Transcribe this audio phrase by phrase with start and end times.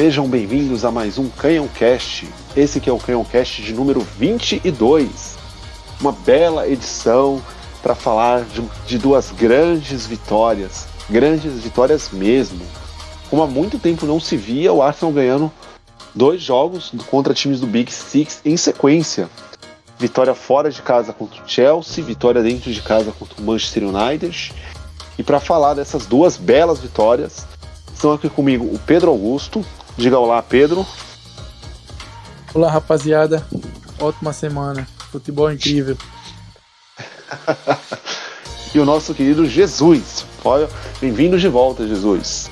[0.00, 2.26] Sejam bem-vindos a mais um Canhão Cast.
[2.56, 5.36] Esse que é o Canhão Cast de número 22.
[6.00, 7.42] Uma bela edição
[7.82, 12.62] para falar de, de, duas grandes vitórias, grandes vitórias mesmo.
[13.28, 15.52] Como há muito tempo não se via o Arsenal ganhando
[16.14, 19.28] dois jogos contra times do Big Six em sequência.
[19.98, 24.50] Vitória fora de casa contra o Chelsea, vitória dentro de casa contra o Manchester United.
[25.18, 27.46] E para falar dessas duas belas vitórias,
[27.92, 29.62] estão aqui comigo o Pedro Augusto.
[30.00, 30.86] Diga olá, Pedro.
[32.54, 33.46] Olá, rapaziada.
[33.98, 34.88] Ótima semana.
[35.12, 35.94] Futebol incrível.
[38.74, 40.24] e o nosso querido Jesus.
[41.02, 42.50] Bem-vindo de volta, Jesus.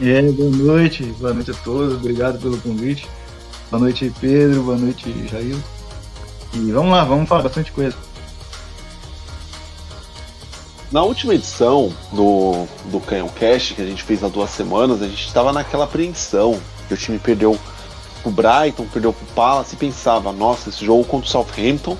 [0.00, 1.04] E aí, boa noite.
[1.20, 1.94] Boa noite a todos.
[1.94, 3.06] Obrigado pelo convite.
[3.70, 4.64] Boa noite, Pedro.
[4.64, 5.56] Boa noite, Jair.
[6.54, 7.96] E vamos lá, vamos falar bastante coisa.
[10.90, 15.06] Na última edição do, do Canhão Cast, que a gente fez há duas semanas, a
[15.06, 17.58] gente estava naquela apreensão que o time perdeu
[18.22, 21.96] pro Brighton, perdeu pro Palace e pensava, nossa, esse jogo contra o Southampton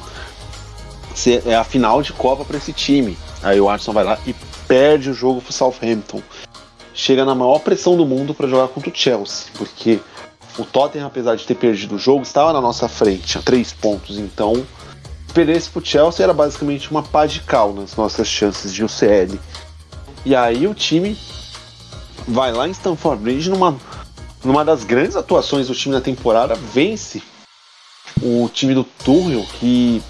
[1.44, 3.18] é a final de Copa para esse time.
[3.42, 4.34] Aí o Arsenal vai lá e
[4.66, 6.22] perde o jogo pro Southampton.
[6.94, 10.00] Chega na maior pressão do mundo para jogar contra o Chelsea, porque
[10.58, 14.18] o Tottenham, apesar de ter perdido o jogo, estava na nossa frente a três pontos.
[14.18, 14.66] Então
[15.32, 19.38] perdesse pro Chelsea era basicamente uma pá de cal nas nossas chances de UCL.
[20.24, 21.16] E aí o time
[22.26, 23.76] vai lá em Stamford Bridge numa,
[24.44, 27.22] numa das grandes atuações do time na temporada, vence
[28.20, 30.02] o time do Tuchel que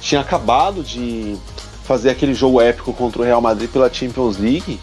[0.00, 1.36] tinha acabado de
[1.84, 4.80] fazer aquele jogo épico contra o Real Madrid pela Champions League.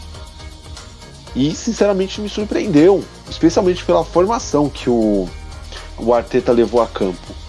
[1.36, 5.28] E sinceramente me surpreendeu, especialmente pela formação que o,
[5.97, 7.45] o Arteta levou a campo.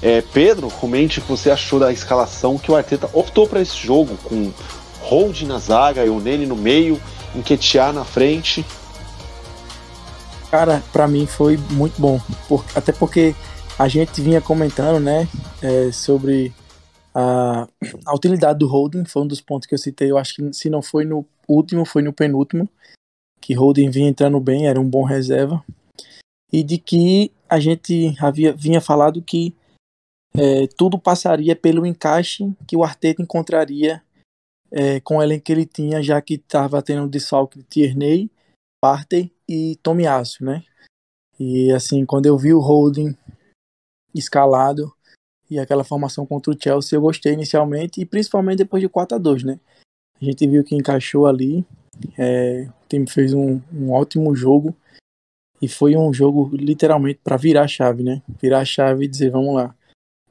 [0.00, 3.76] É, Pedro, comente o que você achou da escalação que o Arteta optou para esse
[3.76, 4.52] jogo, com
[5.00, 7.00] Hold na zaga e o Nene no meio,
[7.34, 8.64] Enquetear na frente.
[10.50, 13.34] Cara, para mim foi muito bom, por, até porque
[13.78, 15.28] a gente vinha comentando, né,
[15.60, 16.52] é, sobre
[17.14, 17.68] a,
[18.06, 20.70] a, utilidade do holding, foi um dos pontos que eu citei, eu acho que se
[20.70, 22.68] não foi no último, foi no penúltimo,
[23.40, 25.62] que holding vinha entrando bem, era um bom reserva,
[26.50, 29.54] e de que a gente havia vinha falado que
[30.36, 34.02] é, tudo passaria pelo encaixe que o Arteta encontraria
[34.70, 38.30] é, com o elenco que ele tinha, já que estava tendo o desfalque de Tierney,
[38.80, 40.62] Partey e Tomiasso, né?
[41.38, 43.16] E assim, quando eu vi o Holding
[44.14, 44.92] escalado
[45.50, 49.18] e aquela formação contra o Chelsea, eu gostei inicialmente e principalmente depois de 4 a
[49.18, 49.60] 2 né?
[50.20, 51.64] A gente viu que encaixou ali,
[52.18, 54.76] é, o time fez um, um ótimo jogo
[55.62, 58.22] e foi um jogo literalmente para virar a chave, né?
[58.40, 59.74] Virar a chave e dizer, vamos lá,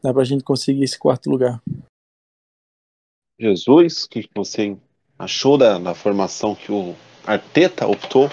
[0.02, 1.62] dá pra gente conseguir esse quarto lugar.
[3.40, 4.78] Jesus, o que você
[5.18, 8.30] achou da, da formação que o Arteta optou?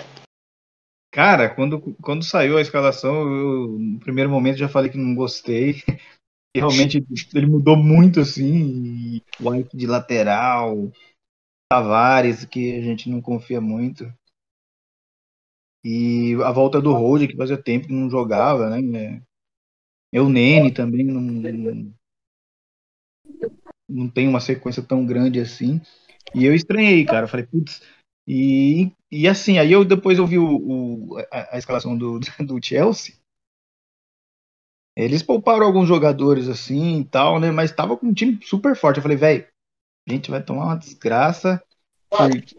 [1.12, 5.74] Cara, quando, quando saiu a escalação, eu, no primeiro momento já falei que não gostei.
[6.56, 7.04] Realmente
[7.34, 9.20] ele mudou muito assim.
[9.40, 10.90] White de lateral,
[11.70, 14.12] Tavares, que a gente não confia muito.
[15.84, 19.22] E a volta do Road, que fazia tempo que não jogava, né?
[20.14, 21.92] Eu, Nene, também não,
[23.88, 25.80] não tem uma sequência tão grande assim.
[26.32, 27.24] E eu estranhei, cara.
[27.24, 27.82] Eu falei, putz.
[28.24, 32.64] E, e assim, aí eu depois eu vi o, o a, a, escalação do, do
[32.64, 33.16] Chelsea.
[34.96, 37.50] Eles pouparam alguns jogadores assim e tal, né?
[37.50, 38.98] Mas tava com um time super forte.
[38.98, 39.48] Eu falei, velho,
[40.08, 41.60] a gente vai tomar uma desgraça.
[42.08, 42.54] Porque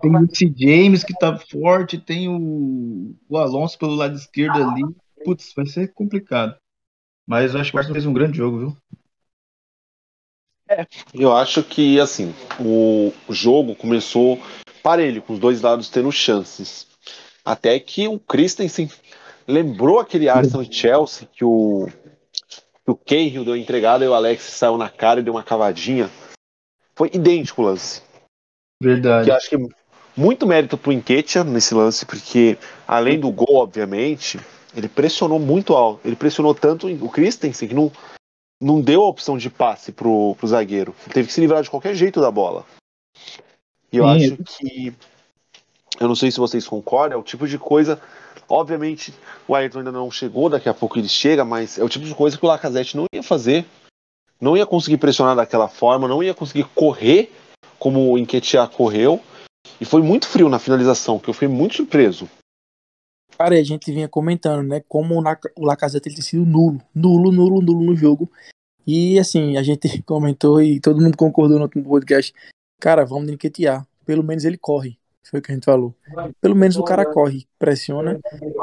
[0.00, 0.54] tem o C.
[0.56, 4.84] James que tá forte, tem o, o Alonso pelo lado esquerdo ali
[5.24, 6.56] putz, vai ser complicado.
[7.26, 8.76] Mas eu acho que o Arsenal fez um grande jogo, viu?
[10.68, 14.40] É, eu acho que, assim, o jogo começou
[14.82, 16.86] parelho, com os dois lados tendo chances.
[17.44, 18.90] Até que o Christensen
[19.46, 21.88] lembrou aquele Arsenal e Chelsea que o,
[22.84, 26.10] que o Cahill deu entregada e o Alex saiu na cara e deu uma cavadinha.
[26.94, 28.02] Foi idêntico o lance.
[28.82, 29.26] Verdade.
[29.26, 29.56] Que acho que
[30.16, 34.38] muito mérito pro Enquetia nesse lance, porque além do gol, obviamente,
[34.74, 36.00] ele pressionou muito alto.
[36.04, 37.90] Ele pressionou tanto o Christensen que não,
[38.60, 40.94] não deu a opção de passe pro, pro zagueiro.
[41.04, 42.64] Ele teve que se livrar de qualquer jeito da bola.
[43.92, 44.10] E eu Sim.
[44.10, 44.94] acho que.
[45.98, 48.00] Eu não sei se vocês concordam, é o tipo de coisa.
[48.48, 49.12] Obviamente,
[49.46, 52.14] o Ayrton ainda não chegou, daqui a pouco ele chega, mas é o tipo de
[52.14, 53.66] coisa que o Lacazette não ia fazer.
[54.40, 57.32] Não ia conseguir pressionar daquela forma, não ia conseguir correr
[57.78, 59.20] como o Enquetear correu.
[59.80, 62.28] E foi muito frio na finalização, que eu fiquei muito surpreso.
[63.38, 65.14] Cara, a gente vinha comentando, né, como
[65.56, 68.28] o Lacazette tem sido nulo, nulo, nulo, nulo no jogo.
[68.84, 72.34] E assim, a gente comentou e todo mundo concordou no outro podcast.
[72.80, 73.86] Cara, vamos enquetear.
[74.04, 74.98] Pelo menos ele corre.
[75.30, 75.94] Foi o que a gente falou.
[76.40, 78.18] Pelo menos o cara corre, pressiona.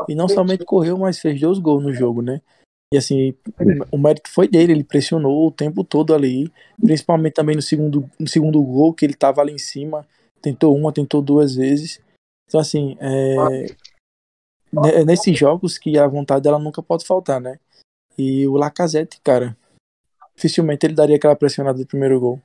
[0.09, 2.41] E não somente correu, mas fez dois gols no jogo, né?
[2.93, 3.33] E assim,
[3.91, 6.51] o mérito foi dele, ele pressionou o tempo todo ali,
[6.81, 10.07] principalmente também no segundo, no segundo gol, que ele tava ali em cima,
[10.41, 12.01] tentou uma, tentou duas vezes.
[12.47, 13.65] Então, assim, é,
[15.05, 17.59] nesses jogos que a vontade dela nunca pode faltar, né?
[18.17, 19.55] E o Lacazette, cara,
[20.35, 22.41] dificilmente ele daria aquela pressionada do primeiro gol.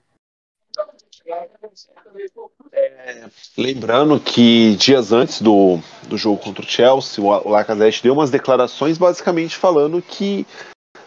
[2.72, 5.78] É, lembrando que dias antes do,
[6.08, 10.46] do jogo contra o Chelsea, o Lacazette deu umas declarações basicamente falando que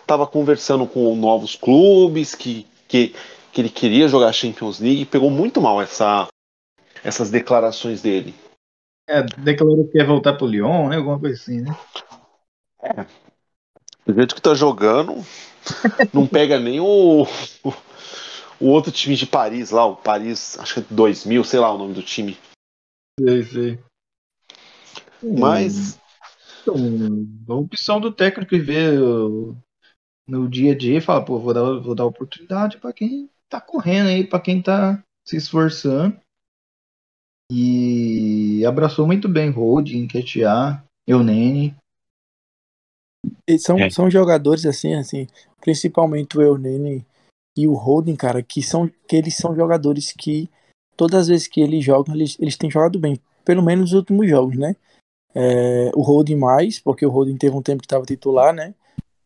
[0.01, 3.15] estava conversando com novos clubes, que, que,
[3.51, 6.27] que ele queria jogar Champions League, pegou muito mal essa,
[7.03, 8.33] essas declarações dele.
[9.07, 10.97] É, declarou que ia voltar pro Lyon, né?
[10.97, 11.75] Alguma coisa assim, né?
[12.81, 13.05] É.
[14.05, 15.15] Do jeito que tá jogando,
[16.13, 17.23] não pega nem o,
[17.63, 17.73] o,
[18.59, 21.77] o, outro time de Paris lá, o Paris, acho que é 2000, sei lá o
[21.77, 22.37] nome do time.
[23.19, 23.79] Sei, sei.
[25.21, 25.99] Mas.
[26.61, 26.77] Então,
[27.49, 28.97] a opção do técnico e ver
[30.27, 33.59] no dia a dia e falar, pô, vou dar, vou dar oportunidade para quem tá
[33.59, 36.17] correndo aí, para quem tá se esforçando.
[37.51, 41.75] E abraçou muito bem Rode, Enquetear, Eunene.
[43.47, 43.89] E são, é.
[43.89, 45.27] são jogadores assim, assim,
[45.61, 47.05] principalmente o Eunene
[47.57, 50.49] e o Holden, cara, que são que eles são jogadores que
[50.97, 54.27] todas as vezes que eles jogam, eles, eles têm jogado bem, pelo menos nos últimos
[54.29, 54.75] jogos, né?
[55.35, 58.73] É, o Holden mais, porque o Holden teve um tempo que estava titular, né?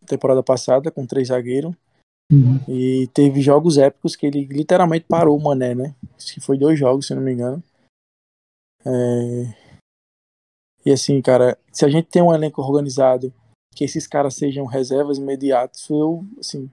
[0.06, 1.74] Temporada passada, com três zagueiros.
[2.32, 2.60] Uhum.
[2.68, 5.96] E teve jogos épicos que ele literalmente parou o Mané, né?
[6.18, 7.64] Acho que foi dois jogos, se não me engano.
[8.88, 9.68] É...
[10.86, 13.34] E assim, cara, se a gente tem um elenco organizado,
[13.76, 16.72] que esses caras sejam reservas imediatas, eu, assim,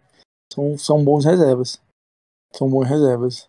[0.52, 1.82] são, são bons reservas.
[2.54, 3.48] São bons reservas.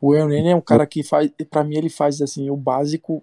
[0.00, 3.22] O Eunene é um cara que faz, para mim ele faz assim, o básico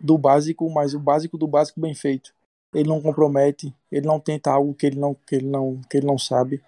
[0.00, 2.34] do básico, mas o básico do básico bem feito.
[2.74, 6.06] Ele não compromete, ele não tenta algo que ele não que ele não que ele
[6.06, 6.62] não sabe.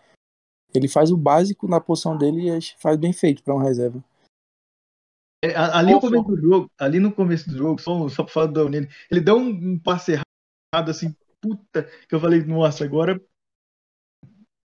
[0.72, 4.02] Ele faz o básico na posição dele e faz bem feito para um reserva.
[5.52, 8.46] É, ali no começo do jogo, ali no começo do jogo, só, só pra falar
[8.46, 13.20] do Nele, ele deu um, um passe errado assim, puta, que eu falei, nossa, agora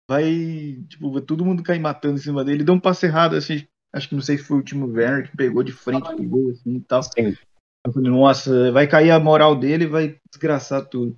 [0.08, 2.58] vai, tipo, todo mundo cair matando em cima dele.
[2.58, 5.31] Ele deu um passe errado, assim, acho que não sei se foi o último Werner
[5.31, 7.02] que pegou de frente pro gol, assim e tal.
[7.02, 7.37] Sim.
[7.84, 11.17] Eu falei, nossa, vai cair a moral dele vai desgraçar tudo.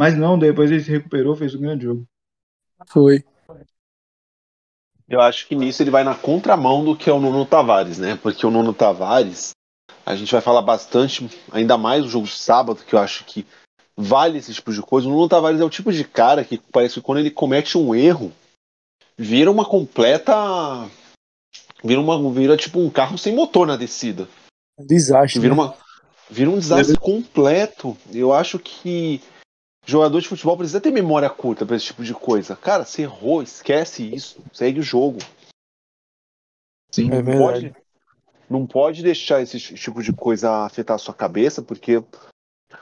[0.00, 2.06] Mas não, depois ele se recuperou, fez um grande jogo.
[2.88, 3.24] Foi.
[5.08, 8.18] Eu acho que nisso ele vai na contramão do que é o Nuno Tavares, né?
[8.22, 9.52] Porque o Nuno Tavares,
[10.04, 13.46] a gente vai falar bastante, ainda mais o jogo de sábado, que eu acho que
[13.96, 15.08] vale esse tipo de coisa.
[15.08, 17.94] O Nuno Tavares é o tipo de cara que parece que quando ele comete um
[17.94, 18.30] erro,
[19.16, 20.34] vira uma completa.
[21.82, 24.28] Vira, uma, vira tipo um carro sem motor na descida.
[24.78, 25.40] Desastre.
[25.40, 25.60] Vira, né?
[25.60, 25.74] uma,
[26.28, 27.96] vira um desastre completo.
[28.12, 29.22] Eu acho que
[29.88, 32.54] jogador de futebol precisa ter memória curta para esse tipo de coisa.
[32.54, 35.18] Cara, você errou, esquece isso, segue o jogo.
[36.92, 37.76] Sim, é não, pode,
[38.50, 42.02] não pode deixar esse tipo de coisa afetar a sua cabeça, porque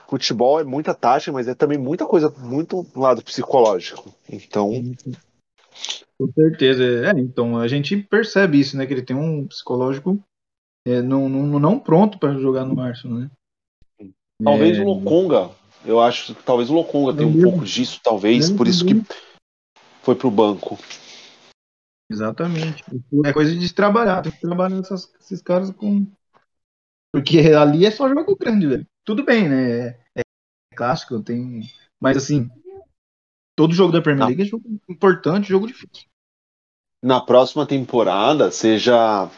[0.09, 4.13] futebol é muita tática, mas é também muita coisa, muito lado psicológico.
[4.29, 4.71] Então.
[6.19, 6.83] Com certeza.
[6.83, 8.85] É, então a gente percebe isso, né?
[8.85, 10.19] Que ele tem um psicológico
[10.87, 13.31] é, não, não, não pronto para jogar no Arsenal, né?
[14.41, 14.81] Talvez é...
[14.81, 15.49] o Lokonga
[15.85, 19.01] eu acho que talvez o Lokonga tenha um pouco disso, talvez, por isso que
[20.01, 20.77] foi pro banco.
[22.09, 22.83] Exatamente.
[23.25, 26.07] É coisa de trabalhar, tem que trabalhar essas, esses caras com.
[27.11, 28.87] Porque ali é só jogo grande, velho.
[29.03, 29.87] Tudo bem, né?
[29.87, 30.21] É, é
[30.75, 31.69] clássico, tem.
[31.99, 32.49] Mas assim,
[33.55, 36.07] todo jogo da Premier League é jogo importante, jogo difícil.
[37.03, 39.29] Na próxima temporada, seja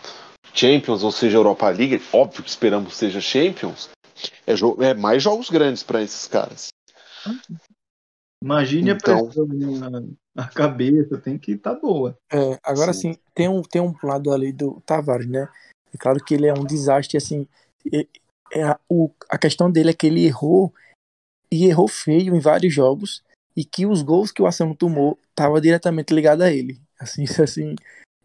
[0.54, 3.90] Champions ou seja Europa League, óbvio que esperamos seja Champions,
[4.46, 4.54] é,
[4.90, 6.70] é mais jogos grandes para esses caras.
[8.44, 9.20] Imagine então...
[9.20, 10.04] a pressão na,
[10.36, 12.18] na cabeça, tem que estar tá boa.
[12.32, 13.14] É, agora sim.
[13.14, 15.50] sim, tem um, tem um lado ali do Tavares, né?
[15.94, 17.48] É claro que ele é um desastre, assim.
[17.92, 18.08] É,
[18.52, 20.74] é a, o, a questão dele é que ele errou
[21.52, 23.24] e errou feio em vários jogos
[23.56, 26.80] e que os gols que o Arsenal tomou estavam diretamente ligados a ele.
[26.98, 27.76] Assim, isso assim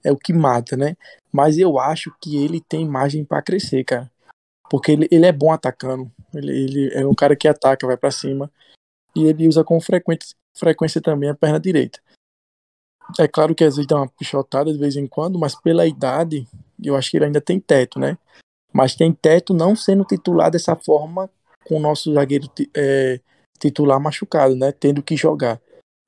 [0.04, 0.96] é o que mata, né?
[1.32, 4.10] Mas eu acho que ele tem margem para crescer, cara.
[4.74, 6.10] Porque ele, ele é bom atacando.
[6.34, 8.50] Ele, ele é um cara que ataca, vai para cima.
[9.14, 12.00] E ele usa com frequência, frequência também a perna direita.
[13.16, 16.44] É claro que às vezes dá uma pichotada de vez em quando, mas pela idade,
[16.82, 18.18] eu acho que ele ainda tem teto, né?
[18.72, 21.30] Mas tem teto não sendo titular dessa forma
[21.64, 23.20] com o nosso zagueiro é,
[23.60, 24.72] titular machucado, né?
[24.72, 25.60] Tendo que jogar.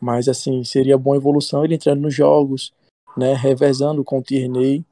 [0.03, 2.75] Mas assim, seria boa evolução ele entrando nos jogos,
[3.17, 3.33] né?
[3.33, 4.85] Revezando com o Tierney.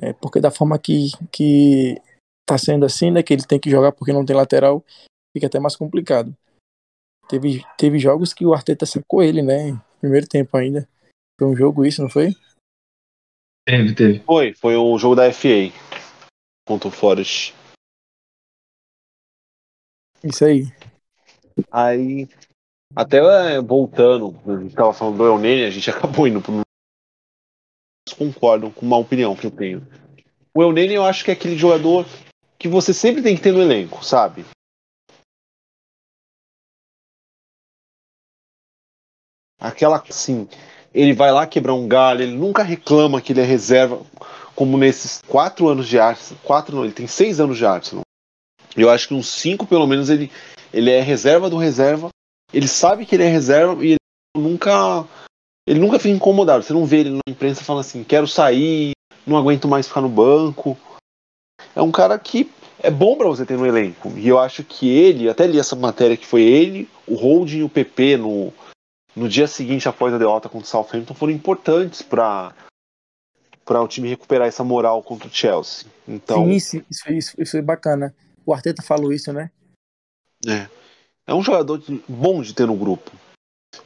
[0.00, 2.00] É, porque da forma que, que
[2.52, 3.22] tá sendo assim, né?
[3.22, 4.84] Que ele tem que jogar porque não tem lateral,
[5.34, 6.36] fica até mais complicado.
[7.28, 9.80] Teve, teve jogos que o Arteta sacou ele, né?
[10.00, 10.86] Primeiro tempo ainda.
[11.40, 12.34] Foi um jogo isso, não foi?
[13.66, 14.18] Teve, teve.
[14.20, 15.72] Foi, foi o jogo da FA
[16.66, 17.54] contra o Forest.
[20.22, 20.66] Isso aí.
[21.70, 22.28] Aí,
[22.94, 26.60] até é, voltando, a gente tava falando do Eunene, a gente acabou indo pro.
[28.18, 29.86] Concordam com uma opinião que eu tenho.
[30.54, 32.04] O Eunene eu acho que é aquele jogador
[32.62, 34.46] que você sempre tem que ter no elenco, sabe?
[39.58, 40.48] Aquela assim,
[40.94, 44.00] ele vai lá quebrar um galho, ele nunca reclama que ele é reserva,
[44.54, 46.36] como nesses quatro anos de arte.
[46.44, 47.96] Quatro não, ele tem seis anos de arte.
[47.96, 48.02] Não?
[48.76, 50.30] Eu acho que uns cinco, pelo menos, ele,
[50.72, 52.10] ele é reserva do reserva.
[52.52, 53.96] Ele sabe que ele é reserva e ele
[54.36, 55.04] nunca.
[55.66, 56.62] Ele nunca fica incomodado.
[56.62, 58.92] Você não vê ele na imprensa falando assim, quero sair,
[59.26, 60.78] não aguento mais ficar no banco.
[61.74, 62.50] É um cara que
[62.82, 64.10] é bom para você ter no elenco.
[64.16, 67.62] E eu acho que ele, até li essa matéria que foi ele, o Holding e
[67.62, 68.52] o PP no,
[69.14, 72.54] no dia seguinte após a derrota contra o Southampton foram importantes para
[73.64, 75.88] para o time recuperar essa moral contra o Chelsea.
[76.06, 78.12] Então, Sim, isso, isso, isso é bacana.
[78.44, 79.52] O Arteta falou isso, né?
[80.44, 80.68] É.
[81.24, 83.12] É um jogador bom de ter no grupo.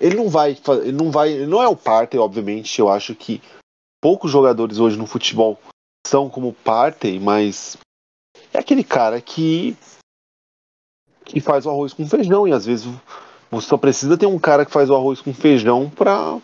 [0.01, 2.79] Ele não vai, ele não vai, ele não é o Partey, obviamente.
[2.79, 3.43] Eu acho que
[4.01, 5.59] poucos jogadores hoje no futebol
[6.07, 7.77] são como Partey, mas
[8.53, 9.77] é aquele cara que
[11.25, 12.87] que faz o arroz com feijão e às vezes
[13.51, 16.41] você só precisa ter um cara que faz o arroz com feijão para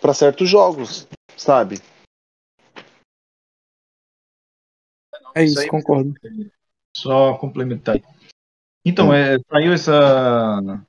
[0.00, 1.76] para certos jogos, sabe?
[5.34, 6.14] É isso, concordo.
[6.96, 8.00] Só complementar.
[8.84, 9.14] Então, hum.
[9.14, 10.86] é, saiu essa.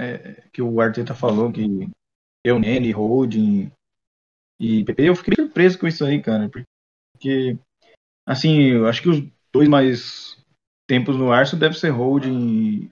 [0.00, 1.88] É, que o Arteta falou que
[2.44, 3.70] eu, Nene, Holding
[4.60, 5.08] e PP.
[5.08, 6.48] Eu fiquei surpreso com isso aí, cara.
[6.48, 6.67] Porque,
[8.26, 9.22] assim, eu acho que os
[9.52, 10.36] dois mais
[10.88, 12.90] tempos no Arsenal deve ser Holding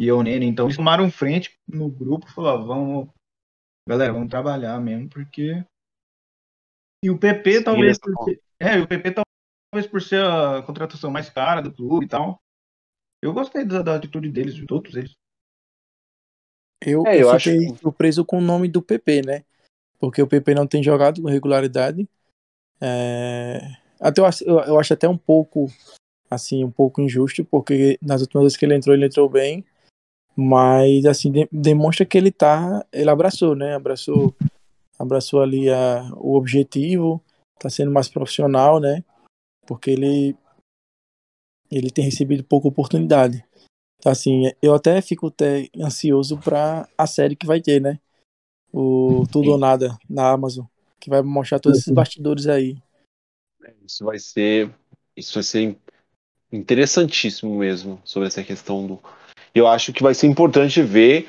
[0.00, 0.46] e eu, Nene.
[0.46, 3.08] Então, eles tomaram frente no grupo e falaram: vamos,
[3.88, 5.64] galera, vamos trabalhar mesmo, porque.
[7.04, 7.98] E o PP talvez.
[7.98, 8.40] Porque...
[8.58, 12.40] É, o PP talvez por ser a contratação mais cara do clube e tal.
[13.22, 15.12] Eu gostei da, da atitude deles, de todos eles.
[16.84, 17.76] Eu, é, eu, eu fiquei acho...
[17.76, 19.44] surpreso com o nome do PP, né?
[19.98, 22.08] Porque o PP não tem jogado com regularidade.
[22.82, 23.60] É...
[24.00, 25.66] Até eu, acho, eu, acho até um pouco
[26.28, 29.64] assim, um pouco injusto, porque nas últimas vezes que ele entrou, ele entrou bem.
[30.34, 32.84] Mas assim, de, demonstra que ele tá.
[32.92, 33.74] Ele abraçou, né?
[33.74, 34.34] Abraçou,
[34.98, 37.22] abraçou ali a, o objetivo,
[37.58, 39.04] tá sendo mais profissional, né?
[39.66, 40.36] Porque ele
[41.70, 43.44] ele tem recebido pouca oportunidade.
[43.98, 48.00] Então, assim, eu até fico até ansioso para a série que vai ter, né?
[48.72, 50.66] O Tudo ou Nada na Amazon,
[51.02, 52.76] que vai mostrar todos esses bastidores aí.
[53.84, 54.70] Isso vai ser,
[55.16, 55.76] isso vai ser
[56.52, 59.00] interessantíssimo mesmo sobre essa questão do.
[59.54, 61.28] Eu acho que vai ser importante ver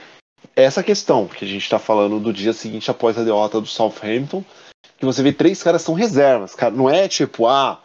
[0.55, 4.43] essa questão que a gente está falando do dia seguinte após a derrota do Southampton,
[4.97, 6.73] que você vê três caras são reservas, cara.
[6.73, 7.81] Não é tipo, ah,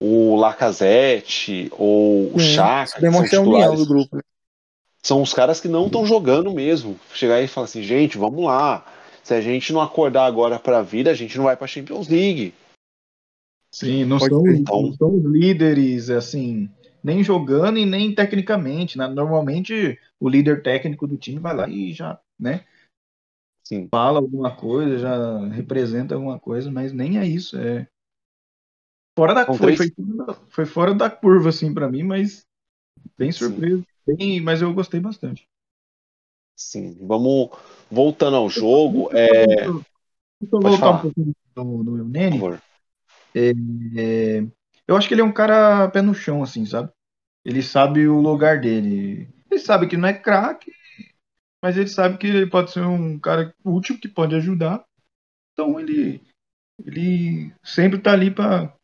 [0.00, 3.00] o Lacazette ou o Chaka.
[3.00, 4.18] Demonstra a união do grupo.
[5.02, 7.00] São os caras que não estão jogando mesmo.
[7.14, 8.84] Chegar aí e falar assim, gente, vamos lá.
[9.22, 12.08] Se a gente não acordar agora para a vida, a gente não vai para Champions
[12.08, 12.54] League.
[13.72, 14.82] Sim, não são, então...
[14.82, 16.68] não são líderes assim,
[17.02, 18.98] nem jogando e nem tecnicamente.
[18.98, 19.06] Né?
[19.06, 22.64] Normalmente o líder técnico do time vai lá e já, né?
[23.62, 23.86] Sim.
[23.88, 27.56] Fala alguma coisa, já representa alguma coisa, mas nem é isso.
[27.56, 27.86] É,
[29.20, 29.92] Fora da, foi, foi,
[30.48, 32.46] foi, fora da curva, assim, para mim, mas
[33.18, 33.84] bem surpreso.
[34.06, 35.46] Bem, mas eu gostei bastante.
[36.60, 37.48] Sim, vamos
[37.90, 39.08] voltando ao jogo.
[39.16, 39.46] É...
[39.46, 40.98] Deixa eu voltar falar.
[40.98, 42.38] um pouquinho no, no Nene.
[43.34, 43.50] É,
[43.96, 44.46] é,
[44.86, 46.92] eu acho que ele é um cara pé no chão, assim, sabe?
[47.42, 49.26] Ele sabe o lugar dele.
[49.50, 50.70] Ele sabe que não é craque,
[51.62, 54.84] mas ele sabe que ele pode ser um cara útil que pode ajudar.
[55.54, 56.20] Então ele,
[56.84, 58.76] ele sempre tá ali para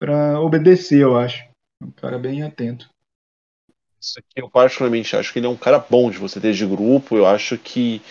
[0.00, 1.44] para obedecer, eu acho.
[1.80, 2.90] É um cara bem atento.
[4.04, 6.66] Isso aqui eu particularmente acho que ele é um cara bom de você ter de
[6.66, 7.16] grupo.
[7.16, 8.02] Eu acho que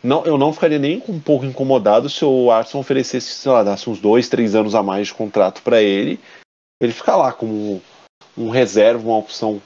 [0.00, 3.90] não, eu não ficaria nem um pouco incomodado se o Arsenal oferecesse, sei lá, dasse
[3.90, 6.20] uns dois, três anos a mais de contrato para ele.
[6.80, 7.82] Ele ficar lá como
[8.38, 9.60] um reserva, uma opção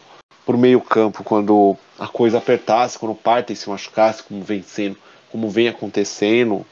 [0.46, 4.96] por meio campo quando a coisa apertasse, quando o Partey se machucasse, como vem sendo,
[5.30, 6.64] como vem acontecendo.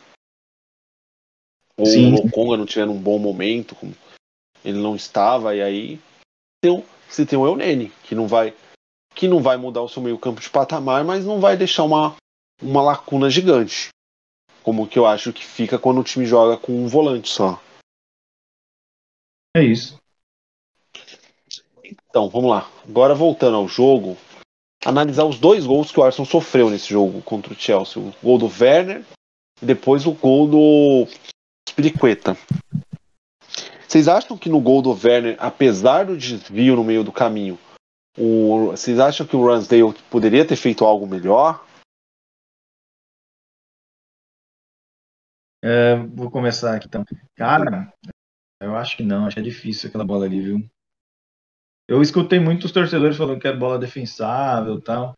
[1.76, 2.06] Ou Sim.
[2.06, 3.94] o Lokonga não tiver um bom momento, como
[4.64, 6.00] ele não estava, e aí
[6.62, 8.54] tem, você tem o Eunene, que não vai
[9.16, 12.14] que não vai mudar o seu meio campo de patamar, mas não vai deixar uma,
[12.62, 13.88] uma lacuna gigante.
[14.62, 17.58] Como que eu acho que fica quando o time joga com um volante só.
[19.56, 19.96] É isso.
[21.82, 22.70] Então, vamos lá.
[22.86, 24.18] Agora voltando ao jogo,
[24.84, 28.02] analisar os dois gols que o Arsenal sofreu nesse jogo contra o Chelsea.
[28.02, 29.02] O gol do Werner
[29.62, 31.08] e depois o gol do
[31.66, 32.36] Spiriqueta.
[33.88, 37.58] Vocês acham que no gol do Werner, apesar do desvio no meio do caminho,
[38.16, 41.64] o, vocês acham que o Ransdale poderia ter feito algo melhor?
[45.62, 47.04] É, vou começar aqui então.
[47.34, 47.92] Cara,
[48.60, 50.70] eu acho que não, acho que é difícil aquela bola ali, viu?
[51.88, 55.16] Eu escutei muitos torcedores falando que era bola defensável e tal.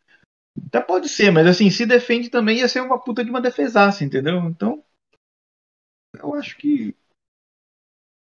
[0.67, 4.03] Até pode ser, mas assim, se defende também ia ser uma puta de uma defesaça,
[4.03, 4.37] entendeu?
[4.45, 4.83] Então,
[6.15, 6.95] eu acho que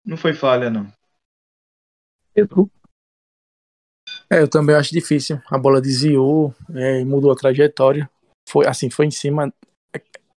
[0.04, 0.92] não foi falha, não.
[2.32, 2.70] Pedro?
[4.34, 5.40] É, eu também acho difícil.
[5.46, 8.10] A bola desviou, é, mudou a trajetória.
[8.48, 9.54] Foi assim, foi em cima.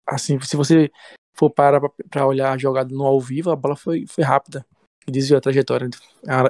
[0.06, 0.92] Assim, se você
[1.34, 4.66] for parar para olhar a jogada no ao vivo, a bola foi, foi rápida
[5.08, 5.90] e desviou a trajetória.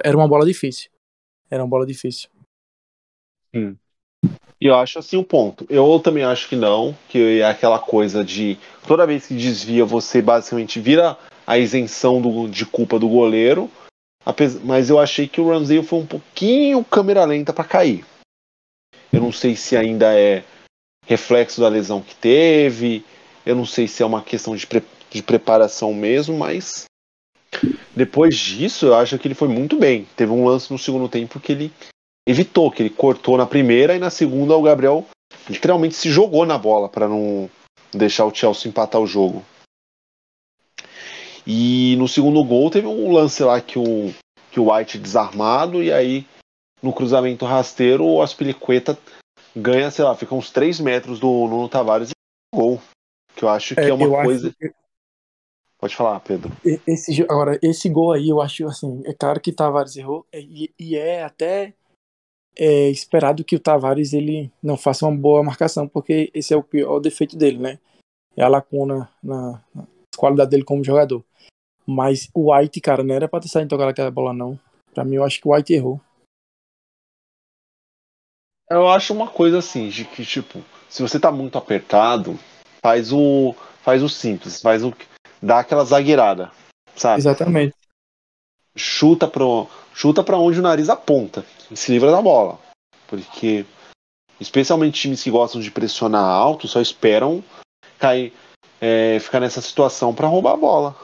[0.04, 0.90] Era uma bola difícil.
[1.48, 2.28] Era uma bola difícil.
[3.54, 3.78] Sim.
[4.60, 5.64] E eu acho assim o um ponto.
[5.70, 10.20] Eu também acho que não, que é aquela coisa de toda vez que desvia, você
[10.20, 13.70] basicamente vira a isenção do, de culpa do goleiro.
[14.64, 18.04] Mas eu achei que o Ramsey foi um pouquinho câmera lenta para cair.
[19.12, 20.42] Eu não sei se ainda é
[21.06, 23.04] reflexo da lesão que teve,
[23.44, 26.84] eu não sei se é uma questão de, pre de preparação mesmo, mas
[27.94, 30.06] depois disso eu acho que ele foi muito bem.
[30.16, 31.72] Teve um lance no segundo tempo que ele
[32.26, 35.06] evitou, que ele cortou na primeira e na segunda o Gabriel
[35.48, 37.48] literalmente se jogou na bola para não
[37.94, 39.44] deixar o Chelsea empatar o jogo.
[41.46, 44.12] E no segundo gol teve um lance lá que o,
[44.50, 46.26] que o White desarmado e aí
[46.82, 48.98] no cruzamento rasteiro o Aspilicueta
[49.54, 52.14] ganha, sei lá, fica uns 3 metros do Nuno Tavares e
[52.54, 52.80] gol.
[53.34, 54.52] Que eu acho que é, é uma coisa.
[54.58, 54.72] Que...
[55.78, 56.50] Pode falar, Pedro.
[56.86, 60.96] Esse, agora, esse gol aí, eu acho assim, é claro que Tavares errou, e, e
[60.96, 61.74] é até
[62.58, 66.62] é esperado que o Tavares ele não faça uma boa marcação, porque esse é o
[66.62, 67.78] pior defeito dele, né?
[68.34, 71.24] É a lacuna na, na qualidade dele como jogador.
[71.86, 74.58] Mas o White, cara, não era pra ter saído tocar aquela bola, não.
[74.92, 76.00] Pra mim, eu acho que o White errou.
[78.68, 82.36] Eu acho uma coisa assim, de que, tipo, se você tá muito apertado,
[82.82, 84.92] faz o faz o simples, faz o
[85.40, 86.50] dá aquela zagueirada,
[86.96, 87.20] sabe?
[87.20, 87.76] Exatamente.
[88.76, 92.58] Chuta pro chuta para onde o nariz aponta e se livra da bola,
[93.06, 93.64] porque
[94.40, 97.42] especialmente times que gostam de pressionar alto só esperam
[97.98, 98.32] cair
[98.80, 100.96] é, ficar nessa situação para roubar a bola.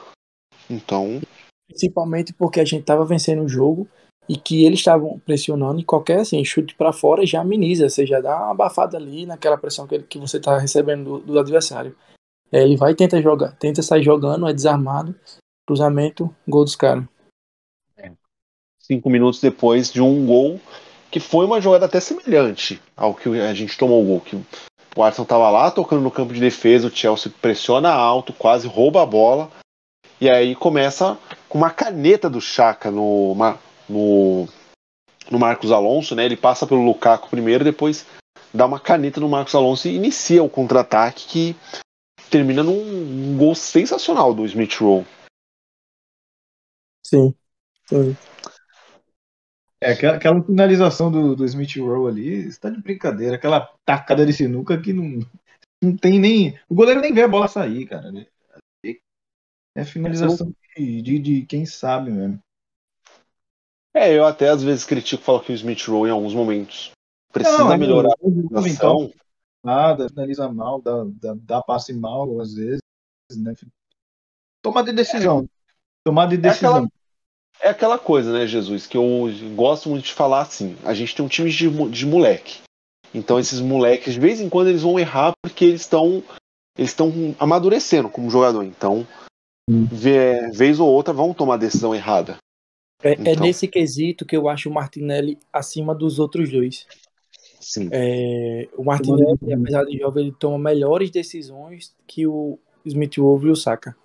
[0.69, 1.21] Então,
[1.67, 3.87] principalmente porque a gente tava vencendo o jogo
[4.29, 8.21] e que eles estavam pressionando e qualquer assim, chute para fora já ameniza, você já
[8.21, 11.95] dá uma abafada ali naquela pressão que, ele, que você tá recebendo do, do adversário.
[12.51, 15.15] É, ele vai tenta jogar, tenta sair jogando, é desarmado,
[15.67, 17.03] cruzamento, gol dos caras.
[18.79, 20.59] Cinco minutos depois de um gol
[21.09, 24.35] que foi uma jogada até semelhante ao que a gente tomou o gol, que
[24.95, 29.01] o Arsenal tava lá tocando no campo de defesa, o Chelsea pressiona alto, quase rouba
[29.01, 29.51] a bola,
[30.21, 31.17] e aí começa
[31.49, 33.35] com uma caneta do Chaka no,
[33.89, 34.47] no,
[35.29, 36.25] no Marcos Alonso, né?
[36.25, 38.05] Ele passa pelo Lukaku primeiro, depois
[38.53, 41.55] dá uma caneta no Marcos Alonso e inicia o contra-ataque que
[42.29, 45.05] termina num um gol sensacional do Smith Rowe.
[47.05, 47.33] Sim,
[47.87, 48.15] sim.
[49.83, 53.35] É, aquela, aquela finalização do, do Smith Rowe ali está de brincadeira.
[53.35, 55.19] Aquela tacada de sinuca que não,
[55.81, 56.57] não tem nem.
[56.69, 58.11] O goleiro nem vê a bola sair, cara.
[59.75, 62.39] É finalização de, de, de quem sabe mesmo.
[63.93, 66.91] É, eu até às vezes critico falo que o Smith Rowe em alguns momentos
[67.31, 69.11] precisa não, é melhorar a finalização.
[69.63, 72.81] Nada, finaliza mal, dá, dá, dá passe mal às vezes,
[73.35, 73.53] né?
[74.61, 75.41] Tomada de decisão.
[75.41, 75.47] É,
[76.05, 76.69] Tomada de decisão.
[76.69, 76.91] É aquela,
[77.63, 80.75] é aquela, coisa, né, Jesus, que eu gosto muito de falar assim.
[80.83, 82.61] A gente tem um time de, de moleque.
[83.13, 86.23] Então esses moleques, de vez em quando, eles vão errar porque eles estão
[86.77, 88.63] eles estão amadurecendo como jogador.
[88.63, 89.07] Então,
[89.69, 89.85] hum.
[89.85, 92.37] vez ou outra, vão tomar decisão errada.
[93.01, 93.33] É, é, então...
[93.33, 96.87] é, nesse quesito que eu acho o Martinelli acima dos outros dois.
[97.61, 97.89] Sim.
[97.91, 103.51] É, o Martinelli, apesar de jovem, ele toma melhores decisões que o Smith Rowe e
[103.51, 103.95] o Saka.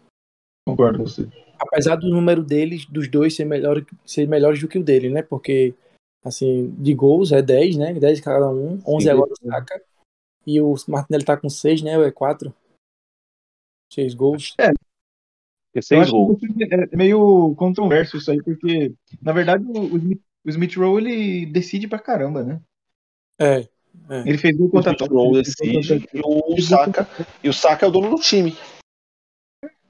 [0.66, 1.28] Concordo com você.
[1.58, 5.22] Apesar do número deles, dos dois, ser, melhor, ser melhores do que o dele, né?
[5.22, 5.74] Porque,
[6.24, 7.94] assim, de gols é 10, né?
[7.94, 9.82] 10 cada um, 11 Sim, agora o Saka.
[10.46, 11.98] E o Martinelli tá com 6, né?
[11.98, 12.54] Ou é 4?
[13.92, 14.54] 6 gols.
[14.58, 14.70] É,
[15.82, 16.38] seis gols.
[16.92, 19.96] É meio controverso isso aí, porque, na verdade, o,
[20.44, 22.60] o Smith Rowe ele decide pra caramba, né?
[23.38, 23.60] É.
[23.60, 24.20] é.
[24.26, 27.06] Ele fez gol contra o Rowe decide e o Saka,
[27.42, 28.56] e o Saka é o dono do time.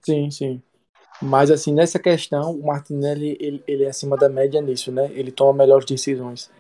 [0.03, 0.63] Sim, sim.
[1.21, 5.11] Mas, assim, nessa questão, o Martinelli, ele, ele é acima da média nisso, né?
[5.13, 6.51] Ele toma melhores decisões.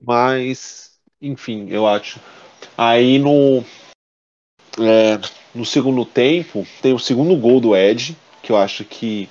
[0.00, 2.20] Mas, enfim, eu acho.
[2.76, 3.64] Aí no,
[4.78, 5.18] é,
[5.54, 9.28] no segundo tempo, tem o segundo gol do Ed, que eu acho que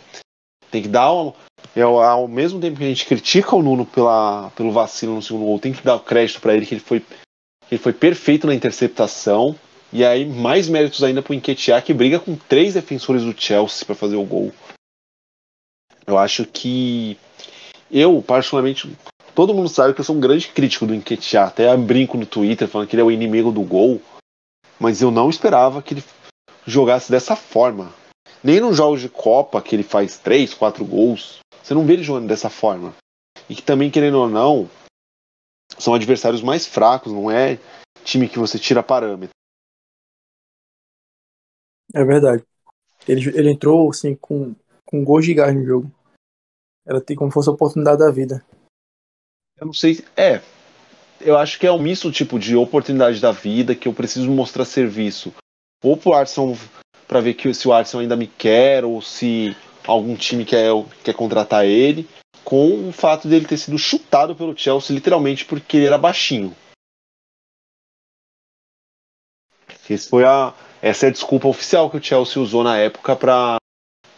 [0.71, 1.13] tem que dar.
[1.13, 1.33] Um,
[1.75, 5.45] é, ao mesmo tempo que a gente critica o Nuno pela, pelo vacilo no segundo
[5.45, 7.05] gol, tem que dar crédito para ele que ele foi,
[7.71, 9.55] ele foi perfeito na interceptação.
[9.93, 13.95] E aí, mais méritos ainda pro Enquetear, que briga com três defensores do Chelsea para
[13.95, 14.51] fazer o gol.
[16.05, 17.17] Eu acho que.
[17.91, 18.91] Eu, particularmente.
[19.33, 21.47] Todo mundo sabe que eu sou um grande crítico do Enquetear.
[21.47, 24.01] Até brinco no Twitter falando que ele é o inimigo do gol.
[24.79, 26.03] Mas eu não esperava que ele
[26.65, 27.93] jogasse dessa forma.
[28.43, 32.03] Nem nos jogos de Copa, que ele faz três, quatro gols, você não vê ele
[32.03, 32.93] jogando dessa forma.
[33.49, 34.69] E que também, querendo ou não,
[35.77, 37.59] são adversários mais fracos, não é
[38.03, 39.34] time que você tira parâmetro.
[41.95, 42.43] É verdade.
[43.07, 44.53] Ele, ele entrou assim com,
[44.85, 45.91] com gols de gás no jogo.
[46.85, 48.45] Era ter como fosse a oportunidade da vida.
[49.57, 50.03] Eu não sei.
[50.17, 50.41] É.
[51.21, 54.65] Eu acho que é um misto tipo de oportunidade da vida que eu preciso mostrar
[54.65, 55.33] serviço.
[55.81, 56.55] Ou pro Arsenal
[57.07, 59.55] para ver que, se o Arsenal ainda me quer ou se
[59.87, 60.71] algum time quer,
[61.03, 62.07] quer contratar ele
[62.43, 66.55] com o fato dele ter sido chutado pelo Chelsea literalmente porque ele era baixinho.
[69.89, 70.53] Esse foi a,
[70.85, 73.57] essa é a desculpa oficial que o Chelsea usou na época para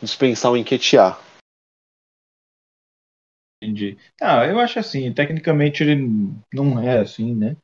[0.01, 1.17] dispensar o Enquetear.
[3.63, 3.97] Entendi.
[4.21, 5.95] Ah, eu acho assim, tecnicamente ele
[6.53, 7.56] não é assim, né?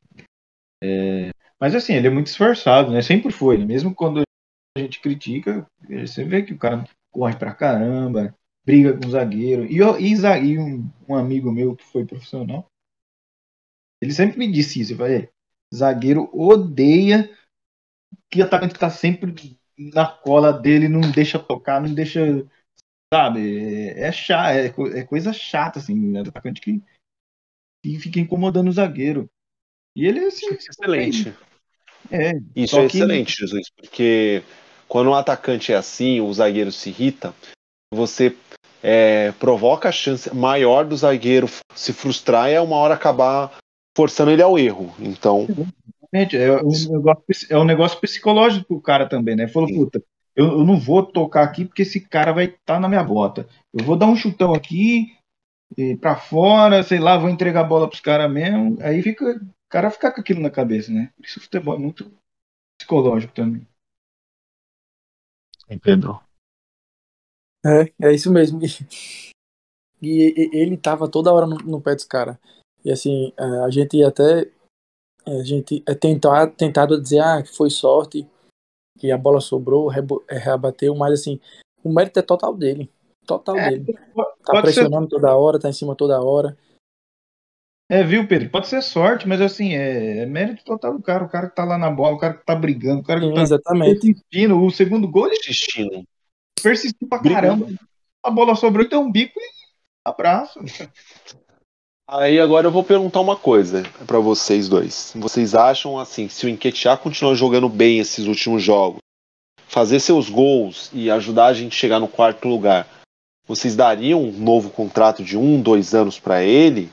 [0.81, 3.01] É, mas assim, ele é muito esforçado, né?
[3.01, 3.65] Sempre foi, né?
[3.65, 8.33] Mesmo quando a gente critica, você vê que o cara corre pra caramba,
[8.65, 9.65] briga com o zagueiro.
[9.65, 12.67] E, e, e um, um, amigo meu que foi profissional,
[14.01, 14.93] ele sempre me disse isso.
[14.93, 15.29] Eu falei,
[15.75, 17.29] zagueiro odeia
[18.33, 22.45] que o atacante tá sempre na cola dele, não deixa tocar, não deixa.
[23.13, 23.91] Sabe?
[23.91, 26.21] É, é chato, é, é, coisa chata, assim, né?
[26.21, 26.81] atacante que,
[27.83, 29.29] que fica incomodando o zagueiro.
[29.95, 30.47] E ele assim.
[30.49, 31.35] É excelente.
[32.11, 32.97] É, Isso é que...
[32.97, 34.43] excelente, Jesus, porque
[34.87, 37.33] quando um atacante é assim, o zagueiro se irrita,
[37.93, 38.35] você
[38.81, 43.55] é, provoca a chance maior do zagueiro se frustrar e é uma hora acabar
[43.95, 44.93] forçando ele ao erro.
[44.99, 45.47] Então.
[46.13, 49.47] É um, negócio, é um negócio psicológico pro cara também, né?
[49.47, 50.03] Falou, puta,
[50.35, 53.47] eu, eu, não vou tocar aqui porque esse cara vai estar tá na minha bota.
[53.73, 55.17] Eu vou dar um chutão aqui
[55.99, 58.77] para fora, sei lá, vou entregar a bola pros caras mesmo.
[58.81, 61.11] Aí fica, o cara fica com aquilo na cabeça, né?
[61.15, 62.11] Por isso o futebol é muito
[62.77, 63.67] psicológico também.
[65.69, 66.19] Entendeu?
[67.65, 68.59] É, é isso mesmo.
[68.63, 69.31] E,
[70.01, 72.37] e ele tava toda hora no, no pé dos caras.
[72.83, 74.51] E assim, é, a gente até.
[75.25, 78.27] A gente é tentar, tentado dizer ah, que foi sorte,
[78.97, 81.39] que a bola sobrou, é, reabateu, mas assim,
[81.83, 82.89] o mérito é total dele.
[83.25, 83.97] Total é, dele.
[84.45, 85.15] Tá pressionando ser...
[85.15, 86.57] toda hora, tá em cima toda hora.
[87.89, 88.49] É, viu, Pedro?
[88.49, 91.23] Pode ser sorte, mas assim, é, é, mérito total do cara.
[91.23, 93.27] O cara que tá lá na bola, o cara que tá brigando, o cara que
[93.27, 93.99] Sim, tá exatamente.
[93.99, 94.61] persistindo.
[94.61, 96.03] O segundo gol ele persistindo
[96.63, 97.67] persistiu pra caramba.
[98.23, 99.43] A bola sobrou e deu um bico e
[100.05, 100.59] abraço.
[102.07, 105.13] Aí agora eu vou perguntar uma coisa para vocês dois.
[105.15, 108.99] Vocês acham assim, se o Enquetear continuar jogando bem esses últimos jogos,
[109.67, 112.87] fazer seus gols e ajudar a gente a chegar no quarto lugar,
[113.47, 116.91] vocês dariam um novo contrato de um, dois anos para ele?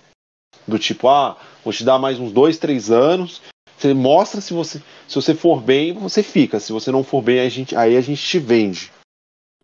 [0.67, 3.43] Do tipo, ah, vou te dar mais uns dois, três anos.
[3.77, 6.61] Você mostra se você, se você for bem, você fica.
[6.61, 8.93] Se você não for bem, aí a gente, aí a gente te vende.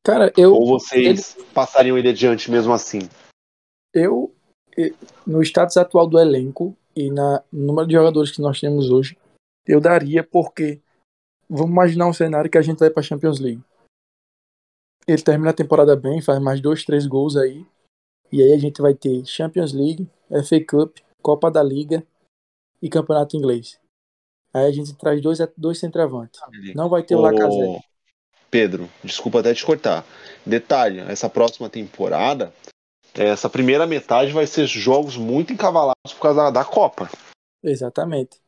[0.02, 0.54] Cara, eu.
[0.54, 1.46] Ou vocês ele...
[1.52, 3.00] passariam ele adiante mesmo assim?
[3.92, 4.35] Eu,
[5.26, 9.16] no status atual do elenco e na, no número de jogadores que nós temos hoje,
[9.66, 10.80] eu daria porque.
[11.48, 13.62] Vamos imaginar um cenário que a gente vai para Champions League.
[15.06, 17.64] Ele termina a temporada bem, faz mais dois, três gols aí.
[18.32, 20.08] E aí a gente vai ter Champions League,
[20.44, 22.04] FA Cup, Copa da Liga
[22.82, 23.78] e Campeonato Inglês.
[24.52, 26.40] Aí a gente traz dois, dois centroavantes.
[26.74, 27.86] Não vai ter o Lacazette.
[28.50, 30.04] Pedro, desculpa até te cortar.
[30.44, 32.52] Detalhe, essa próxima temporada,
[33.16, 37.08] essa primeira metade vai ser jogos muito encavalados por causa da, da Copa.
[37.62, 38.38] Exatamente.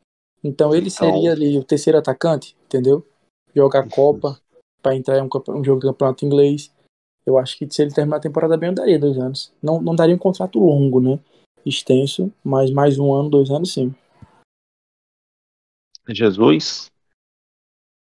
[0.42, 1.10] Então ele então...
[1.10, 3.06] seria ali o terceiro atacante, entendeu?
[3.54, 4.40] Jogar a Copa
[4.82, 5.28] para entrar em um,
[5.58, 6.72] um, jogo de campeonato inglês.
[7.26, 9.52] Eu acho que se ele terminar a temporada bem, eu daria dois anos.
[9.62, 11.18] Não, não daria um contrato longo, né?
[11.66, 13.94] Extenso, mas mais um ano, dois anos sim.
[16.08, 16.90] Jesus?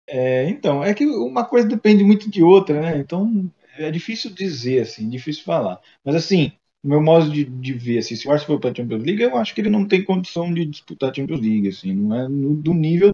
[0.08, 2.98] É, então, é que uma coisa depende muito de outra, né?
[2.98, 5.82] Então é difícil dizer, assim, difícil falar.
[6.04, 6.52] Mas assim,
[6.84, 9.22] o meu modo de, de ver, assim, se o Arsenal for para a Champions League,
[9.22, 12.28] eu acho que ele não tem condição de disputar a Champions League, assim, não é
[12.28, 13.12] no, do nível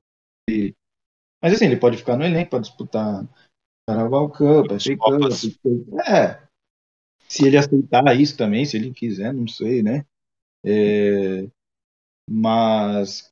[0.49, 0.75] dele.
[1.41, 3.27] Mas assim, ele pode ficar no elenco para disputar
[3.87, 5.99] Carabao Cup, Cup.
[6.07, 6.47] É.
[7.27, 10.05] Se ele aceitar isso também, se ele quiser, não sei, né?
[10.65, 11.47] É,
[12.29, 13.31] Mas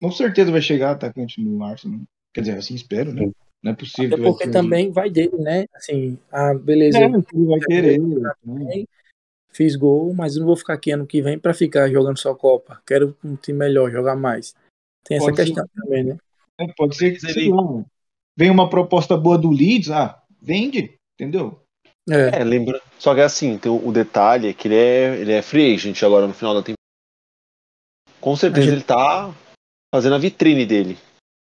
[0.00, 2.00] com certeza vai chegar atacante no Arsenal.
[2.34, 3.30] Quer dizer, assim espero, né?
[3.62, 4.16] Não é possível.
[4.16, 5.66] Até porque também vai dele, né?
[5.74, 6.98] Assim, ah, beleza.
[6.98, 7.98] É, vai querer.
[7.98, 8.84] Né?
[9.50, 12.80] Fiz gol, mas não vou ficar aqui ano que vem para ficar jogando só Copa.
[12.86, 14.54] Quero um time melhor, jogar mais.
[15.04, 16.16] Tem essa pode questão ser, também, né?
[16.58, 17.50] É, pode ser que ele...
[18.36, 21.60] vem uma proposta boa do Leeds, ah, vende, entendeu?
[22.08, 22.80] É, é lembra.
[22.98, 26.02] Só que assim, tem o, o, detalhe é que ele é, ele é free agent
[26.02, 26.76] agora no final da temporada.
[28.20, 28.74] Com certeza gente...
[28.74, 29.34] ele tá
[29.94, 30.98] fazendo a vitrine dele.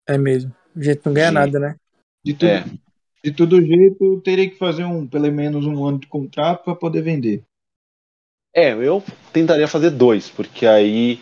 [0.07, 0.53] É mesmo.
[0.75, 1.33] A gente não ganha Sim.
[1.33, 1.75] nada, né?
[2.23, 2.65] De tudo, é.
[3.23, 7.01] de todo jeito, teria que fazer um, pelo menos um ano de contrato para poder
[7.01, 7.43] vender.
[8.53, 11.19] É, eu tentaria fazer dois, porque aí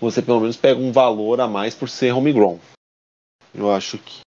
[0.00, 2.58] você pelo menos pega um valor a mais por ser homegrown.
[3.54, 4.20] Eu acho que,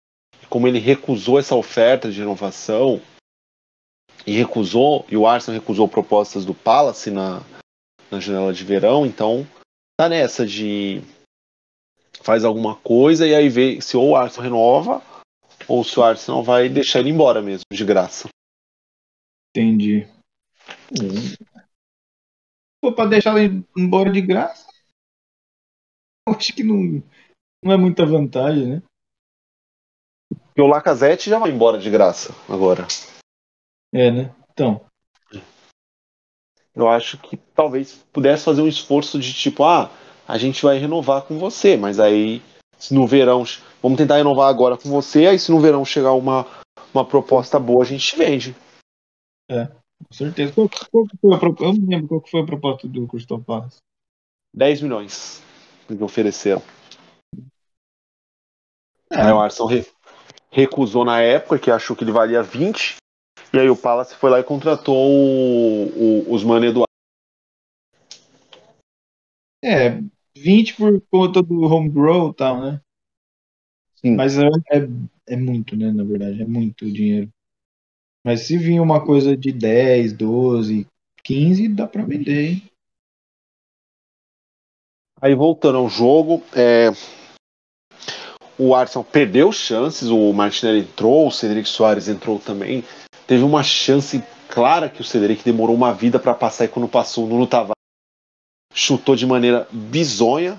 [0.49, 3.01] como ele recusou essa oferta de renovação,
[4.27, 7.43] e recusou, e o Arsenal recusou propostas do Palace na,
[8.11, 9.47] na janela de verão, então
[9.97, 11.03] tá nessa de
[12.21, 15.03] faz alguma coisa e aí vê se ou o Arsenal renova
[15.69, 18.29] ou se o Arsenal vai deixar ele embora mesmo, de graça.
[19.51, 20.07] Entendi.
[22.81, 24.67] Pô, pra deixar ele embora de graça?
[26.29, 27.03] Acho que não,
[27.63, 28.83] não é muita vantagem, né?
[30.47, 32.87] Porque o Lacazette já vai embora de graça agora.
[33.93, 34.35] É, né?
[34.51, 34.87] Então.
[36.75, 39.91] Eu acho que talvez pudesse fazer um esforço de tipo, ah,
[40.27, 42.41] a gente vai renovar com você, mas aí
[42.83, 43.45] se no verão
[43.81, 46.45] vamos tentar renovar agora com você, aí se no verão chegar uma,
[46.93, 48.57] uma proposta boa, a gente vende.
[49.49, 50.53] É, com certeza.
[50.53, 51.77] Qual, qual foi a proposta?
[51.77, 53.77] Eu não lembro qual foi a proposta do Crystal Palace.
[54.53, 55.41] 10 milhões
[55.87, 56.61] que ofereceram.
[59.13, 59.23] É.
[59.23, 59.87] Aí o Arsenal re,
[60.51, 62.97] recusou na época, que achou que ele valia 20.
[63.55, 66.83] E aí o Palace foi lá e contratou o, o, os Mané do
[69.65, 70.03] É,
[70.43, 72.81] 20 por conta do home grow e tal, né?
[73.97, 74.17] Sim.
[74.17, 74.89] Mas é, é,
[75.29, 75.93] é muito, né?
[75.93, 77.31] Na verdade, é muito dinheiro.
[78.25, 80.87] Mas se vir uma coisa de 10, 12,
[81.23, 82.63] 15, dá pra vender, hein?
[85.21, 86.91] Aí voltando ao jogo, é...
[88.59, 92.83] o Arsenal perdeu chances, o Martinelli entrou, o Cedric Soares entrou também.
[93.27, 97.25] Teve uma chance clara que o Cedric demorou uma vida para passar e quando passou
[97.25, 97.82] o Nuno Tavares
[98.75, 100.59] chutou de maneira bizonha.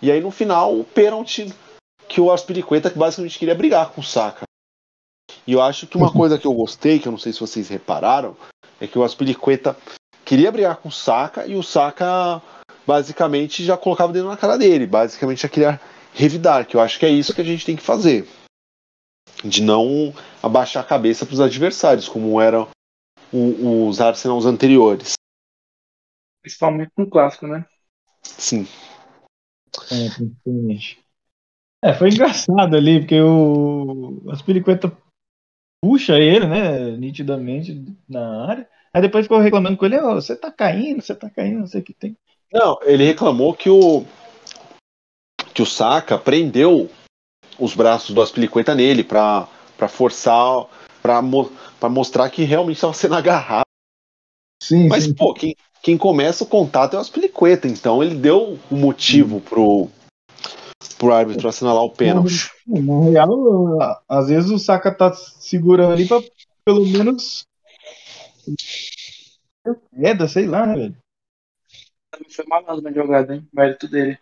[0.00, 1.52] E aí no final o pênalti
[2.08, 4.44] que o Aspiricueta basicamente queria brigar com o Saka.
[5.46, 7.68] E eu acho que uma coisa que eu gostei, que eu não sei se vocês
[7.68, 8.36] repararam,
[8.80, 9.76] é que o Aspiricueta
[10.24, 12.42] queria brigar com o Saka e o Saka
[12.86, 15.80] basicamente já colocava dentro na cara dele, basicamente já queria
[16.14, 18.26] revidar, que eu acho que é isso que a gente tem que fazer.
[19.44, 22.68] De não abaixar a cabeça para os adversários, como eram
[23.32, 25.12] os Arsenals anteriores.
[26.42, 27.64] Principalmente no clássico, né?
[28.22, 28.66] Sim.
[29.90, 31.04] É, principalmente.
[31.82, 34.96] É, foi engraçado ali, porque o Aspiricueta
[35.82, 38.68] puxa ele, né, nitidamente na área.
[38.92, 41.80] Aí depois ficou reclamando com ele, oh, você tá caindo, você tá caindo, não sei
[41.80, 42.16] o que tem.
[42.52, 44.04] Não, ele reclamou que o
[45.54, 46.90] que o Saka prendeu
[47.58, 49.48] os braços do Aspilicueta nele para
[49.88, 50.66] forçar,
[51.02, 51.50] para mo
[51.90, 53.67] mostrar que realmente estava sendo agarrado.
[54.68, 55.14] Sim, Mas, sim.
[55.14, 59.88] pô, quem, quem começa o contato é o Aspilicueta, então ele deu o motivo pro,
[60.98, 62.50] pro árbitro assinalar o pênalti.
[62.66, 66.20] Na real, às vezes o Saka tá segurando ali pra
[66.66, 67.46] pelo menos.
[69.98, 70.96] Queda, sei lá, né, velho?
[72.28, 73.48] Foi malandro na jogada, hein?
[73.50, 74.18] Mérito dele.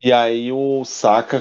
[0.00, 1.40] E aí o Saka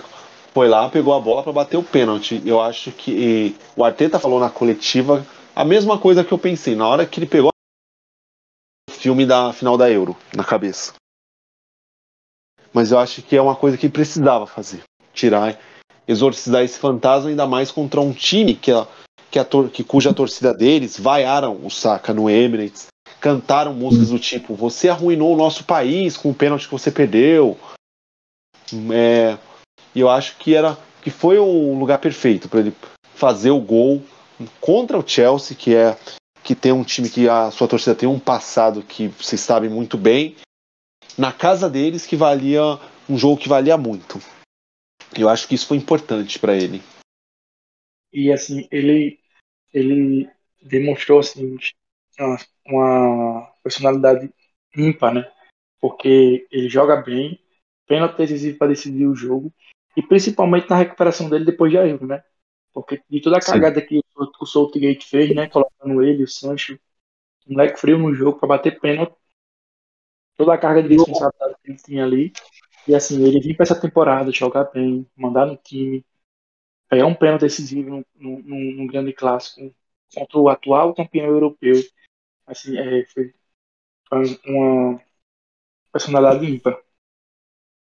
[0.55, 2.41] foi lá, pegou a bola para bater o pênalti.
[2.43, 5.23] Eu acho que o Arteta falou na coletiva
[5.55, 7.49] a mesma coisa que eu pensei na hora que ele pegou
[8.89, 10.93] o filme da final da Euro na cabeça.
[12.73, 14.83] Mas eu acho que é uma coisa que precisava fazer,
[15.13, 15.59] tirar,
[16.07, 18.71] exorcizar esse fantasma ainda mais contra um time que,
[19.31, 22.87] que, a, que cuja torcida deles vaiaram o Saka no Emirates,
[23.19, 27.57] cantaram músicas do tipo: Você arruinou o nosso país com o pênalti que você perdeu.
[28.93, 29.37] É,
[29.95, 32.75] eu acho que era que foi o lugar perfeito para ele
[33.15, 34.03] fazer o gol
[34.59, 35.97] contra o Chelsea, que é
[36.43, 39.97] que tem um time que a sua torcida tem um passado que vocês sabem muito
[39.97, 40.35] bem,
[41.17, 42.61] na casa deles que valia
[43.09, 44.19] um jogo que valia muito.
[45.17, 46.81] Eu acho que isso foi importante para ele.
[48.13, 49.19] E assim, ele
[49.73, 50.29] ele
[50.61, 51.57] demonstrou assim
[52.65, 54.33] uma personalidade
[54.75, 55.31] ímpar, né?
[55.79, 57.39] Porque ele joga bem,
[57.87, 59.53] pênalti decisivo para decidir o jogo
[59.95, 62.23] e principalmente na recuperação dele depois de Euro, né?
[62.73, 63.87] Porque de toda a cagada Sim.
[63.87, 65.47] que o Southgate fez, né?
[65.47, 66.79] Colocando ele, o Sancho,
[67.47, 69.15] um moleque frio no jogo para bater pênalti.
[70.37, 72.31] toda a carga de responsabilidade que ele tinha ali.
[72.87, 76.05] E assim, ele vir para essa temporada, jogar bem, mandar no time,
[76.87, 79.73] pegar um pênalti decisivo num, num, num, grande clássico
[80.13, 81.75] contra o atual campeão europeu.
[82.47, 83.33] Assim, é, foi,
[84.07, 85.01] foi uma
[85.91, 86.81] personalidade ímpar.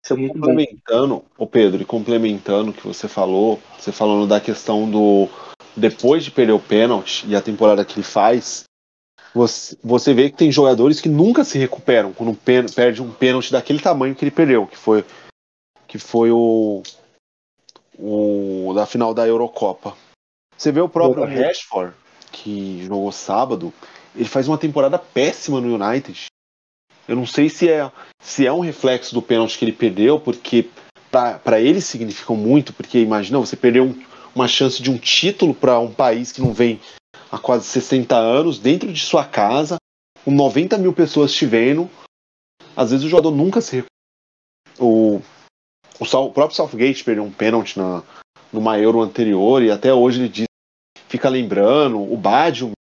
[0.04, 4.42] Isso é muito complementando, o Pedro, e complementando o que você falou, você falando da
[4.42, 5.30] questão do
[5.76, 8.66] depois de perder o pênalti e a temporada que ele faz,
[9.34, 13.80] você, você vê que tem jogadores que nunca se recuperam quando perde um pênalti daquele
[13.80, 15.04] tamanho que ele perdeu, que foi,
[15.88, 16.84] que foi o,
[17.98, 19.96] o da final da Eurocopa.
[20.56, 21.96] Você vê o próprio Rashford,
[22.32, 23.74] que jogou sábado,
[24.16, 26.26] ele faz uma temporada péssima no United.
[27.08, 30.70] Eu não sei se é, se é um reflexo do pênalti que ele perdeu, porque
[31.12, 33.94] para ele significou muito, porque imagina você perder um,
[34.34, 36.80] uma chance de um título para um país que não vem
[37.32, 39.78] há quase 60 anos, dentro de sua casa,
[40.24, 41.90] com 90 mil pessoas te vendo.
[42.76, 43.84] Às vezes o jogador nunca se.
[44.80, 45.22] O,
[46.00, 48.02] o, o próprio Southgate perdeu um pênalti na,
[48.52, 50.46] numa Euro anterior e até hoje ele diz,
[51.08, 52.02] fica lembrando.
[52.02, 52.72] O Badio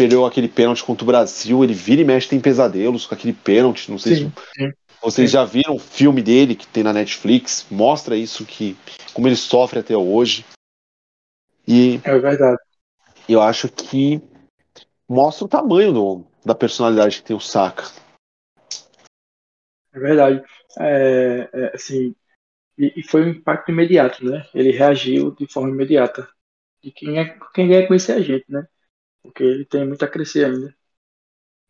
[0.00, 3.90] perdeu aquele pênalti contra o Brasil, ele vira e mexe, tem pesadelos com aquele pênalti.
[3.90, 5.34] Não sei sim, se vocês sim.
[5.34, 8.76] já viram o filme dele que tem na Netflix, mostra isso que
[9.12, 10.44] como ele sofre até hoje.
[11.68, 12.58] E é verdade
[13.28, 14.20] eu acho que
[15.08, 17.84] mostra o tamanho do, da personalidade que tem o Saka.
[19.92, 20.42] É verdade.
[20.78, 22.14] É, é, assim,
[22.76, 24.46] e, e, foi um impacto imediato, né?
[24.54, 26.28] Ele reagiu de forma imediata.
[26.82, 28.66] E quem, é, quem quer conhecer a gente, né?
[29.22, 30.74] Porque ele tem muito a crescer ainda.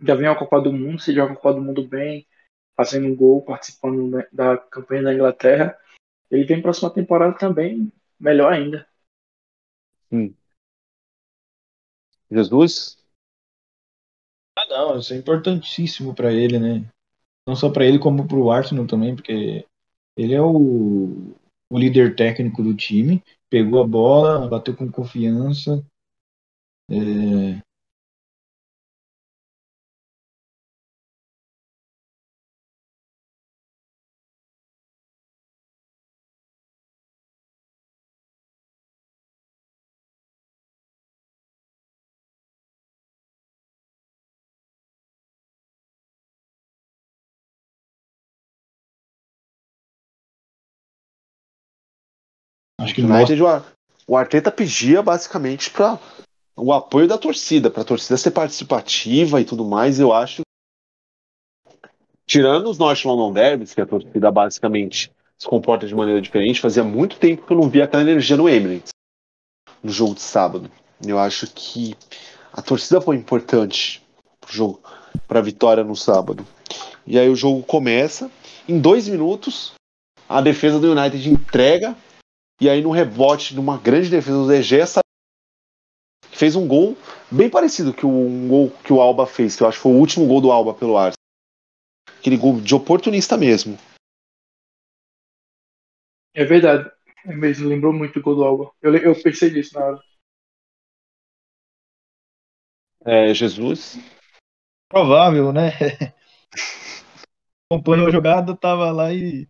[0.01, 2.27] Já vem a Copa do Mundo, se joga a Copa do Mundo bem,
[2.77, 5.79] fazendo um gol, participando da campanha da Inglaterra.
[6.31, 8.87] Ele vem próxima temporada também melhor ainda.
[10.11, 10.35] Hum.
[12.31, 12.99] Jesus?
[14.57, 16.89] Ah, não, isso é importantíssimo para ele, né?
[17.47, 19.67] Não só para ele, como para o Arsenal também, porque
[20.17, 21.35] ele é o,
[21.71, 25.85] o líder técnico do time, pegou a bola, bateu com confiança.
[26.91, 27.63] É,
[52.81, 53.75] Acho que United, mostra...
[54.07, 55.99] o Arteta pedia basicamente para
[56.61, 59.99] o apoio da torcida, para a torcida ser participativa e tudo mais.
[59.99, 60.43] Eu acho.
[62.27, 66.85] Tirando os North London Derbys, que a torcida basicamente se comporta de maneira diferente, fazia
[66.85, 68.93] muito tempo que eu não via aquela energia no Emirates,
[69.83, 70.71] no jogo de sábado.
[71.05, 71.97] Eu acho que
[72.53, 74.07] a torcida foi importante
[74.41, 74.81] pro jogo,
[75.27, 76.47] para a vitória no sábado.
[77.07, 78.31] E aí o jogo começa,
[78.69, 79.73] em dois minutos,
[80.29, 81.97] a defesa do United entrega
[82.61, 84.85] e aí, no rebote de uma grande defesa do DG,
[86.41, 86.97] fez um gol
[87.31, 89.93] bem parecido que o um gol que o Alba fez, que eu acho que foi
[89.93, 91.21] o último gol do Alba pelo Arsenal.
[92.19, 93.77] Aquele gol de oportunista mesmo.
[96.35, 96.91] É verdade.
[97.27, 98.73] É mesmo, lembrou muito o gol do Alba.
[98.81, 100.03] Eu, eu pensei nisso na hora.
[103.05, 103.99] É, Jesus.
[104.89, 105.73] Provável, né?
[107.71, 109.47] Acompanhou a jogada, tava lá e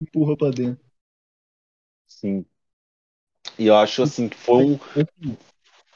[0.00, 0.84] empurrou pra dentro.
[2.06, 2.46] Sim.
[3.58, 4.78] E eu acho assim que foi um.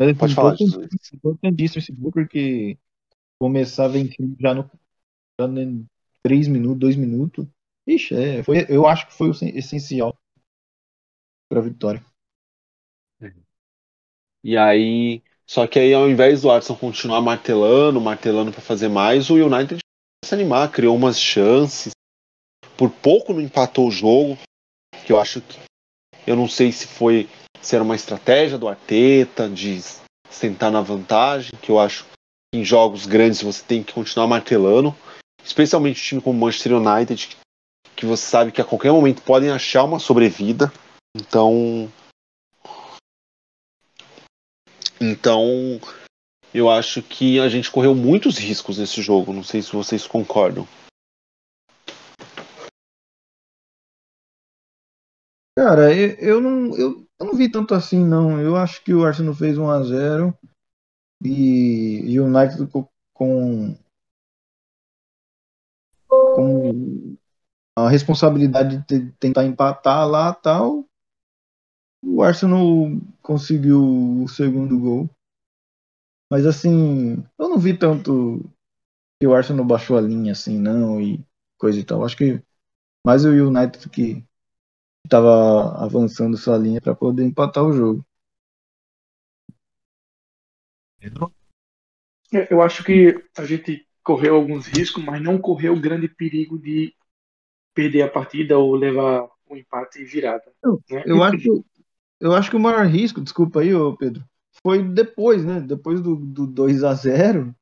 [0.00, 0.56] Mas, Pode falar,
[1.12, 2.78] importantíssimo esse gol, porque
[3.38, 4.70] começar vencendo já no,
[5.38, 5.86] já em
[6.22, 7.46] 3 minutos, 2 minutos.
[7.86, 10.16] Ixi, é, foi, eu acho que foi o essencial
[11.50, 12.02] para a vitória.
[14.42, 19.28] E aí, só que aí ao invés do Arsenal continuar martelando, martelando para fazer mais,
[19.28, 19.80] o United
[20.24, 21.92] se animar, criou umas chances.
[22.74, 24.38] Por pouco não empatou o jogo,
[25.04, 25.58] que eu acho que
[26.26, 27.28] eu não sei se foi
[27.60, 29.78] se era uma estratégia do Arteta de
[30.30, 34.94] sentar na vantagem, que eu acho que em jogos grandes você tem que continuar martelando,
[35.44, 37.36] especialmente um time como Manchester United,
[37.96, 40.72] que você sabe que a qualquer momento podem achar uma sobrevida.
[41.14, 41.90] Então,
[45.00, 45.80] então
[46.52, 49.32] eu acho que a gente correu muitos riscos nesse jogo.
[49.32, 50.66] Não sei se vocês concordam.
[55.56, 58.40] Cara, eu, eu, não, eu, eu não vi tanto assim, não.
[58.40, 60.38] Eu acho que o Arsenal fez 1 a 0
[61.22, 63.76] e o United com, com,
[66.08, 67.16] com
[67.76, 70.86] a responsabilidade de tentar empatar lá tal.
[72.02, 72.64] O Arsenal
[73.20, 75.10] conseguiu o segundo gol.
[76.32, 78.50] Mas assim, eu não vi tanto
[79.20, 81.22] que o Arsenal baixou a linha assim, não, e
[81.58, 82.02] coisa e tal.
[82.02, 82.42] Acho que
[83.04, 84.24] mais o United que
[85.04, 88.04] estava avançando sua linha para poder empatar o jogo.
[90.98, 91.32] Pedro?
[92.48, 96.94] Eu acho que a gente correu alguns riscos, mas não correu o grande perigo de
[97.74, 100.44] perder a partida ou levar o um empate e virada.
[100.90, 101.02] Né?
[101.06, 101.64] Eu, acho,
[102.20, 104.24] eu acho que o maior risco, desculpa aí, Pedro,
[104.62, 105.60] foi depois, né?
[105.60, 107.54] Depois do, do 2 a 0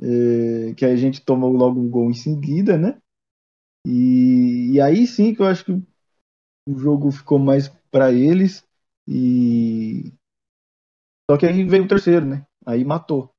[0.00, 2.98] é, que a gente tomou logo um gol em seguida, né?
[3.86, 5.82] E, e aí sim que eu acho que
[6.66, 8.66] o jogo ficou mais para eles
[9.06, 10.12] e
[11.30, 12.46] só que aí veio o terceiro, né?
[12.66, 13.34] Aí matou.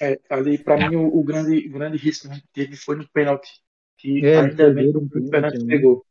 [0.00, 3.48] É, ali para mim o, o, grande, grande risco que teve foi no pênalti,
[3.96, 5.76] que é, ainda bem que o pênalti né?
[5.76, 6.04] pegou.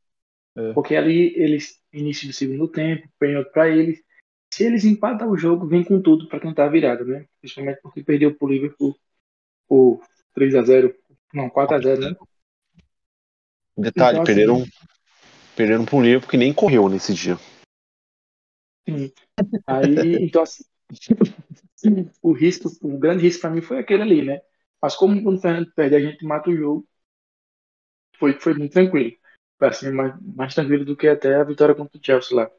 [0.57, 0.73] É.
[0.73, 4.03] Porque ali eles início do segundo tempo, pênalti para eles.
[4.51, 7.25] Se eles empatam o jogo, vem com tudo para tentar a virada, né?
[7.39, 8.97] Principalmente porque perdeu pro Liverpool
[9.67, 10.01] por
[10.33, 10.95] 3 a 0,
[11.33, 12.15] não, 4 a 0, né?
[13.77, 14.65] Detalhe, então, assim, perderam
[15.55, 17.37] perderam pro Liverpool que nem correu nesse dia.
[18.87, 19.11] Sim.
[19.65, 20.63] Aí, então assim,
[22.21, 24.41] o risco, o grande risco para mim foi aquele ali, né?
[24.81, 26.87] Mas como o Fernando perde, a gente mata o jogo.
[28.17, 29.15] Foi, foi muito tranquilo.
[29.57, 32.51] Foi assim, mais, mais tranquilo do que até a vitória contra o Chelsea lá.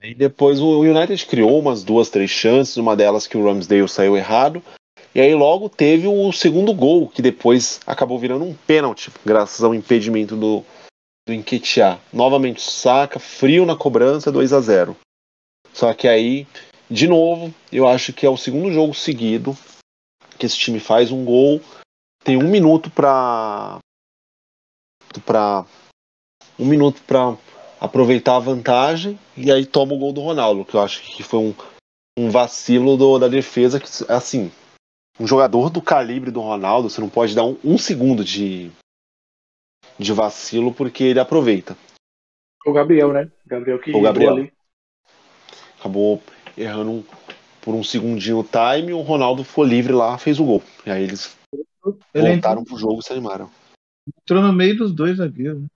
[0.00, 4.16] E depois o United criou umas duas, três chances, uma delas que o Ramsdale saiu
[4.16, 4.62] errado.
[5.18, 9.74] E aí logo teve o segundo gol, que depois acabou virando um pênalti, graças ao
[9.74, 10.64] impedimento do,
[11.26, 12.00] do Enquetear.
[12.12, 14.96] Novamente saca, frio na cobrança, 2 a 0
[15.72, 16.46] Só que aí,
[16.88, 19.58] de novo, eu acho que é o segundo jogo seguido
[20.38, 21.60] que esse time faz um gol.
[22.22, 23.80] Tem um minuto para
[25.26, 25.66] para
[26.56, 27.36] um minuto para
[27.80, 31.40] aproveitar a vantagem e aí toma o gol do Ronaldo, que eu acho que foi
[31.40, 31.54] um,
[32.16, 34.52] um vacilo do, da defesa que assim
[35.18, 38.70] um jogador do calibre do Ronaldo você não pode dar um, um segundo de
[39.98, 41.76] de vacilo porque ele aproveita.
[42.64, 43.30] O Gabriel, né?
[43.46, 44.52] Gabriel que o Gabriel ali.
[45.78, 46.22] acabou
[46.56, 47.04] errando um,
[47.60, 50.62] por um segundinho o time, o Ronaldo foi livre lá, fez o gol.
[50.86, 51.36] E aí eles
[52.14, 52.64] ele voltaram entrou...
[52.64, 53.50] pro jogo e se animaram.
[54.22, 55.62] Entrou no meio dos dois zagueiros.
[55.62, 55.68] Né?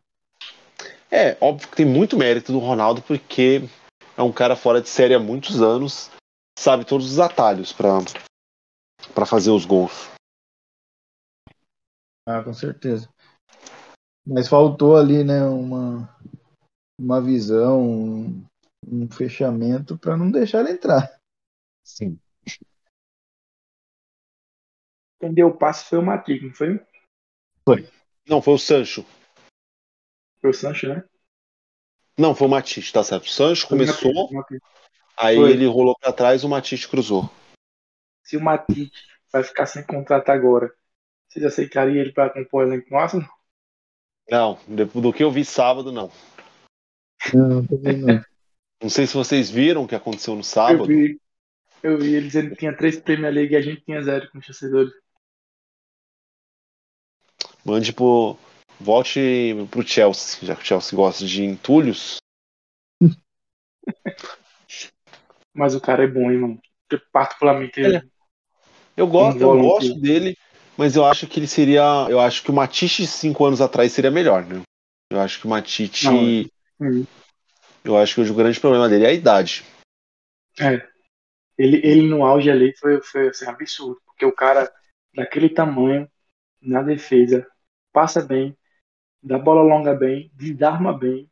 [1.11, 3.63] É, óbvio que tem muito mérito do Ronaldo, porque
[4.17, 6.11] é um cara fora de série há muitos anos,
[6.59, 7.89] sabe todos os atalhos para
[9.27, 10.11] fazer os gols.
[12.27, 13.09] Ah, com certeza.
[14.25, 16.09] Mas faltou ali, né, uma,
[16.99, 18.47] uma visão, um,
[18.87, 21.19] um fechamento para não deixar ele entrar.
[21.85, 22.19] Sim.
[25.17, 25.49] Entendeu?
[25.49, 26.85] O passe foi o Matip, não foi?
[27.65, 27.89] Foi.
[28.29, 29.05] Não, foi o Sancho.
[30.41, 31.05] Foi o Sancho, né?
[32.19, 33.25] Não, foi o Matisse, tá certo.
[33.25, 34.29] O Sancho começou,
[35.17, 35.53] aí foi.
[35.53, 37.31] ele rolou para trás o Matisse cruzou.
[38.23, 38.93] Se o Matisse
[39.33, 40.73] vai ficar sem contrato agora,
[41.29, 43.31] vocês aceitariam ele para compor o elenco no Arsenal?
[44.31, 46.11] Não, do que eu vi sábado, não.
[47.33, 48.25] Não, também não.
[48.83, 50.83] Não sei se vocês viram o que aconteceu no sábado.
[50.83, 51.21] Eu vi.
[51.83, 54.39] Eu vi, ele dizendo que tinha três Premier League e a gente tinha zero com
[54.39, 54.93] os torcedores.
[57.65, 58.37] Mande pro.
[58.81, 62.17] Volte pro Chelsea, já que o Chelsea gosta de entulhos.
[65.55, 66.63] Mas o cara é bom, hein, mano.
[67.13, 67.81] Particularmente.
[67.81, 68.03] É.
[68.97, 70.37] Eu gosto, eu gosto dele,
[70.77, 72.07] mas eu acho que ele seria.
[72.09, 74.63] Eu acho que o Matite cinco anos atrás seria melhor, né?
[75.11, 76.09] Eu acho que o Matite.
[76.81, 77.07] Hum.
[77.85, 79.65] Eu acho que o grande problema dele é a idade.
[80.61, 80.87] É.
[81.59, 84.01] Ele, ele no auge ali foi, foi assim, absurdo.
[84.07, 84.73] Porque o cara
[85.15, 86.09] daquele tamanho,
[86.61, 87.47] na defesa,
[87.93, 88.57] passa bem,
[89.23, 91.31] dá bola longa bem, desarma bem.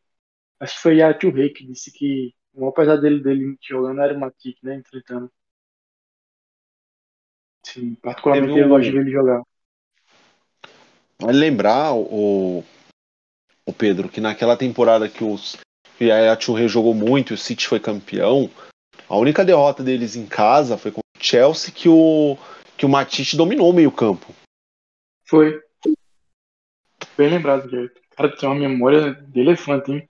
[0.59, 4.15] Acho que foi a Tio Rei que disse que o maior pesadelo dele jogando era
[4.15, 4.77] o Matic, né?
[4.77, 5.31] Enfrentando.
[7.73, 9.43] Sim, particularmente eu gosto de ver ele jogar.
[11.21, 12.65] Vale lembrar, o,
[13.67, 15.57] o Pedro, que naquela temporada que, os,
[15.97, 18.51] que a Rei jogou muito e o City foi campeão,
[19.09, 22.37] a única derrota deles em casa foi com o Chelsea que o,
[22.77, 24.35] que o Matite dominou o meio campo.
[25.25, 25.63] Foi.
[27.17, 27.93] Bem lembrado, Jair.
[28.13, 30.09] O cara tem uma memória de elefante, hein?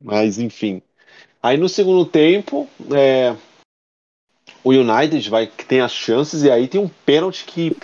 [0.00, 0.80] Mas, enfim.
[1.42, 3.36] Aí no segundo tempo, é,
[4.62, 7.76] o United vai que tem as chances e aí tem um pênalti que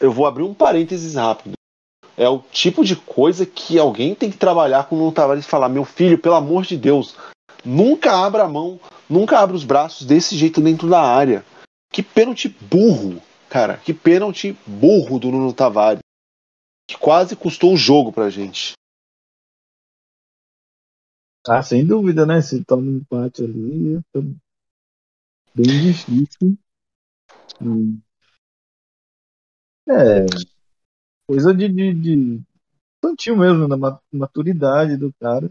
[0.00, 1.54] eu vou abrir um parênteses rápido.
[2.16, 5.68] É o tipo de coisa que alguém tem que trabalhar com o Tavares e falar:
[5.68, 7.16] meu filho, pelo amor de Deus,
[7.64, 8.78] nunca abra a mão,
[9.08, 11.44] nunca abra os braços desse jeito dentro da área.
[11.92, 13.20] Que pênalti burro.
[13.48, 16.02] Cara, que pênalti burro do Nuno Tavares.
[16.88, 18.74] Que quase custou o jogo pra gente.
[21.46, 22.42] Ah, sem dúvida, né?
[22.42, 24.00] Se toma um empate ali.
[25.54, 26.58] Bem difícil.
[27.60, 28.00] Hum.
[29.88, 30.26] É,
[31.26, 32.42] coisa de, de, de
[32.98, 35.50] infantil mesmo, da maturidade do cara.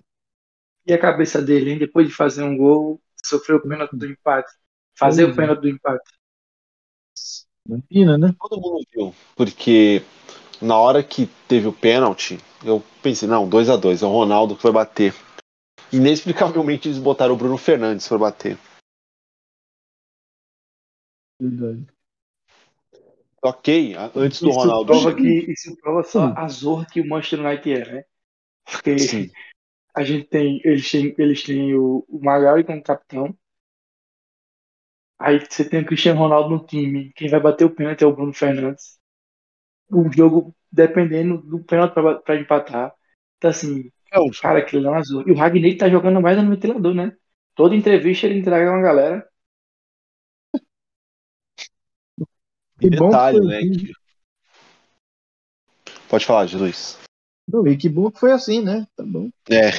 [0.86, 1.78] E a cabeça dele, hein?
[1.78, 4.52] Depois de fazer um gol, sofreu o pênalti do empate.
[4.97, 6.12] Fazer o pênalti do empate.
[7.68, 8.36] Imagina, né?
[8.39, 10.04] Todo mundo viu, porque
[10.62, 14.56] na hora que teve o pênalti, eu pensei, não, 2 a 2 é o Ronaldo
[14.56, 15.14] que vai bater.
[15.91, 18.58] Inexplicavelmente eles botaram o Bruno Fernandes para bater.
[21.39, 21.85] Verdade.
[23.41, 24.85] Ok, antes do isso Ronaldo.
[24.87, 28.03] Prova que, isso prova só a zorra que o Manchester United é, né?
[28.69, 29.31] Porque Sim.
[29.95, 30.59] a gente tem.
[30.63, 33.33] Eles têm, eles têm o, o Magali como capitão.
[35.17, 37.11] Aí você tem o Cristiano Ronaldo no time.
[37.15, 38.99] Quem vai bater o pênalti é o Bruno Fernandes.
[39.89, 42.93] O jogo, dependendo do pênalti para empatar.
[43.37, 45.23] Então, assim, é o cara, aquele não é azul.
[45.27, 47.15] E o Ragnar tá jogando mais no ventilador, né?
[47.55, 49.28] Toda entrevista ele entrega uma galera.
[52.80, 53.57] Que detalhe, né?
[53.59, 53.71] Assim.
[53.71, 53.93] Que...
[56.07, 56.97] Pode falar, Jesus.
[57.47, 58.88] Não, e que bom que foi assim, né?
[58.95, 59.30] Tá bom.
[59.49, 59.71] É.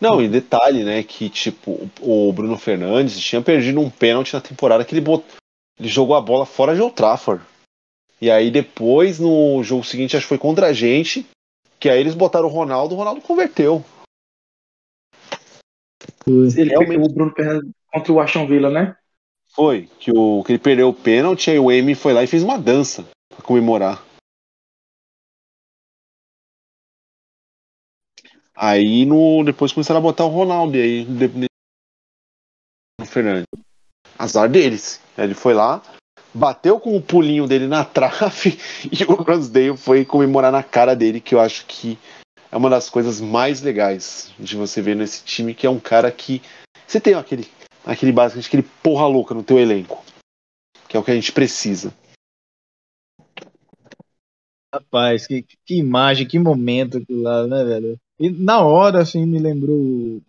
[0.00, 4.82] Não, e detalhe, né, que tipo, o Bruno Fernandes tinha perdido um pênalti na temporada
[4.82, 5.22] que ele, bot...
[5.78, 7.44] ele jogou a bola fora de Old Trafford.
[8.18, 11.26] E aí depois, no jogo seguinte, acho que foi contra a gente,
[11.78, 13.84] que aí eles botaram o Ronaldo, o Ronaldo converteu.
[16.26, 17.10] Ele Realmente...
[17.10, 18.96] o Bruno Fernandes contra o Aston Villa, né?
[19.60, 22.42] Foi, que, o, que ele perdeu o pênalti, aí o Emi foi lá e fez
[22.42, 24.02] uma dança pra comemorar.
[28.56, 31.06] Aí no, depois começaram a botar o Ronaldo aí
[33.02, 33.44] o Fernandes.
[34.18, 34.98] Azar deles.
[35.18, 35.82] Ele foi lá,
[36.32, 38.58] bateu com o pulinho dele na trave
[38.90, 41.98] e o Ramsdale foi comemorar na cara dele, que eu acho que
[42.50, 46.10] é uma das coisas mais legais de você ver nesse time, que é um cara
[46.10, 46.40] que
[46.86, 47.44] você tem aquele
[47.84, 50.04] aquele básico, aquele porra louca no teu elenco.
[50.88, 51.94] Que é o que a gente precisa.
[54.72, 58.00] Rapaz, que, que imagem, que momento aquilo lá, né, velho?
[58.18, 60.22] E na hora, assim, me lembrou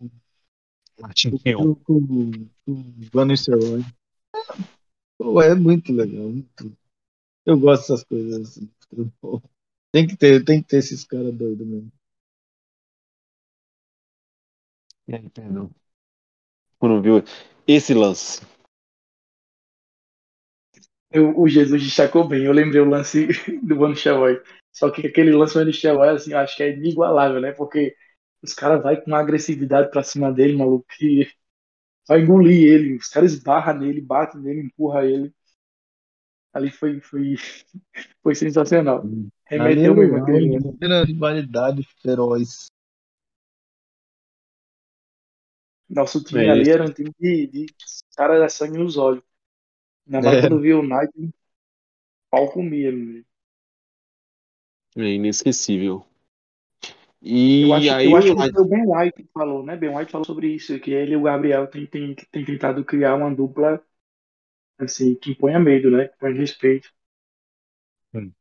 [0.99, 2.31] Martin o, o, o,
[2.67, 3.83] o Van Nistelrooy.
[5.43, 6.29] É muito legal.
[6.29, 6.77] Muito...
[7.45, 8.69] Eu gosto dessas coisas assim.
[9.91, 11.91] Tem que ter, tem que ter esses caras doidos mesmo.
[15.07, 15.69] E aí, perdão
[16.81, 17.23] quando viu
[17.67, 18.41] esse lance?
[21.11, 22.43] Eu, o Jesus destacou bem.
[22.43, 23.27] Eu lembrei o lance
[23.61, 24.41] do Van Nistelrooy.
[24.73, 27.51] Só que aquele lance do Nistelrooy, assim, eu acho que é inigualável, né?
[27.51, 27.95] Porque
[28.41, 31.29] os caras vai com uma agressividade pra cima dele, maluco, que
[32.07, 32.95] vai engolir ele.
[32.95, 35.31] Os caras esbarram nele, batem nele, empurra ele.
[36.51, 37.35] Ali foi, foi,
[38.23, 39.03] foi sensacional.
[39.45, 40.57] Remeteu mesmo aquele.
[41.05, 42.71] Rivalidade feroz.
[45.91, 46.71] Nosso time é ali isso.
[46.71, 47.65] era um time de, de
[48.15, 49.23] cara da sangue nos olhos.
[50.07, 50.41] Ainda mais é.
[50.47, 51.29] quando viu o Nike,
[52.29, 52.89] pau comia.
[54.95, 56.05] É inesquecível.
[57.21, 59.75] E eu acho, aí, eu acho que foi o Ben White que falou, né?
[59.75, 63.15] Ben White falou sobre isso, que ele e o Gabriel tem, tem, tem tentado criar
[63.15, 63.83] uma dupla
[64.79, 66.07] assim, que imponha medo, né?
[66.07, 66.89] Que põe respeito.
[68.13, 68.31] Hum.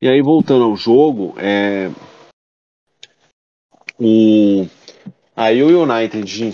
[0.00, 1.88] E aí, voltando ao jogo, é...
[3.98, 4.77] o
[5.40, 6.52] Aí o United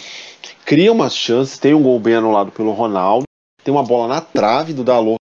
[0.66, 3.24] cria umas chances, tem um gol bem anulado pelo Ronaldo,
[3.62, 5.16] tem uma bola na trave do Dalot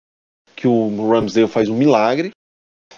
[0.55, 2.31] que o Ramsdale faz um milagre.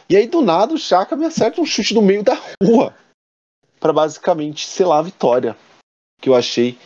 [0.06, 2.94] E aí do nada o Chaka me acerta um chute do meio da rua
[3.80, 5.56] para basicamente selar a vitória.
[6.20, 6.78] Que eu achei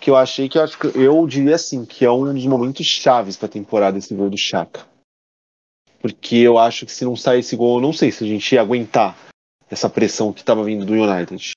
[0.00, 2.84] que eu achei que eu, acho que eu diria assim, que é um dos momentos
[2.84, 4.84] chaves para a temporada esse gol do Chaka.
[6.00, 8.52] Porque eu acho que se não sair esse gol, eu não sei se a gente
[8.52, 9.16] ia aguentar
[9.70, 11.52] essa pressão que estava vindo do United.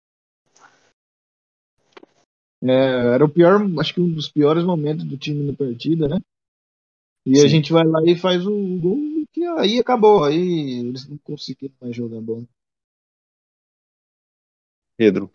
[2.64, 6.18] É, era o pior, acho que um dos piores momentos do time na partida, né?
[7.26, 7.46] E Sim.
[7.46, 8.98] a gente vai lá e faz o gol
[9.34, 12.44] que aí acabou, aí eles não conseguiram mais jogar bola.
[14.96, 15.32] Pedro.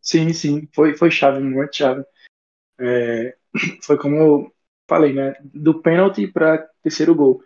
[0.00, 2.04] Sim, sim, foi, foi chave, muito chave.
[2.78, 3.36] É,
[3.82, 4.54] foi como eu
[4.88, 5.34] falei, né?
[5.42, 7.42] Do pênalti para terceiro gol.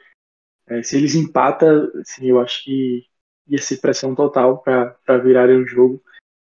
[0.67, 3.05] É, se eles empatam, assim, eu acho que
[3.47, 6.03] ia ser pressão total para virarem o jogo.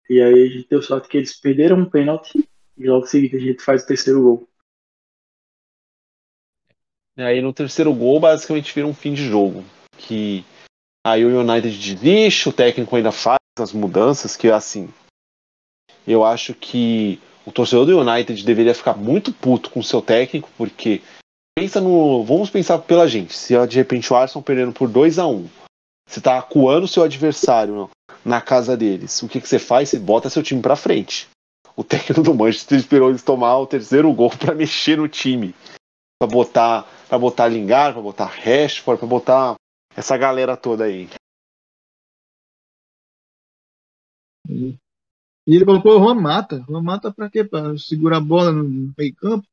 [0.09, 3.37] E aí a gente deu sorte que eles perderam um pênalti e logo em seguida
[3.37, 4.49] a gente faz o terceiro gol.
[7.17, 9.65] E aí no terceiro gol basicamente vira um fim de jogo.
[9.99, 10.45] Que
[11.05, 14.89] aí o United desiste, o técnico ainda faz as mudanças, que assim.
[16.07, 20.49] Eu acho que o torcedor do United deveria ficar muito puto com o seu técnico,
[20.57, 21.03] porque
[21.59, 22.23] pensa no.
[22.23, 23.35] Vamos pensar pela gente.
[23.35, 25.49] Se de repente o Arsenal perdendo por 2 a 1 um,
[26.07, 27.89] você tá acuando o seu adversário
[28.27, 29.23] na casa deles.
[29.23, 29.89] O que, que você faz?
[29.89, 31.29] Você bota seu time para frente.
[31.77, 35.55] o técnico do Manchester esperou eles tomar o terceiro gol para mexer no time.
[36.19, 39.55] Pra botar, pra botar Lingard, pra botar Rashford, pra botar
[39.95, 41.09] essa galera toda aí.
[44.49, 46.65] E ele colocou o Juan Mata.
[46.69, 47.45] Juan Mata pra quê?
[47.45, 49.47] Pra segurar a bola no meio campo?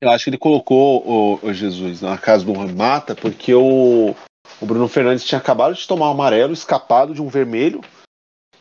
[0.00, 4.14] Eu acho que ele colocou o, o Jesus na casa do Juan Mata porque o,
[4.60, 7.80] o Bruno Fernandes tinha acabado de tomar um amarelo, escapado de um vermelho,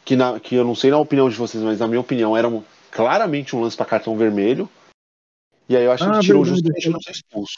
[0.04, 2.48] que, na, que eu não sei na opinião de vocês, mas na minha opinião era
[2.48, 4.70] um, claramente um lance para cartão vermelho.
[5.68, 7.56] E aí eu acho Ah, que tirou verdade, justamente não ser expulso.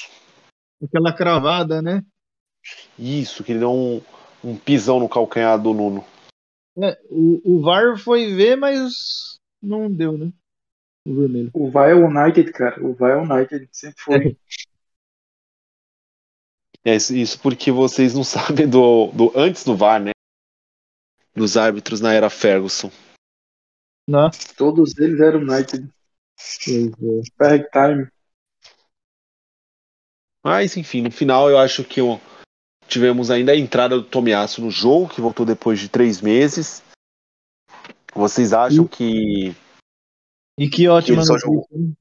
[0.84, 2.04] Aquela cravada, né?
[2.98, 4.02] Isso, que ele deu um,
[4.44, 6.06] um pisão no calcanhar do Nuno.
[6.78, 10.32] É, o, o VAR foi ver, mas não deu, né?
[11.06, 11.50] O vermelho.
[11.54, 12.84] O vai é o United, cara.
[12.84, 13.68] O vai é o United.
[13.72, 14.38] Sempre foi.
[16.84, 20.12] É isso, isso porque vocês não sabem do, do antes do VAR, né?
[21.36, 22.92] Dos árbitros na era Ferguson.
[24.08, 25.90] Não, Todos eles eram United.
[27.38, 28.08] Perfect time.
[30.44, 32.02] Mas enfim, no final eu acho que
[32.88, 36.84] tivemos ainda a entrada do Tomiasso no jogo, que voltou depois de três meses.
[38.14, 39.56] Vocês acham que.
[40.60, 41.48] E que ótima ele só notícia.
[41.48, 41.96] jogou.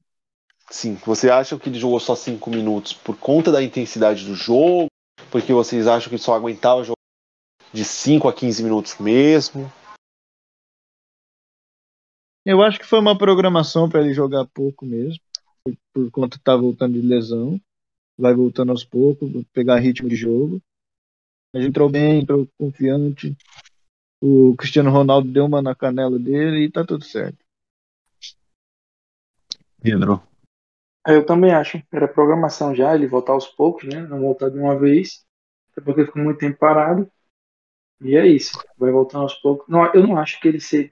[0.71, 4.87] Sim, vocês acham que ele jogou só cinco minutos por conta da intensidade do jogo?
[5.29, 6.95] Porque vocês acham que ele só aguentava jogar
[7.73, 9.69] de 5 a 15 minutos mesmo?
[12.45, 15.21] Eu acho que foi uma programação para ele jogar pouco mesmo,
[15.61, 17.59] por, por conta que tá voltando de lesão.
[18.17, 20.61] Vai voltando aos poucos, pegar ritmo de jogo.
[21.53, 23.35] Mas entrou bem, entrou confiante.
[24.21, 27.43] O Cristiano Ronaldo deu uma na canela dele e tá tudo certo.
[29.81, 30.30] Pedro.
[31.07, 31.81] É, Eu também acho.
[31.91, 34.01] Era programação já, ele voltar aos poucos, né?
[34.01, 35.25] Não voltar de uma vez.
[35.71, 37.09] Até porque ficou muito tempo parado.
[38.01, 38.59] E é isso.
[38.77, 39.67] Vai voltando aos poucos.
[39.69, 40.91] Não, eu não acho que ele se.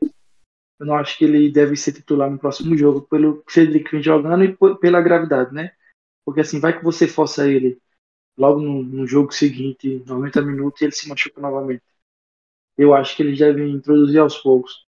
[0.80, 4.44] Eu não acho que ele deve ser titular no próximo jogo, pelo Cedric vem jogando
[4.46, 5.72] e pela gravidade, né?
[6.26, 7.80] Porque assim, vai que você força ele
[8.38, 11.84] logo no, no jogo seguinte, 90 minutos, e ele se machuca novamente.
[12.78, 14.88] Eu acho que eles devem introduzir aos poucos.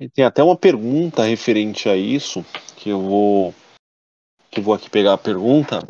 [0.00, 2.42] E Tem até uma pergunta referente a isso,
[2.76, 3.54] que eu vou
[4.50, 5.86] que vou aqui pegar a pergunta,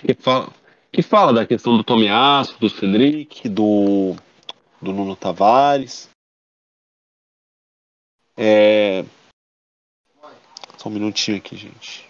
[0.00, 0.52] que fala,
[0.90, 4.16] que fala da questão do Tomiasso, do Cedric, do,
[4.82, 6.08] do Nuno Tavares.
[8.36, 9.04] É...
[10.78, 12.08] Só um minutinho aqui, gente.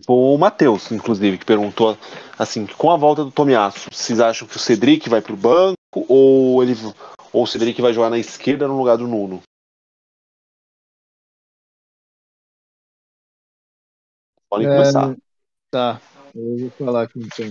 [0.00, 1.96] Foi o Matheus, inclusive, que perguntou
[2.38, 5.76] assim, com a volta do Tomiasso, vocês acham que o Cedric vai pro banco
[6.08, 6.74] ou ele
[7.32, 9.42] ou o Cedric vai jogar na esquerda no lugar do Nuno?
[14.48, 15.16] Podem É, começar.
[15.70, 16.00] Tá,
[16.34, 17.50] eu vou falar aqui então.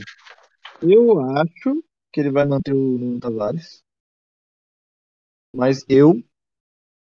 [0.81, 3.83] Eu acho que ele vai manter o Nuno Tavares.
[5.55, 6.23] Mas eu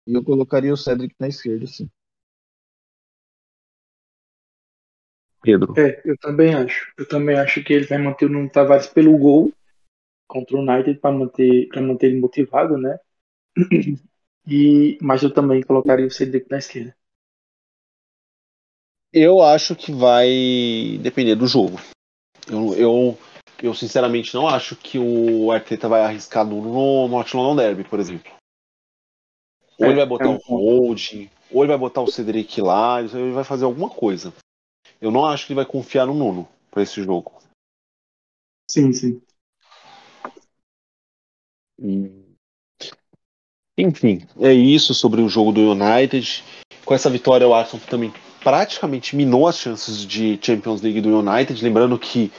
[0.07, 1.89] eu colocaria o Cedric na esquerda, sim.
[5.41, 5.75] Pedro.
[5.79, 6.93] É, eu também acho.
[6.99, 9.53] Eu também acho que ele vai manter o Nuno Tavares pelo gol
[10.29, 12.99] contra o United para manter, para manter ele motivado, né?
[14.49, 16.97] E, mas eu também colocaria o Cedric na esquerda.
[19.13, 21.79] Eu acho que vai depender do jogo.
[22.49, 23.19] Eu, eu,
[23.63, 28.01] eu sinceramente não acho que o Arteta vai arriscar Nuno no North London Derby, por
[28.01, 28.33] exemplo.
[29.79, 33.01] Ou ele vai botar é um um hold, ou ele vai botar o Cedric lá,
[33.01, 34.33] ele vai fazer alguma coisa.
[35.01, 37.41] Eu não acho que ele vai confiar no Nuno para esse jogo.
[38.71, 39.23] Sim, sim.
[43.79, 46.45] Enfim, é isso sobre o jogo do United.
[46.85, 51.63] Com essa vitória, o Arsenal também praticamente minou as chances de Champions League do United.
[51.63, 52.31] Lembrando que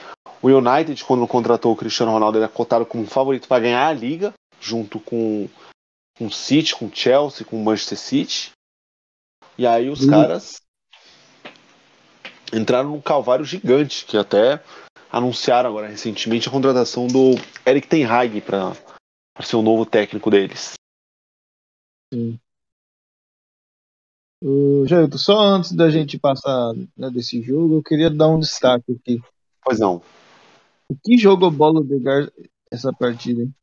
[0.42, 4.34] o United, quando contratou o Cristiano Ronaldo, era cotado como favorito para ganhar a liga,
[4.60, 5.50] junto com
[6.18, 8.52] com o City, com o Chelsea, com o Manchester City.
[9.58, 10.10] E aí os Uhum.
[10.12, 10.62] caras
[12.54, 14.64] entraram num calvário gigante, que até
[15.12, 17.32] anunciaram agora recentemente a contratação do
[17.66, 18.74] Eric Ten Hag para
[19.42, 20.74] ser o novo técnico deles.
[22.14, 22.40] Sim.
[24.44, 28.92] O Jailton, só antes da gente passar né, desse jogo, eu queria dar um destaque
[28.92, 29.22] aqui.
[29.64, 30.02] Pois não.
[30.90, 32.32] O que jogou bola o Odegaard
[32.72, 33.44] essa partida?
[33.44, 33.54] hein?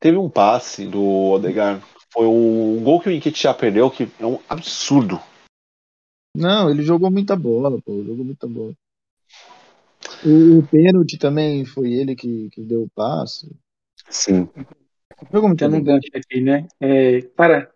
[0.00, 1.82] Teve um passe do Odegaard.
[2.12, 5.20] Foi o gol que o Nketiah perdeu, que é um absurdo.
[6.34, 8.74] Não, ele jogou muita bola, pô, jogou muita bola.
[10.24, 13.54] O, o pênalti também foi ele que, que deu o passe.
[14.08, 14.48] Sim.
[15.32, 16.66] Jogou muita um gancho aqui, né?
[16.80, 17.72] É, cara,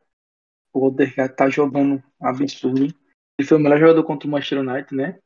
[0.73, 2.85] o Odegaard tá jogando absurdo.
[2.85, 2.95] hein?
[3.39, 5.19] Ele foi o melhor jogador contra o Manchester United, né?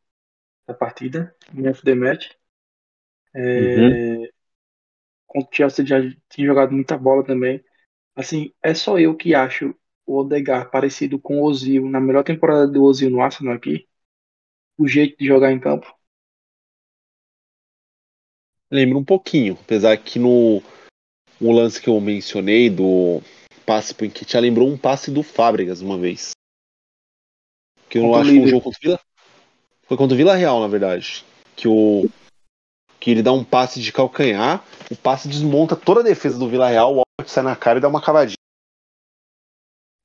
[0.66, 2.30] Da partida, no of the match.
[3.34, 3.76] É...
[3.76, 4.28] Uhum.
[5.26, 7.62] Contra o Chelsea já tinha jogado muita bola também.
[8.14, 9.74] Assim, é só eu que acho
[10.06, 13.86] o Odegar parecido com o Ozil na melhor temporada do Ozil no Arsenal aqui.
[14.78, 15.92] O jeito de jogar em campo.
[18.70, 20.62] Lembra um pouquinho, apesar que no
[21.40, 23.20] o lance que eu mencionei do
[23.64, 26.30] passe pro Enquetia lembrou um passe do Fábricas uma vez.
[27.88, 29.00] Que eu não acho um jogo contra o Vila.
[29.86, 31.24] Foi contra o Vila Real, na verdade.
[31.54, 32.08] Que o.
[32.98, 36.68] Que ele dá um passe de calcanhar, o passe desmonta toda a defesa do Vila
[36.68, 38.35] Real, o Albert sai na cara e dá uma cavadinha.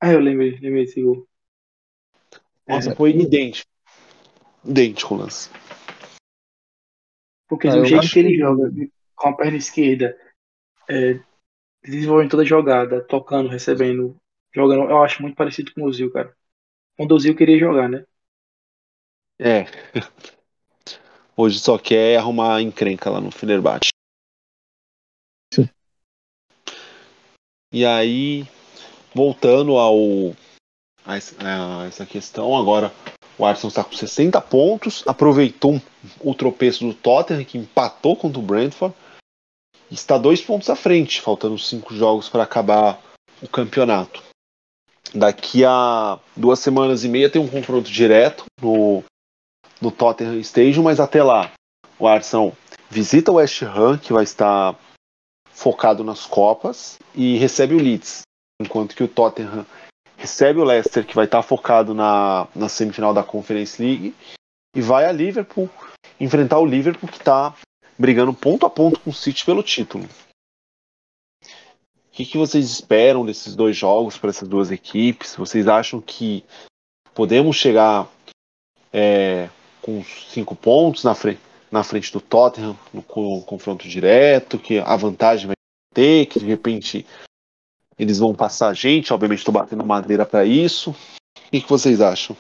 [0.02, 1.28] Ah, eu lembrei, lembrei desse gol.
[2.68, 2.96] Nossa, é.
[2.96, 3.70] foi idêntico.
[4.66, 5.50] Idêntico o lance.
[7.48, 8.72] Porque ah, do jeito que ele joga,
[9.16, 10.18] com a perna esquerda,
[10.90, 11.20] é,
[11.84, 14.18] desenvolvendo toda a jogada, tocando, recebendo,
[14.54, 16.36] jogando, eu acho muito parecido com o Zil, cara.
[16.98, 18.04] Quando o Zil queria jogar, né?
[19.40, 19.66] É.
[21.38, 23.90] Hoje só quer arrumar encrenca lá no Fenerbahçe.
[27.74, 28.44] E aí,
[29.14, 30.34] voltando ao
[31.06, 32.94] a essa questão, agora
[33.38, 35.82] o Arsenal está com 60 pontos, aproveitou
[36.20, 38.96] o tropeço do Tottenham, que empatou contra o Brentford,
[39.90, 43.02] está dois pontos à frente, faltando cinco jogos para acabar
[43.42, 44.22] o campeonato.
[45.14, 49.04] Daqui a duas semanas e meia tem um confronto direto no,
[49.82, 51.52] no Tottenham Stadium, mas até lá
[52.00, 52.56] o Arsenal
[52.90, 54.76] visita o West Ham, que vai estar
[55.52, 58.22] focado nas Copas, e recebe o Leeds,
[58.62, 59.66] enquanto que o Tottenham
[60.18, 64.16] recebe o Leicester, que vai estar focado na, na semifinal da Conference League,
[64.76, 65.70] e vai a Liverpool
[66.20, 67.54] enfrentar o Liverpool, que está
[67.98, 70.08] brigando ponto a ponto com o City pelo título.
[71.44, 75.36] O que, que vocês esperam desses dois jogos para essas duas equipes?
[75.36, 76.44] Vocês acham que
[77.14, 78.08] podemos chegar
[78.92, 79.50] é,
[79.82, 81.40] com cinco pontos na frente,
[81.72, 84.60] na frente do Tottenham no confronto direto?
[84.60, 85.56] Que a vantagem vai
[85.94, 86.26] ter?
[86.26, 87.06] Que de repente
[88.02, 89.14] eles vão passar a gente?
[89.14, 90.90] Obviamente estou batendo madeira para isso.
[90.92, 90.96] O
[91.52, 92.36] que, vocês acham?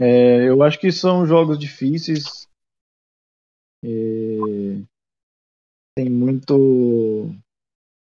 [0.00, 2.48] É, eu acho que são jogos difíceis.
[3.84, 3.88] É,
[5.94, 7.34] tem muito.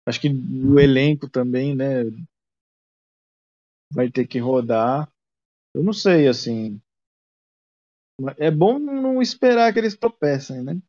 [0.05, 2.03] Acho que o elenco também, né?
[3.93, 5.09] Vai ter que rodar.
[5.73, 6.81] Eu não sei, assim.
[8.39, 10.81] É bom não esperar que eles tropecem, né?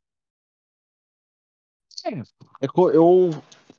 [2.05, 2.21] É,
[2.93, 3.29] eu,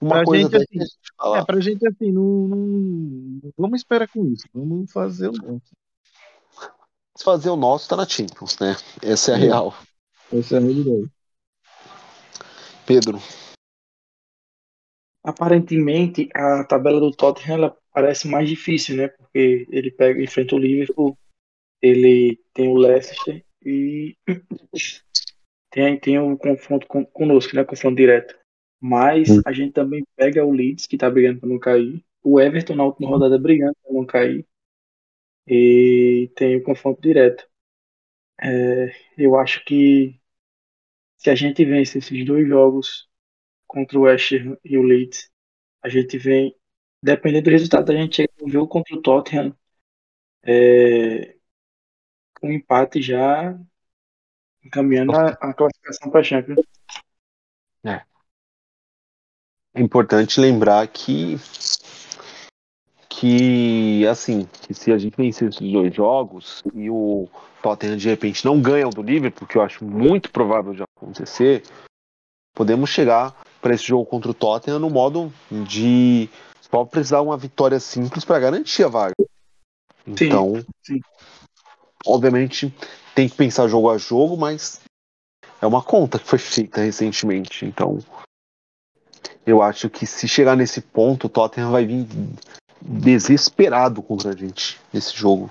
[0.00, 4.26] uma pra coisa gente, assim, é, pra gente assim, não, não, não, vamos esperar com
[4.26, 5.76] isso, vamos fazer o nosso
[7.16, 8.76] se fazer o nosso, tá na Champions, né?
[9.02, 9.74] Essa é a real.
[10.32, 11.10] Essa é a realidade.
[12.86, 13.18] Pedro.
[15.24, 19.08] Aparentemente, a tabela do Tottenham ela parece mais difícil, né?
[19.08, 21.18] Porque ele pega, enfrenta o Liverpool,
[21.80, 24.16] ele tem o Leicester e
[25.76, 27.62] tem, tem o confronto com, conosco, né?
[27.62, 28.34] Confronto direto.
[28.80, 29.42] Mas hum.
[29.44, 32.02] a gente também pega o Leeds, que tá brigando para não cair.
[32.24, 34.46] O Everton na última rodada brigando para não cair
[35.46, 37.46] e tem o confronto direto.
[38.40, 40.18] É, eu acho que
[41.18, 43.06] se a gente vence esses dois jogos
[43.66, 45.30] contra o West Ham e o Leeds,
[45.82, 46.56] a gente vem,
[47.02, 49.54] dependendo do resultado, a gente chega no jogo contra o Tottenham
[50.42, 51.36] é,
[52.40, 53.58] com um empate já
[54.66, 56.60] encaminhando a, a classificação para a Champions.
[57.84, 58.02] É.
[59.74, 61.38] É importante lembrar que
[63.18, 67.26] que, assim, que se a gente vencer esses dois jogos e o
[67.62, 71.62] Tottenham de repente não ganha o do Liverpool, que eu acho muito provável de acontecer,
[72.54, 76.28] podemos chegar para esse jogo contra o Tottenham no modo de
[76.70, 79.14] só precisar uma vitória simples para garantir a vaga.
[80.06, 81.00] Então, sim, sim.
[82.06, 82.72] obviamente,
[83.16, 84.82] tem que pensar jogo a jogo, mas
[85.62, 87.64] é uma conta que foi feita recentemente.
[87.64, 87.98] Então,
[89.46, 92.06] eu acho que se chegar nesse ponto, o Tottenham vai vir
[92.82, 95.50] desesperado contra a gente nesse jogo.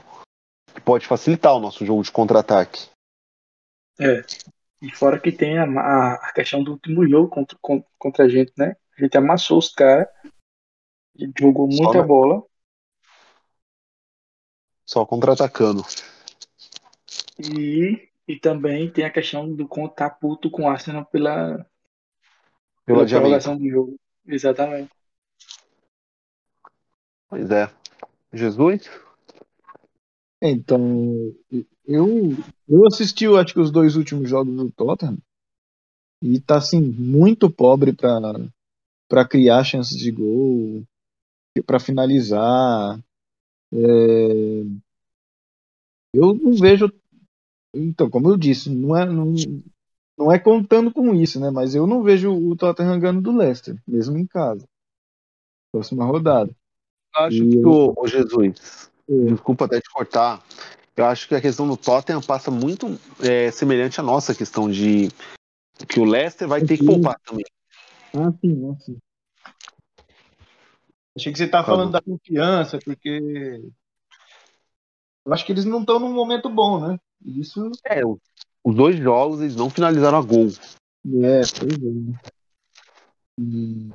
[0.75, 2.87] Que pode facilitar o nosso jogo de contra-ataque.
[3.99, 4.21] É.
[4.79, 5.63] E fora que tem a,
[6.13, 7.57] a, questão do último jogo contra,
[7.97, 8.75] contra a gente, né?
[8.95, 10.07] A gente amassou os caras.
[11.39, 12.43] Jogou muita Só, bola.
[14.85, 15.83] Só contra-atacando.
[17.39, 21.65] E, e também tem a questão do contar puto com o Arsenal pela,
[22.85, 23.99] pela prorrogação do jogo.
[24.27, 24.91] Exatamente.
[27.29, 27.69] Pois é.
[28.33, 28.89] Jesus?
[30.41, 31.33] Então,
[31.85, 32.31] eu,
[32.67, 35.17] eu assisti, acho que os dois últimos jogos do Tottenham
[36.21, 38.33] e tá assim muito pobre para
[39.07, 40.83] para criar chances de gol.
[41.65, 42.99] para finalizar.
[43.71, 43.77] É...
[46.13, 46.91] Eu não vejo.
[47.75, 49.33] Então, como eu disse, não é, não,
[50.17, 51.51] não é contando com isso, né?
[51.51, 54.67] Mas eu não vejo o Tottenham ganhando do Leicester, mesmo em casa.
[55.71, 56.51] Próxima rodada.
[57.15, 59.31] Eu acho e que o, o Jesus, é.
[59.31, 60.43] desculpa até te cortar,
[60.95, 65.09] eu acho que a questão do Tottenham passa muito é, semelhante à nossa questão de
[65.89, 67.45] que o Leicester vai ter que poupar também.
[68.13, 68.97] Ah, sim, ah, sim.
[71.17, 73.61] Achei que você estava tá falando da confiança, porque
[75.25, 76.99] eu acho que eles não estão num momento bom, né?
[77.25, 77.71] Isso.
[77.85, 80.47] É, os dois jogos eles não finalizaram a gol.
[80.47, 82.35] É, pois é.
[83.39, 83.89] Hum.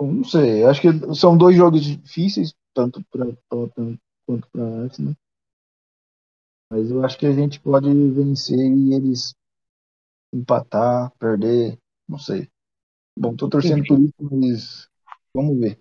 [0.00, 5.14] Não sei, acho que são dois jogos difíceis, tanto para Tottenham quanto para Arsenal.
[6.70, 9.34] Mas eu acho que a gente pode vencer e eles
[10.32, 11.78] empatar, perder,
[12.08, 12.48] não sei.
[13.18, 14.88] Bom, tô torcendo por isso, mas
[15.34, 15.80] vamos ver.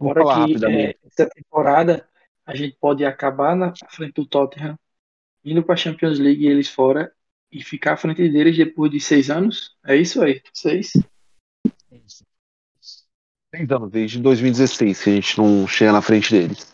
[0.00, 2.08] Agora que é, essa temporada
[2.46, 4.78] a gente pode acabar na frente do Tottenham,
[5.44, 7.12] indo para a Champions League e eles fora,
[7.52, 9.76] e ficar à frente deles depois de seis anos?
[9.84, 10.92] É isso aí, seis?
[13.54, 16.72] Seis anos, desde 2016 que a gente não chega na frente deles.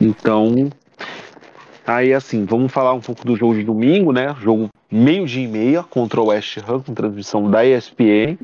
[0.00, 0.70] Então,
[1.84, 4.34] aí assim, vamos falar um pouco do jogo de domingo, né?
[4.40, 8.38] Jogo meio dia e meia contra o West Ham, com transmissão da ESPN.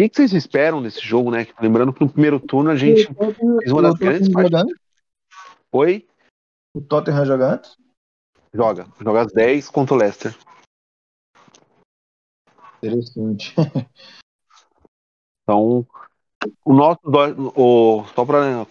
[0.00, 1.46] O que, que, vocês esperam desse jogo, né?
[1.60, 4.64] Lembrando que no primeiro turno a gente fez uma das grandes partidas.
[5.70, 6.08] Oi?
[6.74, 7.76] O Tottenham joga antes?
[8.54, 8.86] Joga.
[8.98, 10.34] Joga às 10 contra o Leicester.
[12.78, 13.54] Interessante.
[15.44, 15.86] então,
[16.64, 17.00] o nosso,
[17.54, 18.66] o, só para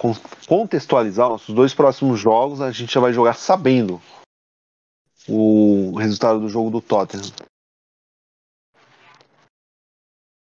[0.48, 4.02] contextualizar, nossos dois próximos jogos a gente já vai jogar sabendo
[5.28, 7.32] o resultado do jogo do Tottenham.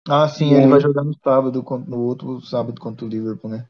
[0.08, 3.68] Ah, sim, ele vai jogar no sábado, no outro sábado contra o Liverpool, né?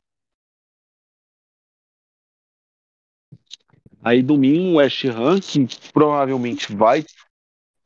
[4.03, 7.05] Aí domingo o West Ham, que provavelmente vai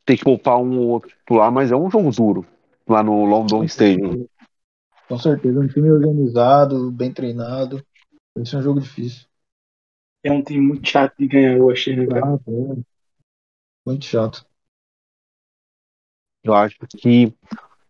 [0.05, 2.45] ter que poupar um ou outro titular, mas é um jogo duro
[2.87, 4.27] lá no London Stadium.
[5.07, 7.85] Com certeza, um time organizado, bem treinado.
[8.37, 9.27] Esse é um jogo difícil.
[10.23, 12.07] É um time muito chato de ganhar o West Ham.
[12.23, 12.81] Ah, é.
[13.85, 14.45] Muito chato.
[16.43, 17.33] Eu acho que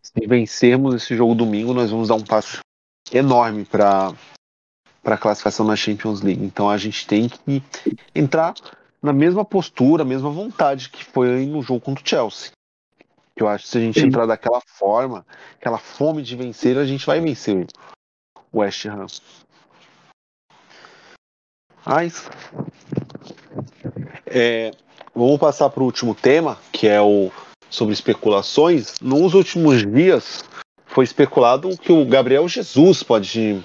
[0.01, 2.59] se vencermos esse jogo domingo, nós vamos dar um passo
[3.11, 4.13] enorme para
[5.07, 6.43] para a classificação na Champions League.
[6.43, 7.63] Então a gente tem que
[8.13, 8.53] entrar
[9.01, 12.51] na mesma postura, mesma vontade que foi no jogo contra o Chelsea.
[13.33, 14.07] Eu acho que se a gente Sim.
[14.07, 15.25] entrar daquela forma,
[15.57, 17.67] aquela fome de vencer, a gente vai vencer
[18.51, 19.05] o West Ham.
[21.85, 22.29] Mas
[24.25, 24.71] é,
[25.15, 27.31] vamos passar para o último tema, que é o
[27.69, 28.99] sobre especulações.
[28.99, 30.43] Nos últimos dias
[30.85, 33.63] foi especulado que o Gabriel Jesus pode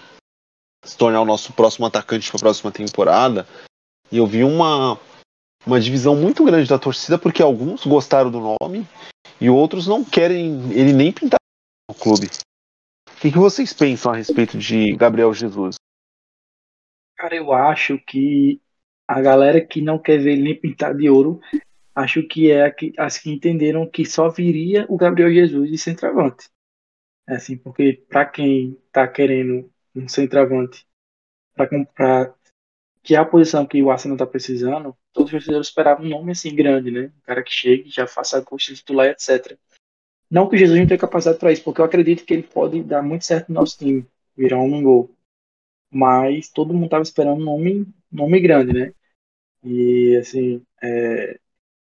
[0.85, 3.47] se tornar o nosso próximo atacante para a próxima temporada.
[4.11, 4.99] E eu vi uma
[5.67, 8.87] uma divisão muito grande da torcida, porque alguns gostaram do nome
[9.41, 11.39] e outros não querem ele nem pintar
[11.89, 12.29] no clube.
[13.09, 15.77] O que, que vocês pensam a respeito de Gabriel Jesus?
[17.17, 18.61] Cara, eu acho que
[19.07, 21.41] a galera que não quer ver ele nem pintar de ouro,
[21.95, 26.49] acho que é as que entenderam que só viria o Gabriel Jesus de centroavante.
[27.29, 30.87] É assim, porque para quem tá querendo um centroavante
[31.55, 32.35] para comprar
[33.03, 36.33] que é a posição que o Arsenal está precisando, todos os torcedores esperavam um nome
[36.33, 37.13] assim grande, né?
[37.17, 39.59] Um cara que chegue, já faça a custo titular, etc.
[40.31, 43.03] Não que Jesus não tenha capacidade para isso, porque eu acredito que ele pode dar
[43.03, 45.15] muito certo no nosso time, virar um gol.
[45.91, 48.95] Mas todo mundo estava esperando um nome, nome grande, né?
[49.65, 51.39] E assim, é,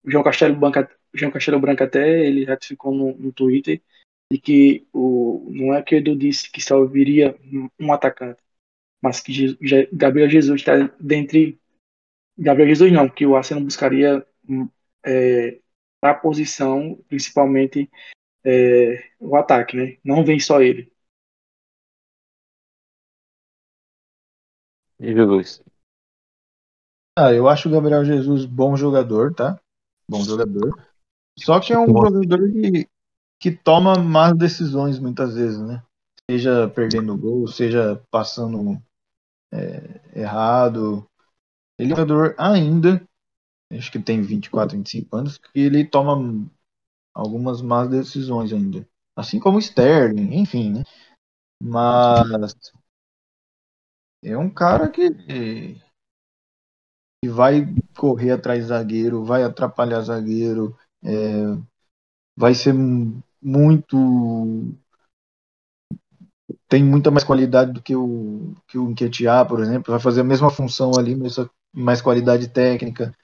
[0.04, 3.80] o João Castelo Branco, João Castelo Branco até ele ratificou no, no Twitter
[4.30, 7.38] de que o, não é que o Edu disse que só viria
[7.78, 8.40] um atacante,
[9.02, 9.56] mas que
[9.92, 11.60] Gabriel Jesus está dentre
[12.38, 14.68] Gabriel Jesus não, que o Arsenal buscaria hum,
[15.04, 15.60] é,
[16.00, 17.90] a posição, principalmente
[18.44, 19.98] é, o ataque, né?
[20.04, 20.90] Não vem só ele.
[24.98, 25.62] E Jesus?
[27.18, 29.61] Ah, eu acho o Gabriel Jesus bom jogador, tá?
[30.12, 30.78] Bom jogador.
[31.38, 32.88] Só que é um jogador que,
[33.40, 35.82] que toma más decisões muitas vezes, né?
[36.30, 38.80] Seja perdendo gol, seja passando
[39.52, 41.08] é, errado.
[41.78, 43.02] Ele é um jogador ainda,
[43.72, 46.46] acho que tem 24, 25 anos, que ele toma
[47.14, 48.86] algumas más decisões ainda.
[49.16, 50.82] Assim como o Sterling, enfim, né?
[51.62, 52.54] Mas
[54.22, 55.80] é um cara que,
[57.22, 57.66] que vai
[57.96, 60.76] correr atrás zagueiro, vai atrapalhar zagueiro.
[61.04, 61.56] É,
[62.36, 62.74] vai ser
[63.40, 63.96] muito
[66.68, 70.24] tem muita mais qualidade do que o que o Enquetear, por exemplo, vai fazer a
[70.24, 71.36] mesma função ali, mas
[71.72, 73.14] mais qualidade técnica.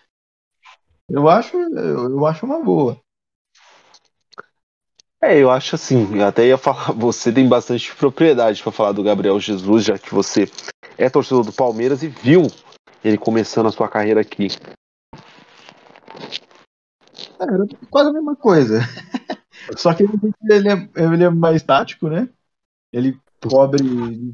[1.11, 3.01] Eu acho, eu acho uma boa.
[5.21, 9.03] É, eu acho assim, eu até ia falar, você tem bastante propriedade para falar do
[9.03, 10.49] Gabriel Jesus, já que você
[10.97, 12.47] é torcedor do Palmeiras e viu
[13.05, 14.49] ele começando a sua carreira aqui.
[17.41, 18.81] Era quase a mesma coisa.
[19.77, 22.29] Só que ele é, ele é mais tático, né?
[22.93, 23.83] Ele cobre,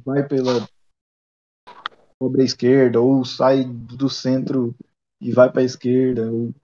[0.04, 0.66] vai pela
[2.18, 4.74] cobre a esquerda, ou sai do centro
[5.20, 6.30] e vai para a esquerda.
[6.30, 6.54] Ou...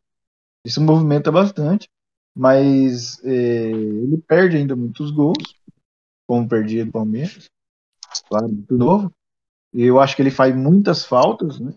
[0.65, 1.89] Isso movimenta bastante,
[2.35, 5.55] mas é, ele perde ainda muitos gols,
[6.27, 7.51] como perdia do Palmeiras,
[8.29, 9.13] claro, muito novo.
[9.73, 11.75] E eu acho que ele faz muitas faltas, né?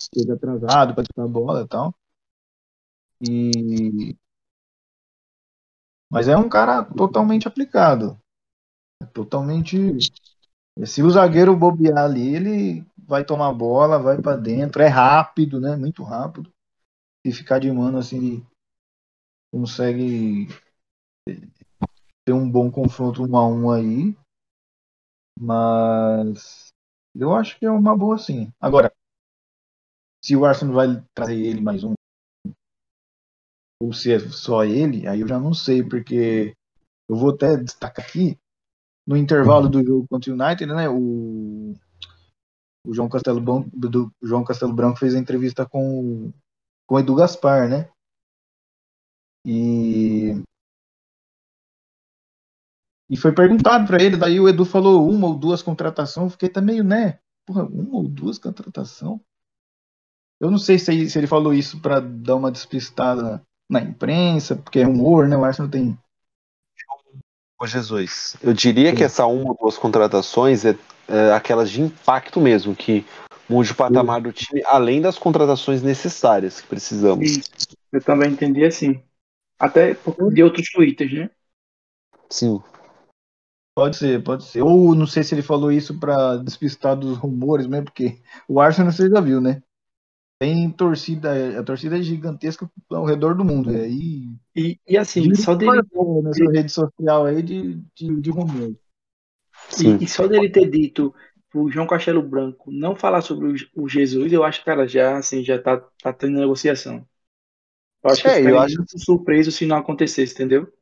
[0.00, 1.94] Chega atrasado para disputar a bola e tal.
[3.20, 4.16] E
[6.10, 8.18] mas é um cara totalmente aplicado.
[9.12, 9.98] Totalmente.
[10.84, 14.82] Se o zagueiro bobear ali, ele vai tomar bola, vai para dentro.
[14.82, 15.76] É rápido, né?
[15.76, 16.52] Muito rápido.
[17.26, 18.44] Se ficar de mano assim,
[19.50, 20.48] consegue
[22.24, 24.14] ter um bom confronto um a um aí.
[25.40, 26.72] Mas
[27.14, 28.52] eu acho que é uma boa sim.
[28.60, 28.92] Agora,
[30.28, 31.94] se o Arsenal vai trazer ele mais um,
[33.82, 36.54] ou se é só ele, aí eu já não sei, porque
[37.08, 38.38] eu vou até destacar aqui,
[39.06, 41.72] no intervalo do jogo contra o United, né, o,
[42.86, 46.30] o João Castelo Branco, do João Castelo Branco fez a entrevista com,
[46.86, 47.90] com o Edu Gaspar, né?
[49.46, 50.42] E
[53.08, 56.60] e foi perguntado para ele, daí o Edu falou uma ou duas contratações, fiquei até
[56.60, 57.18] meio, né?
[57.46, 59.22] Porra, uma ou duas contratações?
[60.40, 64.78] Eu não sei se, se ele falou isso para dar uma despistada na imprensa, porque
[64.78, 65.36] é rumor, né?
[65.36, 65.98] O Arsenal tem.
[67.60, 68.96] Ô Jesus, eu diria Sim.
[68.96, 70.78] que essa uma ou duas contratações é,
[71.08, 73.04] é, aquelas de impacto mesmo, que
[73.48, 74.22] mude o patamar Sim.
[74.22, 77.28] do time, além das contratações necessárias que precisamos.
[77.28, 77.50] Isso.
[77.90, 79.02] Eu também entendi assim.
[79.58, 79.96] Até
[80.32, 81.30] de outros twitters, né?
[82.30, 82.62] Sim.
[83.74, 84.62] Pode ser, pode ser.
[84.62, 88.92] Ou não sei se ele falou isso para despistar dos rumores mesmo, porque o Arsenal
[88.92, 89.62] você já viu, né?
[90.38, 93.74] Tem torcida, a torcida é gigantesca ao redor do mundo.
[93.74, 95.82] É, e, e, e assim, só dele.
[96.22, 96.56] Nessa de...
[96.56, 98.76] rede social aí de, de, de Romeu.
[99.80, 101.12] E, e, só dele ter dito
[101.54, 105.16] o João Castelo Branco não falar sobre o, o Jesus, eu acho que, cara, já,
[105.16, 107.04] assim, já tá, tá tendo negociação.
[108.04, 110.72] Eu acho que é, eu acho surpreso se não acontecesse, entendeu?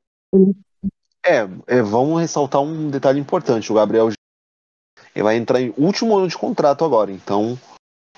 [1.24, 3.72] É, é, vamos ressaltar um detalhe importante.
[3.72, 4.10] O Gabriel
[5.14, 7.58] ele vai entrar em último ano de contrato agora, então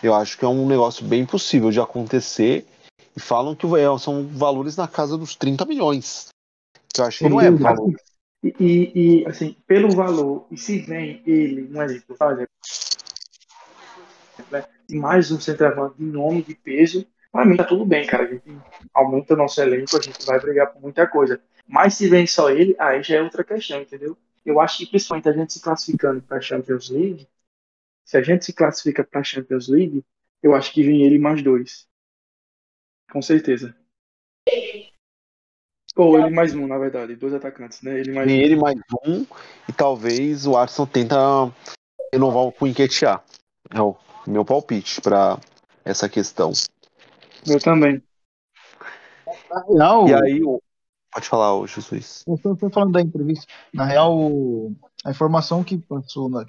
[0.03, 2.65] eu acho que é um negócio bem possível de acontecer.
[3.17, 3.67] E falam que
[3.99, 6.29] são valores na casa dos 30 milhões.
[6.93, 7.93] Que eu acho que não é valor.
[8.43, 12.49] E, e, e, assim, pelo valor, e se vem ele, um exemplo, fazer
[14.51, 18.25] né, mais um centroavante de nome, de peso, para mim tá tudo bem, cara.
[18.25, 18.57] A gente
[18.95, 21.41] aumenta nosso elenco, a gente vai brigar por muita coisa.
[21.67, 24.17] Mas se vem só ele, aí já é outra questão, entendeu?
[24.47, 27.27] Eu acho que principalmente a gente se classificando para a Champions League,
[28.09, 30.03] se a gente se classifica para a Champions League,
[30.43, 31.87] eu acho que vem ele mais dois.
[33.13, 33.77] Com certeza.
[35.95, 37.17] Ou ele mais um, na verdade.
[37.17, 38.01] Dois atacantes, né?
[38.01, 38.43] Ele mais vem um.
[38.43, 39.27] ele mais um
[39.69, 41.17] e talvez o Arsenal tenta
[42.11, 43.23] renovar com o Enquetear.
[43.75, 43.95] É o
[44.27, 45.39] meu palpite para
[45.85, 46.53] essa questão.
[47.47, 48.03] Eu também.
[49.51, 50.41] Na real, e aí,
[51.13, 52.25] pode falar, o Jesus.
[52.27, 53.47] Eu estou falando da entrevista.
[53.71, 54.19] Na real,
[55.05, 56.47] a informação que passou na,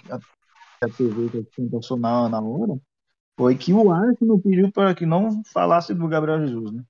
[0.87, 2.79] TV que passou na, na hora
[3.37, 6.83] foi que o Arsenal pediu para que não falasse do Gabriel Jesus, né?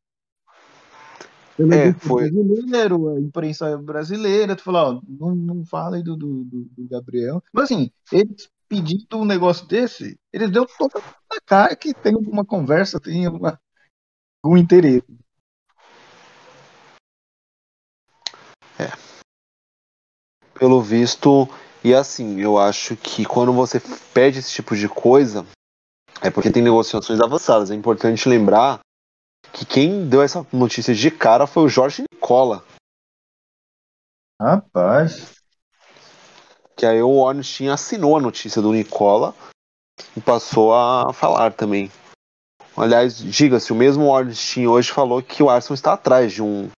[1.55, 2.31] Pelo é, foi.
[2.31, 7.43] brasileiro, a imprensa brasileira, tu falou, ó, não, não fala do, do, do, Gabriel.
[7.53, 12.45] Mas assim, eles pedindo um negócio desse, eles deu toda na cara que tem alguma
[12.45, 13.59] conversa, tem alguma,
[14.41, 15.05] algum interesse.
[18.79, 18.89] É.
[20.57, 21.47] Pelo visto,
[21.83, 23.81] e assim, eu acho que quando você
[24.13, 25.45] pede esse tipo de coisa,
[26.21, 27.71] é porque tem negociações avançadas.
[27.71, 28.79] É importante lembrar
[29.53, 32.63] que quem deu essa notícia de cara foi o Jorge Nicola.
[34.41, 35.35] Rapaz.
[36.75, 39.33] Que aí o Ornstein assinou a notícia do Nicola
[40.15, 41.91] e passou a falar também.
[42.75, 46.69] Aliás, diga-se, o mesmo Ornstein hoje falou que o Arsenal está atrás de um,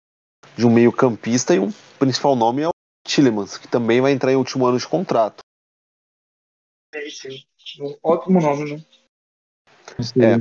[0.57, 4.13] de um meio campista e o um principal nome é o Tillemans, que também vai
[4.13, 5.41] entrar em último ano de contrato.
[6.95, 7.45] É, sim.
[7.81, 8.85] Um ótimo nome, né?
[10.17, 10.37] É.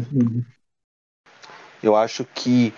[1.82, 2.74] Eu acho que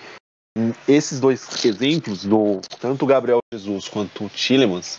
[0.87, 4.95] esses dois exemplos, do tanto o Gabriel Jesus quanto o Tillemans,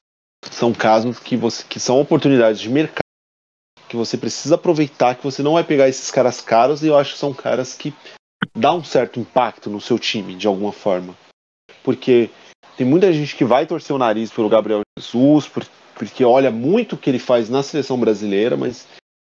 [0.51, 3.03] são casos que, você, que são oportunidades de mercado
[3.89, 7.13] que você precisa aproveitar, que você não vai pegar esses caras caros, e eu acho
[7.13, 7.93] que são caras que
[8.57, 11.15] dá um certo impacto no seu time, de alguma forma.
[11.85, 12.31] Porque
[12.77, 15.51] tem muita gente que vai torcer o nariz pelo Gabriel Jesus,
[15.95, 18.87] porque olha muito o que ele faz na seleção brasileira, mas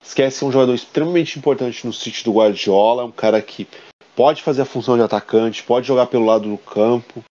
[0.03, 3.67] esquece que é um jogador extremamente importante no sítio do Guardiola, um cara que
[4.15, 7.25] pode fazer a função de atacante, pode jogar pelo lado do campo.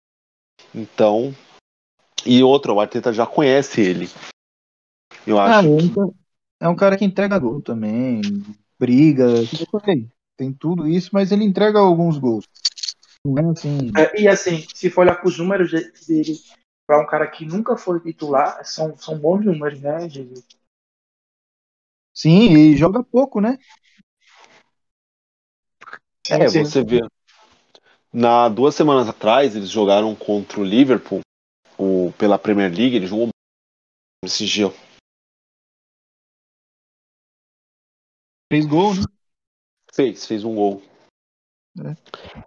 [0.74, 1.34] Então,
[2.24, 4.08] e outra, o Arteta já conhece ele.
[5.26, 6.00] Eu ah, acho que...
[6.60, 8.20] é um cara que entrega gol também,
[8.78, 9.26] briga,
[10.36, 12.46] tem tudo isso, mas ele entrega alguns gols.
[13.24, 13.90] Não é assim.
[13.96, 15.70] É, e assim, se for olhar para os números
[16.06, 16.38] dele,
[16.86, 20.44] para um cara que nunca foi titular, são, são bons números, né, Jesus?
[22.14, 23.58] Sim, e joga pouco, né?
[26.28, 27.00] É, você vê.
[28.12, 31.20] Na duas semanas atrás, eles jogaram contra o Liverpool
[31.78, 33.28] o, pela Premier League, ele jogou
[34.24, 34.66] esse dia.
[38.52, 39.02] Fez gol, né?
[39.94, 40.82] Fez, fez um gol.
[41.78, 41.94] É.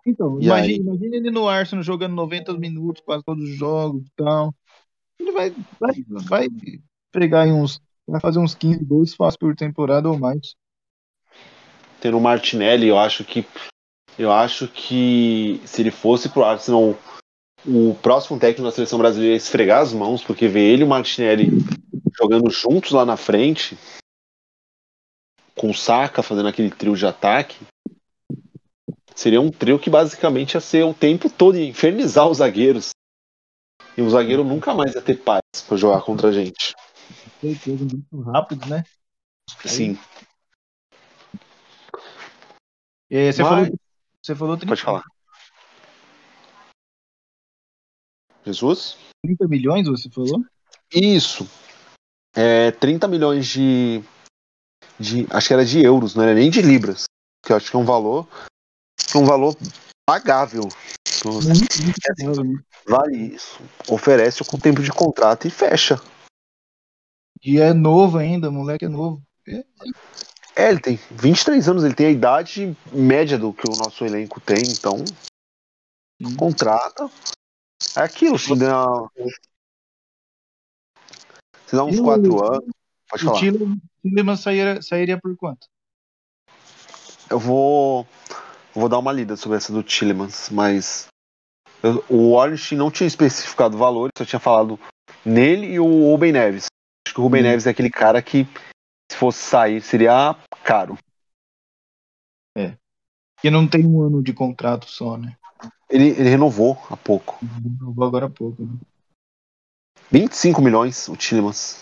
[0.06, 4.54] Então, imagine, imagine, ele no Arsenal jogando 90 minutos, quase todos os jogos e tal.
[5.20, 5.94] Ele vai, vai,
[6.28, 6.48] vai
[7.12, 7.82] pregar em uns.
[8.06, 10.56] Vai fazer uns 15 gols fácil por temporada ou mais.
[12.02, 13.46] Tendo o Martinelli, eu acho que.
[14.20, 16.96] Eu acho que se ele fosse pro Arsenal,
[17.66, 20.90] o próximo técnico da seleção brasileira ia esfregar as mãos, porque ver ele e o
[20.90, 21.50] Martinelli
[22.16, 23.76] jogando juntos lá na frente,
[25.56, 27.56] com o Saka fazendo aquele trio de ataque,
[29.16, 32.90] Seria um trio que basicamente ia ser o tempo todo ia infernizar os zagueiros.
[33.96, 36.74] E o zagueiro nunca mais ia ter paz para jogar contra a gente.
[37.42, 38.84] Muito rápido, né?
[39.66, 39.98] Sim.
[43.10, 43.50] Você, Mas...
[43.50, 43.80] falou,
[44.22, 44.72] você falou 30...
[44.72, 45.04] Pode falar.
[48.46, 48.98] Jesus?
[49.24, 50.44] 30 milhões, você falou?
[50.92, 51.48] Isso.
[52.36, 54.02] É 30 milhões de,
[55.00, 55.28] de.
[55.30, 57.04] Acho que era de euros, não era nem de libras.
[57.46, 58.28] Que eu acho que é um valor
[59.16, 59.56] um valor
[60.06, 60.68] pagável.
[62.88, 63.62] Vale isso.
[63.88, 66.00] Oferece com tempo de contrato e fecha.
[67.44, 69.22] E é novo ainda, moleque é novo.
[69.48, 69.64] É.
[70.56, 74.40] é, ele tem 23 anos, ele tem a idade média do que o nosso elenco
[74.40, 75.04] tem, então.
[76.22, 76.36] Hum.
[76.38, 77.10] Contrata.
[77.98, 78.86] É aquilo, se dá.
[81.68, 82.74] Se dá uns 4 anos.
[83.10, 83.38] Pode falar.
[83.38, 83.40] O
[84.02, 85.68] Tillerman sairia, sairia por quanto?
[87.30, 88.08] Eu vou.
[88.74, 91.08] Vou dar uma lida sobre essa do Tillemans, mas
[91.84, 94.80] eu, o Ornstein não tinha especificado valores, só tinha falado
[95.24, 96.66] nele e o Rubem Neves.
[97.08, 97.46] Acho que o Rubem hum.
[97.46, 98.46] Neves é aquele cara que,
[99.12, 100.98] se fosse sair, seria caro.
[102.58, 102.76] É.
[103.36, 105.38] Porque não tem um ano de contrato só, né?
[105.90, 107.38] Ele, ele renovou há pouco.
[107.62, 108.74] Renovou agora há pouco, né?
[110.10, 111.80] 25 milhões, o Tillemans.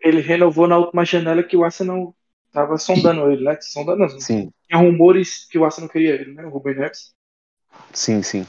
[0.00, 2.14] Ele renovou na última janela que o Arsenal
[2.54, 3.58] tava sondando ele, né?
[3.60, 4.50] Sondando, Sim.
[4.68, 6.46] Tinha rumores que o Arsenal queria ele, né?
[6.46, 7.12] O Ruben Neves.
[7.92, 8.46] Sim, sim.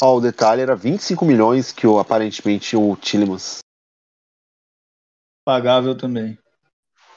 [0.00, 3.58] Ó, o detalhe era 25 milhões que o, aparentemente o Tillemans.
[5.44, 6.38] Pagável também.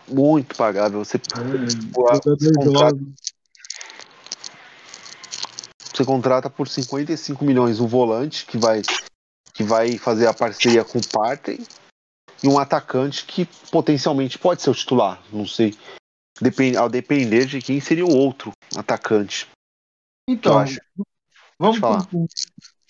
[0.07, 1.03] Muito pagável.
[1.03, 2.99] Você, você, contrata,
[5.93, 8.81] você contrata por 55 milhões um volante que vai,
[9.53, 11.65] que vai fazer a parceria com o Partey
[12.43, 15.21] e um atacante que potencialmente pode ser o titular.
[15.31, 15.73] Não sei
[16.39, 19.47] depend, ao depender de quem seria o outro atacante.
[20.27, 20.79] Então, acho.
[21.59, 22.05] vamos falar.
[22.05, 22.25] Pro,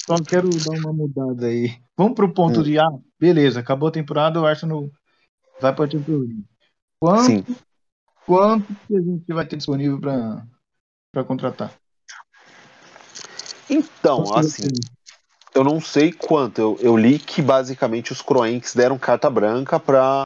[0.05, 1.79] só quero dar uma mudada aí.
[1.97, 2.63] Vamos para o ponto hum.
[2.63, 2.89] de ah,
[3.19, 4.89] beleza, acabou a temporada, o Arsenal
[5.59, 6.27] vai para a temporada.
[6.99, 7.45] Quanto, Sim.
[8.25, 11.73] quanto que a gente vai ter disponível para contratar?
[13.69, 14.67] Então, assim,
[15.55, 16.59] eu não sei quanto.
[16.59, 20.23] Eu, eu li que basicamente os Croenques deram carta branca para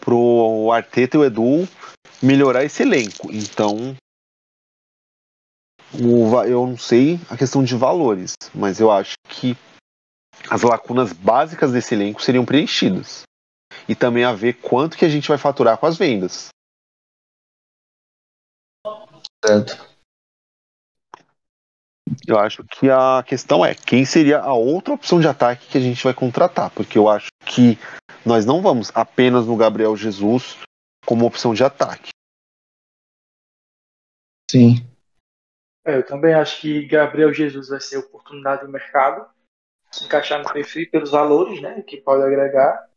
[0.00, 1.68] pro Arteta e o Edu
[2.22, 3.30] melhorar esse elenco.
[3.32, 3.96] Então,
[5.94, 9.56] o, eu não sei a questão de valores, mas eu acho que
[10.48, 13.22] as lacunas básicas desse elenco seriam preenchidas.
[13.88, 16.48] E também a ver quanto que a gente vai faturar com as vendas.
[19.44, 19.92] Certo.
[22.26, 25.80] Eu acho que a questão é quem seria a outra opção de ataque que a
[25.80, 27.78] gente vai contratar, porque eu acho que
[28.24, 30.58] nós não vamos apenas no Gabriel Jesus
[31.04, 32.10] como opção de ataque.
[34.50, 34.86] Sim.
[35.84, 39.26] É, eu também acho que Gabriel Jesus vai ser oportunidade de mercado,
[39.90, 42.88] se encaixar no perfil pelos valores né, que pode agregar.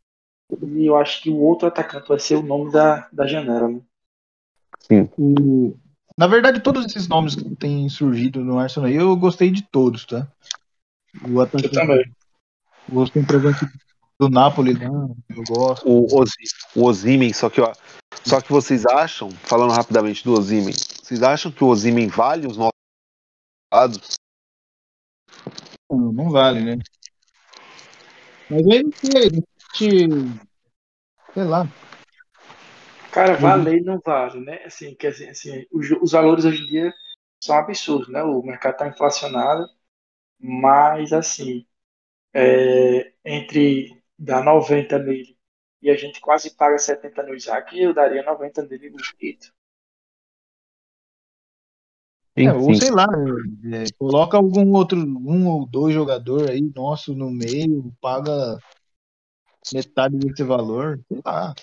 [0.62, 3.68] E eu acho que o outro atacante vai ser o nome da, da janela.
[3.68, 3.82] Né?
[4.80, 5.10] Sim.
[5.18, 5.76] O,
[6.18, 10.28] Na verdade, todos esses nomes que têm surgido no Arsenal, eu gostei de todos, tá?
[11.28, 12.16] O atacante, eu também.
[12.92, 13.66] O centroavante
[14.20, 14.88] do Napoli, né?
[15.30, 15.88] Eu gosto.
[15.88, 16.08] O,
[16.76, 17.74] o Ozimen, só que, ó,
[18.26, 22.58] só que vocês acham, falando rapidamente do Ozimen, vocês acham que o Ozimen vale os
[22.58, 22.72] nossos
[23.74, 24.16] lados?
[25.90, 26.82] Não, não vale, né?
[28.50, 29.30] Mas aí não sei,
[31.34, 31.68] sei lá.
[33.12, 34.64] Cara, valer não vale, né?
[34.66, 36.94] Assim, quer dizer, assim, os, os valores hoje em dia
[37.42, 38.24] são absurdos, né?
[38.24, 39.68] O mercado está inflacionado,
[40.40, 41.66] mas assim,
[42.34, 45.36] é, entre dar 90 nele
[45.82, 49.54] e a gente quase paga 70 no Isaac, eu daria 90 nele bonito.
[52.38, 53.06] É, ou sei lá,
[53.72, 58.60] é, coloca algum outro, um ou dois jogadores aí, nosso, no meio, paga
[59.74, 61.56] metade desse valor, sei lá.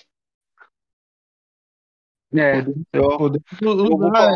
[2.35, 2.61] É,
[2.93, 4.33] eu, podemos eu, vou falar,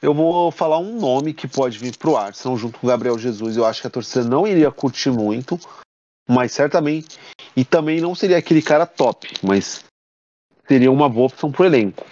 [0.00, 3.56] eu vou falar um nome que pode vir pro Arsenal junto com o Gabriel Jesus.
[3.56, 5.58] Eu acho que a torcida não iria curtir muito,
[6.30, 7.18] mas certamente.
[7.56, 9.84] E também não seria aquele cara top, mas
[10.66, 12.06] seria uma boa opção pro elenco.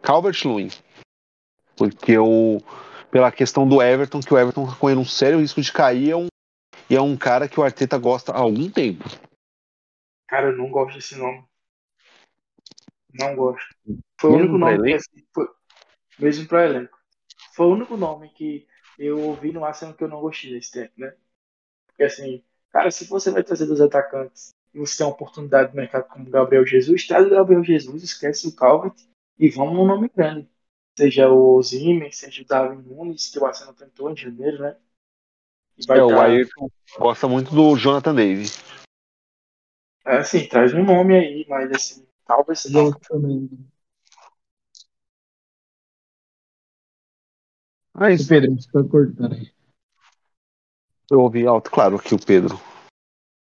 [0.00, 0.68] Calvert Lewin.
[1.76, 2.60] Porque o,
[3.10, 6.16] pela questão do Everton, que o Everton tá correndo um sério risco de cair, é
[6.16, 6.28] um,
[6.88, 9.04] e é um cara que o Arteta gosta há algum tempo.
[10.28, 11.44] Cara, eu não gosto desse nome.
[13.12, 13.66] Não gosto.
[14.20, 15.48] Foi mesmo o único nome que, assim, foi,
[16.18, 16.96] mesmo para elenco.
[17.54, 18.66] Foi o único nome que
[18.98, 21.14] eu ouvi no Arsenal que eu não gostei desse tempo, né?
[21.88, 22.42] Porque assim,
[22.72, 26.30] cara, se você vai trazer dos atacantes e você tem uma oportunidade de mercado como
[26.30, 28.94] Gabriel Jesus, traz o Gabriel Jesus, esquece o Calvert
[29.38, 30.48] e vamos num nome grande.
[30.98, 34.76] Seja o Zimmer, seja o Darwin Nunes, que o Arsenal tentou em janeiro, né?
[35.88, 36.06] é, dar...
[36.06, 36.68] o Ayrton
[36.98, 38.58] gosta muito do Jonathan Davis.
[40.04, 42.90] É, assim, traz um nome aí, mas assim, Talvez não.
[42.92, 43.50] também.
[47.94, 48.24] Ah, isso.
[48.24, 49.52] O Pedro, você tá cortando aí.
[51.12, 52.58] Eu ouvi alto, claro, que o Pedro.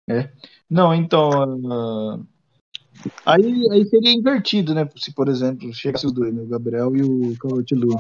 [0.10, 0.30] É.
[0.70, 1.30] Não, então.
[1.60, 2.28] Uh,
[3.26, 4.86] aí, aí seria invertido, né?
[4.98, 6.42] Se, por exemplo, chegasse os dois, né?
[6.42, 7.96] o Gabriel e o Calvert-Lewin.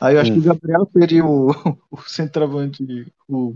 [0.00, 0.34] Aí eu acho hum.
[0.34, 1.50] que o Gabriel seria o,
[1.92, 3.54] o centroavante, o,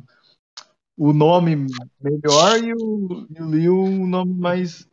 [0.99, 1.67] o nome
[1.99, 4.87] melhor e o, e o o nome mais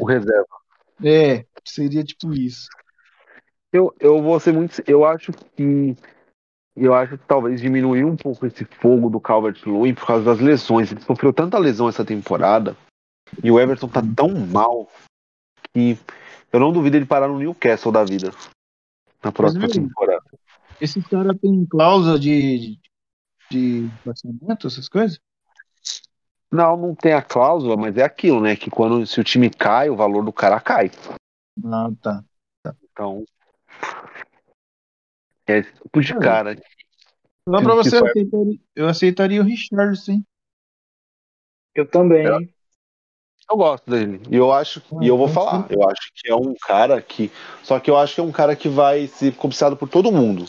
[0.00, 0.46] o reserva.
[1.04, 2.68] É, seria tipo isso.
[3.70, 4.82] Eu, eu vou ser muito.
[4.86, 5.94] Eu acho que.
[6.76, 10.40] Eu acho que talvez diminuir um pouco esse fogo do Calvert Lewin por causa das
[10.40, 10.90] lesões.
[10.90, 12.76] Ele sofreu tanta lesão essa temporada.
[13.42, 14.88] E o Everton tá tão mal
[15.72, 15.98] que
[16.52, 18.30] eu não duvido ele parar no Newcastle da vida
[19.22, 20.24] na próxima Mas, temporada.
[20.80, 22.78] Esse cara tem cláusula de,
[23.50, 23.90] de, de
[24.64, 25.20] essas coisas?
[26.50, 28.56] Não, não tem a cláusula, mas é aquilo, né?
[28.56, 30.90] Que quando se o time cai, o valor do cara cai.
[31.64, 32.24] Ah, tá.
[32.62, 32.74] tá.
[32.90, 33.24] Então.
[35.50, 36.56] É tipo de cara.
[37.46, 40.22] Não, pra você, eu aceitaria, eu aceitaria o Richard, sim.
[41.74, 42.26] Eu também.
[42.26, 42.40] Eu,
[43.50, 44.20] eu gosto dele.
[44.30, 44.80] E eu acho.
[44.92, 45.66] Ah, e eu vou falar.
[45.70, 47.32] Eu acho que é um cara que.
[47.62, 50.46] Só que eu acho que é um cara que vai ser cobiçado por todo mundo.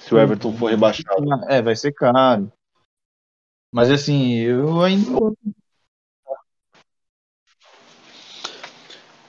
[0.00, 1.24] Se o Everton for rebaixado.
[1.48, 2.52] É, vai ser caro.
[3.72, 5.10] Mas assim, eu ainda.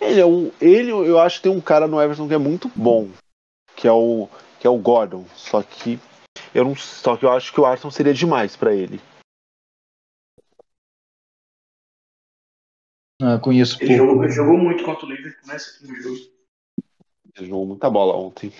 [0.01, 2.69] Ele, é um, ele, eu acho que tem um cara no Everton que é muito
[2.75, 3.09] bom,
[3.73, 4.27] que é o,
[4.63, 5.25] que é o Gordon.
[5.35, 5.99] Só que
[6.55, 8.97] eu não, só que eu acho que o Arsenal seria demais para ele.
[13.21, 13.97] Ah, conheço ele.
[13.97, 16.15] Jogou, ele jogou muito contra o Liverpool nesse né, jogo.
[17.35, 18.53] Ele jogou muita bola ontem.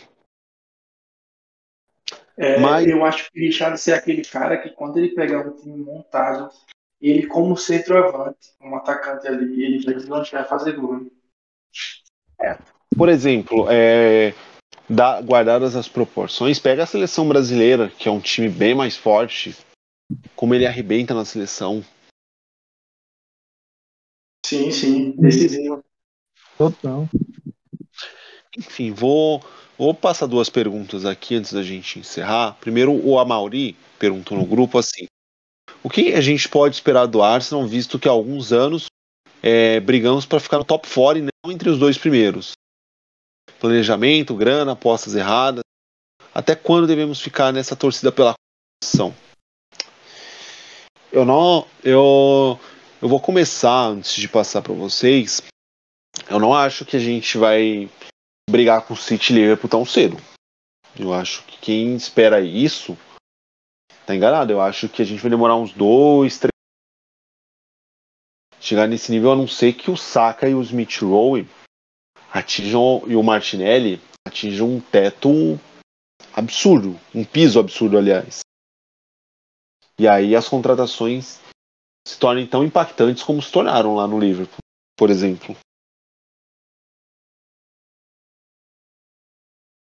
[2.36, 2.86] É, Mas...
[2.86, 6.52] Eu acho que o Richard é aquele cara que quando ele pegar um time montado,
[7.00, 11.10] ele como centroavante, um atacante ali, ele vai, vai fazer gol.
[12.42, 12.58] É.
[12.98, 14.34] Por exemplo, é,
[14.89, 19.55] da, guardadas as proporções, pega a seleção brasileira, que é um time bem mais forte,
[20.35, 21.84] como ele arrebenta na seleção.
[24.45, 25.84] Sim, sim, decisivo.
[26.57, 27.07] Total.
[28.57, 29.43] Enfim, vou
[29.77, 32.55] Vou passar duas perguntas aqui antes da gente encerrar.
[32.61, 35.07] Primeiro, o Amauri perguntou no grupo assim:
[35.84, 38.85] o que a gente pode esperar do Arsenal, visto que há alguns anos
[39.41, 42.53] é, brigamos para ficar no top 4 e não entre os dois primeiros?
[43.64, 45.64] Planejamento, grana, apostas erradas.
[46.35, 49.15] Até quando devemos ficar nessa torcida pela competição?
[51.10, 52.60] Eu não, eu,
[53.02, 55.41] eu vou começar antes de passar para vocês.
[56.30, 57.90] Eu não acho que a gente vai
[58.49, 60.18] brigar com o City Liverpool tão cedo.
[60.99, 62.98] Eu acho que quem espera isso
[64.06, 64.52] tá enganado.
[64.52, 66.52] Eu acho que a gente vai demorar uns dois, três.
[68.60, 71.48] Chegar nesse nível, a não ser que o Saka e o Smith Rowe
[72.34, 75.30] atinjam e o Martinelli atinge um teto
[76.34, 78.39] absurdo, um piso absurdo, aliás.
[79.99, 81.39] E aí as contratações
[82.07, 84.57] se tornem tão impactantes como se tornaram lá no Liverpool,
[84.97, 85.55] por exemplo.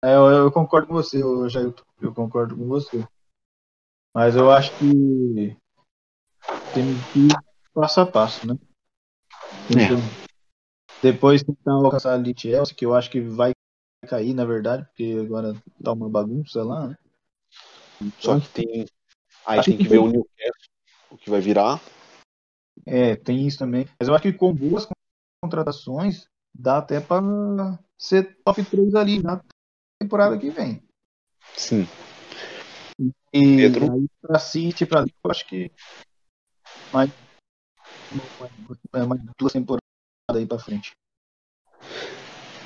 [0.03, 3.07] É, eu, eu, concordo com você, eu, já, eu concordo com você.
[4.13, 5.57] Mas eu acho que
[6.75, 7.33] tem que ir
[7.73, 8.59] passo a passo, né?
[9.71, 10.30] É.
[11.03, 13.53] Depois tentar alcançar a Chelsea, que eu acho que vai
[14.07, 16.99] cair, na verdade, porque agora tá uma bagunça lá, né?
[18.19, 18.87] Só que tem.
[19.47, 20.71] Aí tem que, que ver o Newcastle,
[21.11, 21.81] o que vai virar.
[22.87, 23.89] É, tem isso também.
[23.99, 24.87] Mas eu acho que com boas
[25.43, 27.23] contratações, dá até para
[27.99, 29.43] ser top 3 ali na
[30.01, 30.83] temporada que vem.
[31.57, 31.87] Sim.
[33.33, 33.93] E Pedro?
[33.93, 35.71] aí pra City, pra eu acho que
[36.93, 37.11] mais,
[38.93, 39.90] mais, mais duas temporadas
[40.39, 40.93] aí pra frente.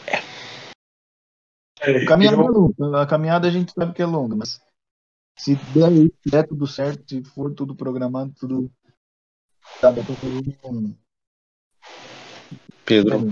[0.07, 2.03] É.
[2.03, 3.03] A caminhada é longa.
[3.03, 4.61] A caminhada a gente sabe que é longa, mas
[5.37, 5.91] se der,
[6.25, 8.71] der tudo certo, se for tudo programado, tudo
[9.83, 10.95] dá pra fazer um.
[12.85, 13.31] Pedro.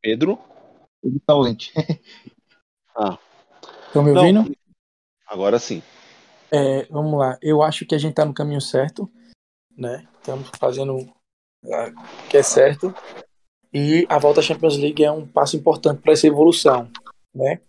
[0.00, 0.38] Pedro?
[1.02, 1.72] Ele tá ausente.
[2.96, 3.18] ah.
[3.86, 4.63] Estão me ouvindo?
[5.34, 5.82] Agora sim.
[6.52, 7.36] É, vamos lá.
[7.42, 9.10] Eu acho que a gente está no caminho certo,
[9.76, 10.06] né?
[10.20, 12.94] Estamos fazendo o que é certo.
[13.72, 16.88] E a volta à Champions League é um passo importante para essa evolução,
[17.34, 17.60] né?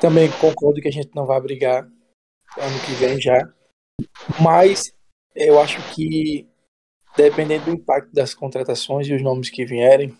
[0.00, 3.52] Também concordo que a gente não vai brigar ano que vem já.
[4.40, 4.92] Mas
[5.34, 6.48] eu acho que
[7.16, 10.16] dependendo do impacto das contratações e os nomes que vierem,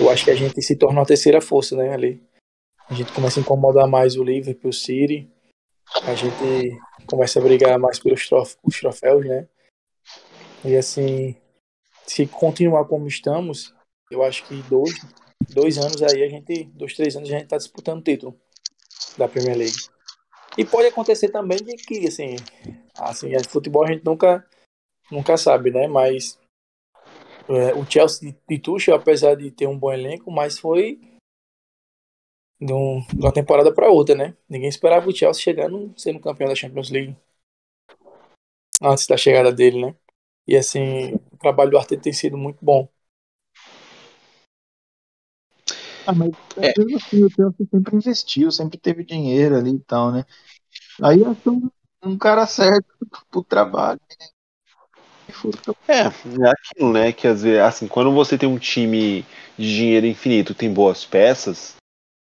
[0.00, 2.26] eu acho que a gente se torna uma terceira força, né, ali.
[2.88, 5.30] A gente começa a incomodar mais o Liverpool, o City,
[6.02, 9.48] a gente começa a brigar mais pelos trof troféus, né?
[10.64, 11.36] E assim,
[12.06, 13.74] se continuar como estamos,
[14.10, 14.94] eu acho que dois,
[15.48, 18.38] dois anos aí, a gente, dois, três anos, a gente tá disputando o título
[19.16, 19.88] da Premier League.
[20.58, 22.36] E pode acontecer também de que, assim,
[22.96, 24.46] assim, futebol a gente nunca,
[25.10, 25.86] nunca sabe, né?
[25.86, 26.38] Mas
[27.48, 31.00] é, o Chelsea de Tuchel, apesar de ter um bom elenco, mas foi
[32.60, 34.36] de, um, de uma temporada para outra, né?
[34.48, 37.16] Ninguém esperava o Chelsea chegando sendo campeão da Champions League
[38.82, 39.94] antes da chegada dele, né?
[40.46, 42.88] E assim, o trabalho do Arteta tem sido muito bom.
[46.06, 46.70] Ah, mas é.
[46.70, 50.24] assim, o Chelsea sempre investiu, sempre teve dinheiro ali e tal, né?
[51.02, 51.70] Aí achou um,
[52.02, 52.86] um cara certo
[53.30, 54.00] pro trabalho.
[54.18, 54.26] Né?
[55.86, 57.12] É, é aquilo, né?
[57.12, 59.24] Que às vezes, assim, quando você tem um time
[59.56, 61.76] de dinheiro infinito, tem boas peças,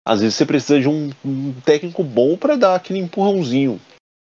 [0.09, 3.79] às vezes você precisa de um, um técnico bom para dar aquele empurrãozinho.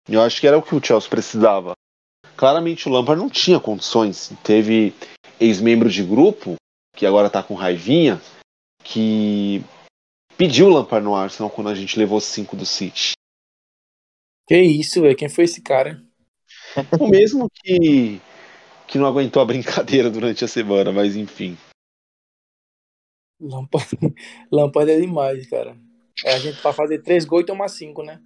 [0.10, 1.72] Eu acho que era o que o Chelsea precisava.
[2.36, 4.34] Claramente o Lampard não tinha condições.
[4.44, 4.94] Teve
[5.40, 6.56] ex-membro de grupo,
[6.94, 8.22] que agora tá com raivinha,
[8.84, 9.64] que
[10.38, 13.14] pediu o Lampard no Arsenal quando a gente levou cinco do City.
[14.50, 15.16] Que isso, velho?
[15.16, 16.04] Quem foi esse cara?
[17.00, 18.20] O mesmo que
[18.86, 21.58] que não aguentou a brincadeira durante a semana, mas enfim.
[23.40, 23.88] Lampard,
[24.52, 25.78] Lampard é demais, cara.
[26.26, 28.22] É a gente pra fazer três gols e tomar cinco, né?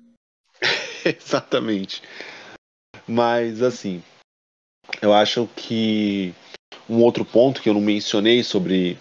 [1.05, 2.01] Exatamente.
[3.07, 4.01] Mas assim,
[5.01, 6.33] eu acho que
[6.89, 8.97] um outro ponto que eu não mencionei sobre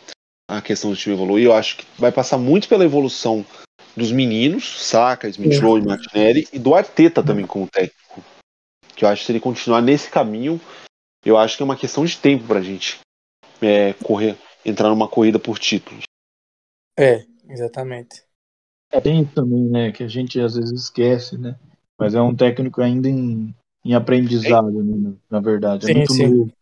[0.51, 3.45] a questão do time evoluir, eu acho que vai passar muito pela evolução
[3.97, 8.23] dos meninos, Saka, Smith Rowe e Martinelli, e do Arteta também como técnico.
[8.95, 10.61] Que eu acho que se ele continuar nesse caminho,
[11.25, 13.01] eu acho que é uma questão de tempo pra gente
[13.61, 16.05] é, correr, entrar numa corrida por títulos.
[16.99, 18.23] É, exatamente.
[18.91, 19.93] É bem isso também, né?
[19.93, 21.57] Que a gente às vezes esquece, né?
[21.99, 25.87] Mas é um técnico ainda em, em aprendizado, né, na verdade.
[25.87, 26.27] É sim, muito sim.
[26.27, 26.53] novo.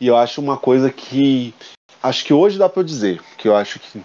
[0.00, 1.54] E eu acho uma coisa que.
[2.02, 4.00] Acho que hoje dá pra eu dizer, que eu acho que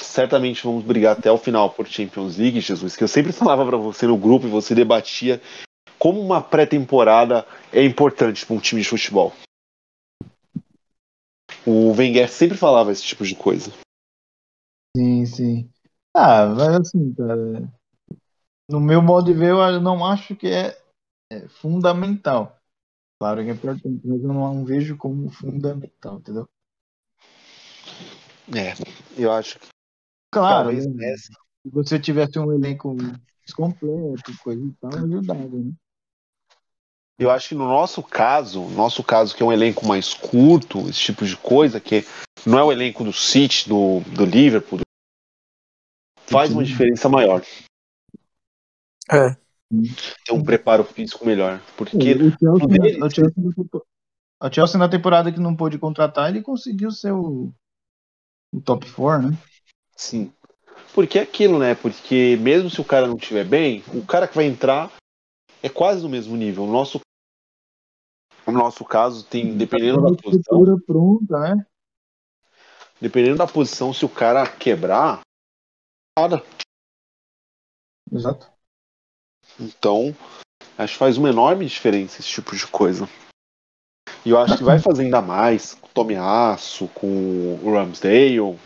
[0.00, 3.76] certamente vamos brigar até o final por Champions League, Jesus, que eu sempre falava para
[3.76, 5.40] você no grupo e você debatia
[5.98, 9.32] como uma pré-temporada é importante para um time de futebol.
[11.66, 13.70] O Wenger sempre falava esse tipo de coisa.
[14.96, 15.70] Sim, sim.
[16.14, 17.72] Ah, mas assim, cara,
[18.68, 20.76] no meu modo de ver, eu não acho que é,
[21.32, 22.60] é fundamental.
[23.18, 26.48] Claro que é importante, mas eu não vejo como fundamental, entendeu?
[28.52, 28.74] É,
[29.20, 29.68] eu acho que.
[30.30, 30.80] Claro, né?
[30.80, 31.30] se
[31.64, 32.94] você tivesse um elenco
[33.56, 35.72] completo, coisa e tal, ajudava, né?
[37.18, 41.00] Eu acho que no nosso caso, nosso caso que é um elenco mais curto, esse
[41.00, 42.04] tipo de coisa, que
[42.44, 44.80] não é o elenco do City, do, do Liverpool,
[46.26, 47.42] faz uma diferença maior.
[49.10, 49.36] É.
[50.24, 51.60] ter um preparo físico melhor.
[51.76, 53.34] Porque o Chelsea, o Chelsea,
[54.42, 57.52] o Chelsea na temporada que não pôde contratar, ele conseguiu ser o,
[58.52, 59.38] o top 4, né?
[59.96, 60.32] Sim.
[60.92, 61.74] Porque é aquilo, né?
[61.74, 64.92] Porque mesmo se o cara não estiver bem, o cara que vai entrar
[65.62, 66.64] é quase no mesmo nível.
[66.64, 67.00] O nosso,
[68.46, 70.80] no nosso caso, tem, dependendo da posição.
[70.86, 71.66] pronta, né?
[73.00, 75.20] Dependendo da posição, se o cara quebrar,
[76.18, 76.42] nada.
[78.12, 78.50] Exato.
[79.58, 80.14] Então,
[80.78, 83.08] acho que faz uma enorme diferença esse tipo de coisa.
[84.24, 87.06] E eu acho que vai fazer ainda mais com o Tommy Aço, com
[87.62, 88.58] o Ramsdale, o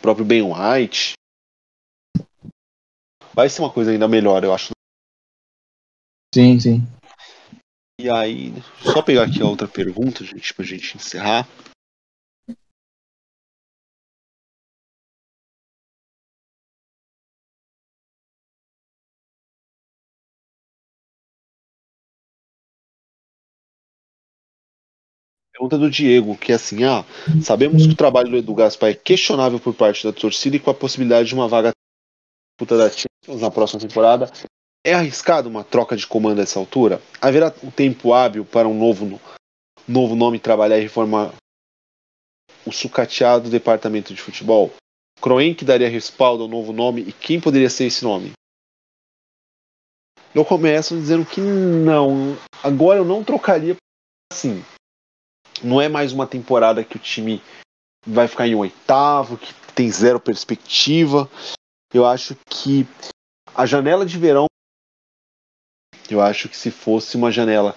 [0.00, 1.14] próprio Ben White.
[3.34, 4.70] Vai ser uma coisa ainda melhor, eu acho.
[6.34, 6.97] Sim, sim.
[8.00, 11.48] E aí, só pegar aqui a outra pergunta, gente, pra gente encerrar.
[25.52, 27.04] Pergunta do Diego, que é assim, ah,
[27.42, 30.70] sabemos que o trabalho do Edu Gaspar é questionável por parte da torcida e com
[30.70, 31.72] a possibilidade de uma vaga
[32.56, 34.30] puta da Champions na próxima temporada.
[34.84, 37.02] É arriscado uma troca de comando a essa altura?
[37.20, 39.20] Haverá um tempo hábil para um novo,
[39.86, 41.34] novo nome trabalhar e reformar
[42.64, 44.72] o sucateado departamento de futebol?
[45.20, 48.32] Kroenk daria respaldo ao novo nome e quem poderia ser esse nome?
[50.34, 52.36] Eu começo dizendo que não.
[52.62, 53.76] Agora eu não trocaria
[54.32, 54.62] assim
[55.62, 57.42] não é mais uma temporada que o time
[58.06, 61.28] vai ficar em oitavo, que tem zero perspectiva.
[61.92, 62.86] Eu acho que
[63.54, 64.46] a janela de verão,
[66.14, 67.76] eu acho que se fosse uma janela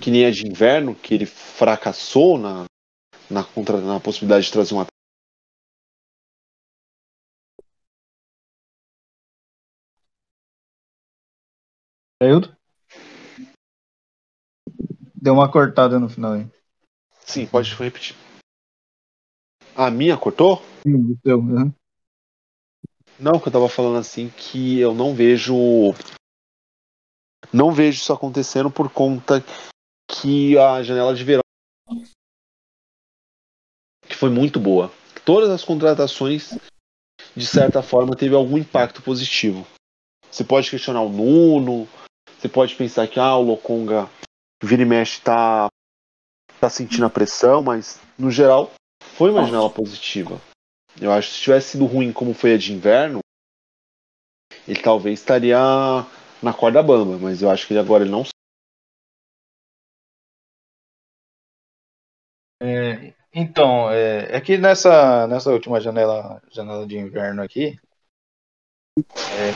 [0.00, 2.64] que nem a de inverno, que ele fracassou na,
[3.30, 4.86] na, contra, na possibilidade de trazer uma
[12.22, 12.56] Ailton?
[15.14, 16.46] Deu uma cortada no final aí.
[17.24, 18.16] Sim, pode repetir.
[19.76, 20.62] A minha cortou?
[20.82, 21.38] Sim, seu.
[21.38, 21.72] Uhum.
[23.18, 25.54] Não, que eu tava falando assim que eu não vejo.
[27.56, 29.42] Não vejo isso acontecendo por conta
[30.10, 31.40] que a janela de verão
[34.06, 34.92] que foi muito boa.
[35.24, 36.58] Todas as contratações,
[37.34, 39.66] de certa forma, teve algum impacto positivo.
[40.30, 41.88] Você pode questionar o Nuno,
[42.38, 44.06] você pode pensar que ah, o Lokonga
[44.62, 45.68] vira e mexe tá
[46.60, 48.70] tá sentindo a pressão, mas no geral
[49.00, 50.38] foi uma janela positiva.
[51.00, 53.20] Eu acho que se tivesse sido ruim como foi a de inverno,
[54.68, 55.56] ele talvez estaria
[56.42, 58.22] na corda bamba, mas eu acho que agora ele não.
[62.62, 67.78] É, então, é, é, que nessa, nessa última janela, janela de inverno aqui,
[68.98, 69.52] é,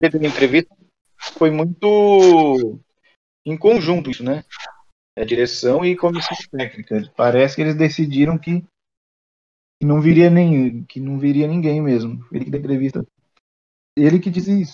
[0.00, 0.74] teve uma entrevista
[1.38, 2.80] foi muito
[3.44, 4.42] em conjunto isso, né?
[5.16, 7.12] é direção e comissão técnica.
[7.16, 8.64] Parece que eles decidiram que,
[9.82, 12.24] não viria nem que não viria ninguém mesmo.
[12.32, 13.06] Ele que deu entrevista.
[13.96, 14.72] Ele que disse isso.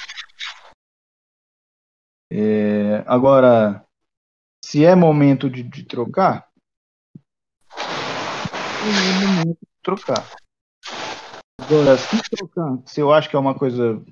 [2.30, 3.84] É, agora,
[4.64, 6.48] se é momento de, de trocar,
[8.82, 10.36] é momento de trocar.
[11.60, 14.02] Agora, se trocar, se eu acho que é uma coisa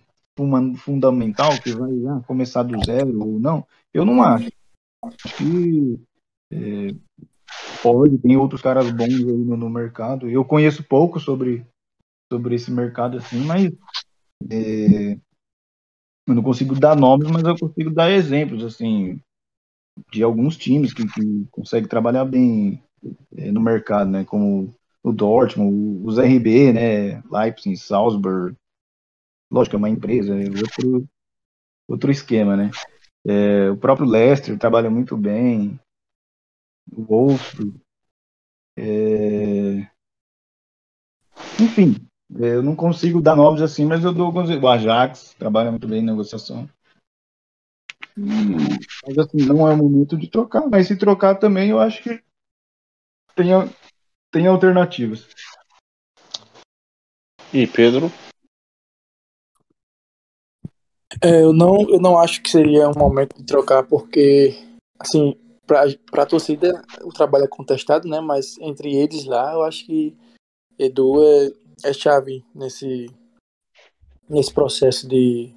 [0.79, 4.51] fundamental que vai ah, começar do zero ou não, eu não acho.
[5.03, 6.01] Acho que
[6.53, 6.89] é,
[7.83, 10.29] pode, tem outros caras bons aí no, no, mercado.
[10.29, 11.67] Eu conheço pouco sobre,
[12.31, 13.73] sobre esse mercado assim, mas
[14.51, 15.19] é,
[16.27, 19.21] eu não consigo dar nomes, mas eu consigo dar exemplos assim
[20.13, 22.83] de alguns times que, que conseguem trabalhar bem
[23.37, 24.25] é, no mercado, né?
[24.25, 27.23] Como o Dortmund, os RB, né?
[27.31, 28.57] Leipzig, Salzburg.
[29.51, 31.09] Lógico, é uma empresa, é outro,
[31.89, 32.71] outro esquema, né?
[33.25, 35.79] É, o próprio Leicester trabalha muito bem
[36.93, 37.55] o Wolf.
[38.77, 39.89] É...
[41.61, 41.97] Enfim,
[42.35, 44.51] eu não consigo dar nomes assim, mas eu dou alguns.
[44.51, 46.69] O Ajax trabalha muito bem em negociação.
[48.17, 52.23] Mas assim, não é o momento de trocar, mas se trocar também eu acho que
[53.35, 53.49] tem,
[54.33, 55.29] tem alternativas.
[57.53, 58.11] E Pedro?
[61.23, 64.55] É, eu, não, eu não acho que seria um momento de trocar, porque
[64.99, 68.21] assim, para a torcida o trabalho é contestado, né?
[68.21, 70.17] Mas entre eles lá, eu acho que
[70.79, 71.53] Edu é,
[71.85, 73.07] é chave nesse,
[74.29, 75.53] nesse processo de,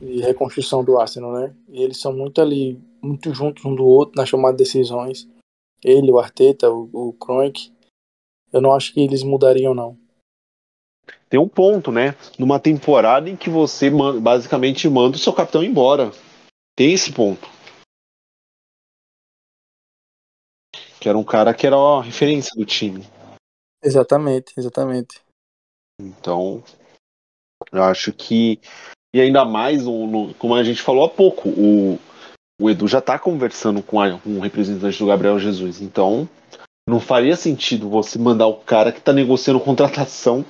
[0.00, 1.54] de reconstrução do Arsenal, né?
[1.68, 5.28] E eles são muito ali, muito juntos um do outro na chamada de decisões.
[5.82, 7.72] Ele, o Arteta, o, o Kroenk.
[8.52, 9.98] Eu não acho que eles mudariam, não.
[11.28, 12.14] tem um ponto, né?
[12.38, 16.10] Numa temporada em que você basicamente manda o seu capitão embora.
[16.74, 17.46] Tem esse ponto.
[20.98, 23.04] Que era um cara que era a referência do time.
[23.82, 25.20] Exatamente, exatamente.
[26.00, 26.62] Então,
[27.72, 28.60] eu acho que.
[29.14, 29.82] E ainda mais,
[30.38, 31.98] como a gente falou há pouco, o,
[32.60, 35.80] o Edu já está conversando com, a, com o representante do Gabriel Jesus.
[35.80, 36.28] Então,
[36.86, 40.44] não faria sentido você mandar o cara que está negociando contratação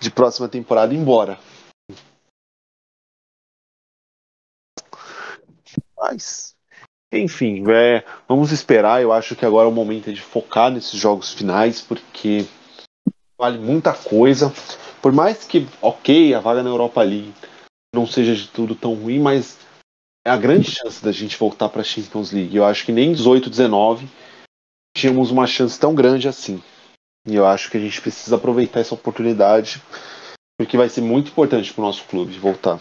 [0.00, 1.38] de próxima temporada embora.
[5.96, 6.56] Mas,
[7.12, 9.02] enfim, é, vamos esperar.
[9.02, 12.46] Eu acho que agora é o momento de focar nesses jogos finais, porque
[13.40, 14.52] vale muita coisa.
[15.00, 17.32] Por mais que, ok, a vaga na Europa League
[17.94, 19.58] não seja de tudo tão ruim, mas
[20.26, 22.54] é a grande chance da gente voltar para a Champions League.
[22.54, 24.06] Eu acho que nem 18, 19
[24.94, 26.62] tínhamos uma chance tão grande assim.
[27.26, 29.82] E eu acho que a gente precisa aproveitar essa oportunidade,
[30.58, 32.78] porque vai ser muito importante para o nosso clube voltar.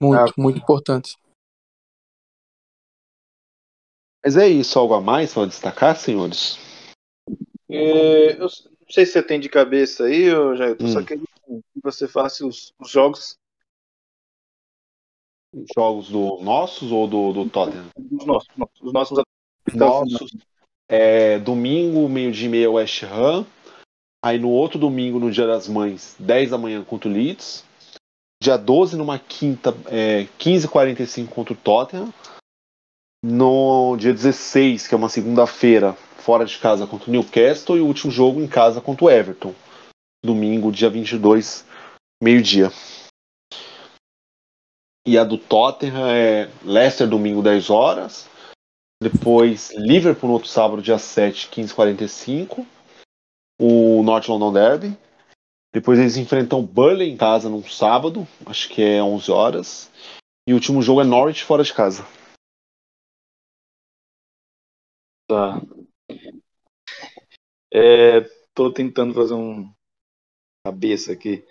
[0.00, 1.16] Muito, ah, muito importante.
[4.24, 6.65] Mas é isso, algo a mais para destacar, senhores?
[7.68, 10.88] É, eu não sei se você tem de cabeça aí, eu já hum.
[10.88, 11.20] só que
[11.82, 13.36] você faça os, os jogos.
[15.74, 17.86] Jogos do nossos ou do, do Tottenham?
[17.96, 18.48] Os nossos,
[18.80, 19.24] os nossos
[19.74, 20.30] nossos.
[20.88, 23.46] É, domingo, meio-dia e meia, West Ham.
[24.24, 27.64] Aí no outro domingo, no Dia das Mães, 10 da manhã contra o Leeds.
[28.42, 32.12] Dia 12, numa quinta, é, 15h45 contra o Tottenham.
[33.24, 37.76] No dia 16, que é uma segunda-feira, fora de casa contra o Newcastle.
[37.76, 39.54] E o último jogo em casa contra o Everton.
[40.24, 41.64] Domingo, dia 22,
[42.20, 42.72] meio-dia.
[45.06, 48.28] E a do Tottenham é Leicester, domingo, 10 horas.
[49.00, 52.66] Depois Liverpool no outro sábado, dia 7, 15h45.
[53.60, 54.98] O North London Derby.
[55.72, 59.90] Depois eles enfrentam Burnley em casa num sábado, acho que é 11 horas.
[60.48, 62.04] E o último jogo é Norwich fora de casa.
[65.28, 65.60] Tá.
[67.78, 68.22] É,
[68.54, 69.70] tô tentando fazer um
[70.64, 71.46] cabeça aqui.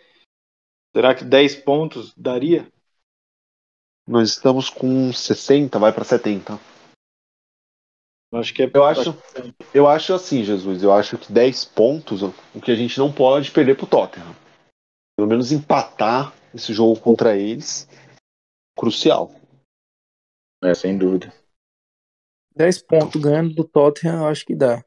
[0.92, 2.68] Será que 10 pontos daria?
[4.08, 6.60] Nós estamos com 60, vai para 70.
[8.34, 8.72] Acho que é.
[8.74, 9.16] Eu acho,
[9.72, 10.82] eu acho assim, Jesus.
[10.82, 14.36] Eu acho que 10 pontos, o que a gente não pode perder pro Tottenham.
[15.16, 17.88] Pelo menos empatar esse jogo contra eles.
[18.76, 19.32] Crucial.
[20.64, 21.32] É, sem dúvida.
[22.56, 24.84] 10 pontos ganhando do Tottenham, eu acho que dá.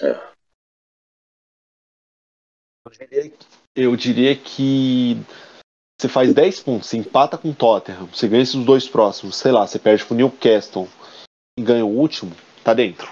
[0.00, 0.34] É.
[3.74, 5.16] Eu diria que
[5.98, 9.52] você faz 10 pontos, você empata com o Tottenham, você ganha esses dois próximos, sei
[9.52, 10.88] lá, você perde pro Newcastle
[11.58, 13.10] e ganha o último, tá dentro.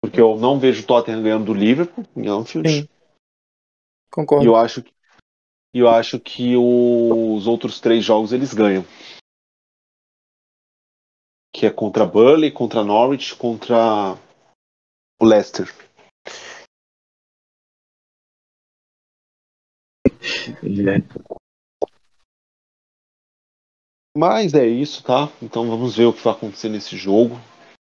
[0.00, 2.68] Porque eu não vejo o Tottenham ganhando do Liverpool em Anfield.
[2.68, 2.88] Sim.
[4.10, 4.44] Concordo.
[4.44, 4.92] E eu acho que,
[5.74, 8.84] eu acho que os outros três jogos eles ganham.
[11.52, 14.18] Que é contra Burley, contra Norwich, contra
[15.20, 15.72] o Leicester.
[20.62, 21.26] É.
[24.16, 25.30] Mas é isso, tá?
[25.42, 27.38] Então vamos ver o que vai acontecer nesse jogo.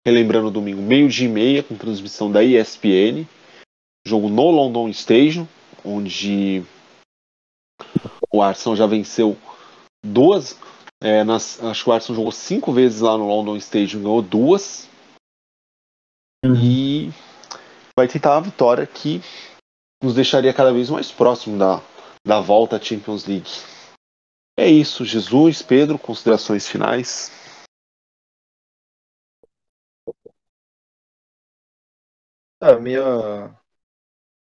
[0.06, 3.26] Relembrando domingo, meio-dia e meia, com transmissão da ESPN.
[4.06, 5.46] Jogo no London Stadium,
[5.84, 6.64] onde
[8.32, 9.36] o Arsenal já venceu
[10.04, 10.58] duas.
[11.00, 14.88] É, nas, acho que o Arsenal jogou cinco vezes lá no London Stadium, ganhou duas.
[16.44, 16.54] Uhum.
[16.56, 17.10] E
[17.96, 19.20] vai tentar a vitória que
[20.02, 21.76] nos deixaria cada vez mais próximo da,
[22.26, 23.50] da volta à Champions League.
[24.58, 27.30] É isso, Jesus, Pedro, considerações finais.
[32.60, 33.56] A minha.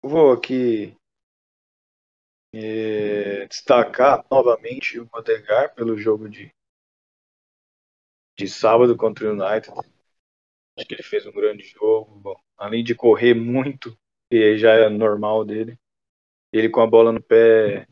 [0.03, 0.97] Vou aqui
[2.55, 6.53] é, destacar novamente o Odegaard pelo jogo de,
[8.39, 9.98] de sábado contra o United.
[10.79, 12.21] Acho que ele fez um grande jogo.
[12.21, 13.99] Bom, além de correr muito,
[14.31, 15.77] que já é normal dele,
[16.53, 17.87] ele com a bola no pé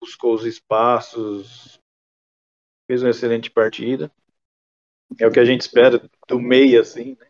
[0.00, 1.78] buscou os espaços,
[2.88, 4.10] fez uma excelente partida.
[5.20, 7.26] É o que a gente espera do meio, assim, né?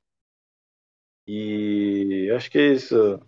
[1.28, 3.20] E acho que é isso.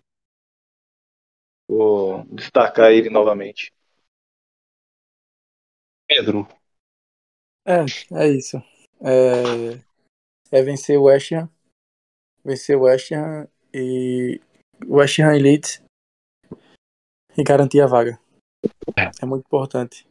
[1.67, 3.73] Vou destacar ele novamente.
[6.07, 6.49] Pedro.
[7.65, 8.57] É, é isso.
[9.01, 9.79] É,
[10.51, 11.49] é vencer o West Ham.
[12.45, 14.41] Vencer o West Ham e
[14.87, 15.83] o West Ham Elite
[17.37, 18.19] e garantir a vaga.
[18.97, 19.11] É.
[19.23, 20.07] é muito importante.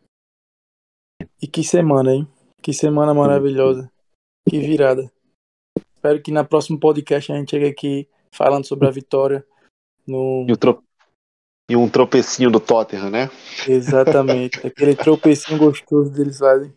[1.42, 2.28] E que semana, hein?
[2.62, 3.92] Que semana maravilhosa.
[4.48, 5.12] Que virada.
[5.94, 9.46] Espero que na próximo podcast a gente chegue aqui falando sobre a vitória
[10.06, 10.46] No...
[10.48, 10.84] E, tro...
[11.70, 13.30] e, um tropecinho do Tottenham, né?
[13.68, 14.66] Exatamente.
[14.66, 16.74] Aquele tropecinho gostoso deles fazem.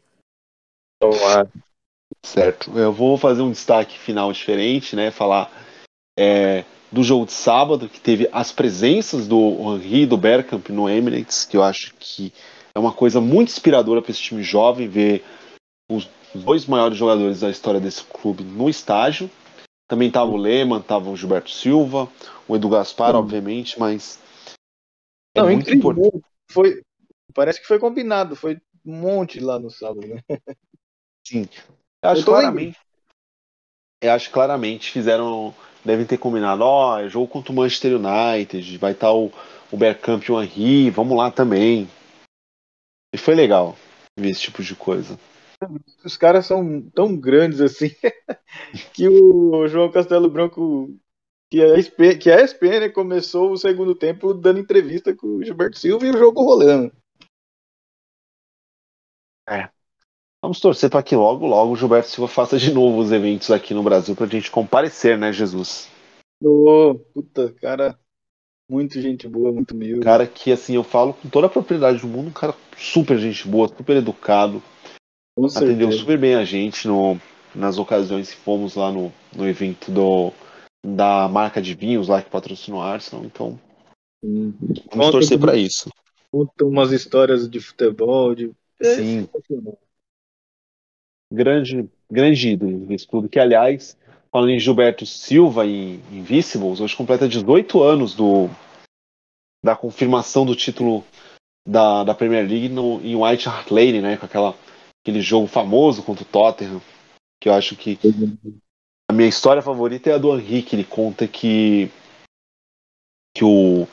[2.24, 2.76] Certo.
[2.78, 5.10] Eu vou fazer um destaque final diferente, né?
[5.10, 5.50] Falar
[6.18, 9.38] é, do jogo de sábado, que teve as presenças do
[9.74, 12.32] Henri e do Bergkamp no Emirates, que eu acho que
[12.74, 15.24] é uma coisa muito inspiradora para esse time jovem ver
[15.90, 19.30] os dois maiores jogadores da história desse clube no estágio.
[19.88, 22.08] Também estava o Lehmann, estava o Gilberto Silva,
[22.46, 24.20] o Edu Gaspar, obviamente, mas
[25.34, 26.20] é Não, muito importante.
[26.48, 26.80] Foi,
[27.34, 30.22] parece que foi combinado, foi um monte lá no sábado, né?
[31.26, 31.48] Sim.
[32.02, 32.78] Eu acho eu claramente.
[34.02, 35.54] Eu acho claramente fizeram.
[35.84, 39.32] Devem ter combinado, ó, oh, jogo contra o Manchester United, vai estar tá o,
[39.72, 41.88] o Bergkamp e o Henry, vamos lá também.
[43.14, 43.74] E foi legal
[44.18, 45.18] ver esse tipo de coisa.
[46.04, 47.88] Os caras são tão grandes assim
[48.92, 50.94] que o João Castelo Branco,
[51.50, 55.14] que é a SP, que é a SP né, começou o segundo tempo dando entrevista
[55.16, 56.92] com o Gilberto Silva e o jogo rolando.
[59.48, 59.70] É.
[60.42, 63.74] Vamos torcer para que logo, logo o Gilberto Silva faça de novo os eventos aqui
[63.74, 65.88] no Brasil para a gente comparecer, né, Jesus?
[66.42, 67.98] Ô, oh, puta, cara,
[68.68, 70.00] muito gente boa, muito meu.
[70.00, 73.46] Cara que, assim, eu falo com toda a propriedade do mundo, um cara super gente
[73.46, 74.62] boa, super educado.
[75.36, 75.98] Com atendeu certeza.
[75.98, 77.20] super bem a gente no,
[77.54, 80.32] nas ocasiões que fomos lá no, no evento do,
[80.82, 83.26] da marca de vinhos lá que patrocinou a Arsenal.
[83.26, 83.60] Então,
[84.22, 84.54] vamos
[84.88, 85.90] Conta torcer para isso.
[86.30, 88.50] Conta umas histórias de futebol, de
[88.80, 89.28] é Sim.
[91.32, 93.96] Grande, grande ídolo desse clube, que aliás,
[94.32, 98.48] falando em Gilberto Silva e Invisibles, hoje completa 18 anos do,
[99.64, 101.04] da confirmação do título
[101.66, 104.16] da, da Premier League no, em White Hart Lane, né?
[104.16, 104.56] Com aquela,
[105.02, 106.80] aquele jogo famoso contra o Tottenham,
[107.40, 107.98] que eu acho que
[109.10, 111.90] a minha história favorita é a do Henrique, ele conta que
[113.36, 113.86] que o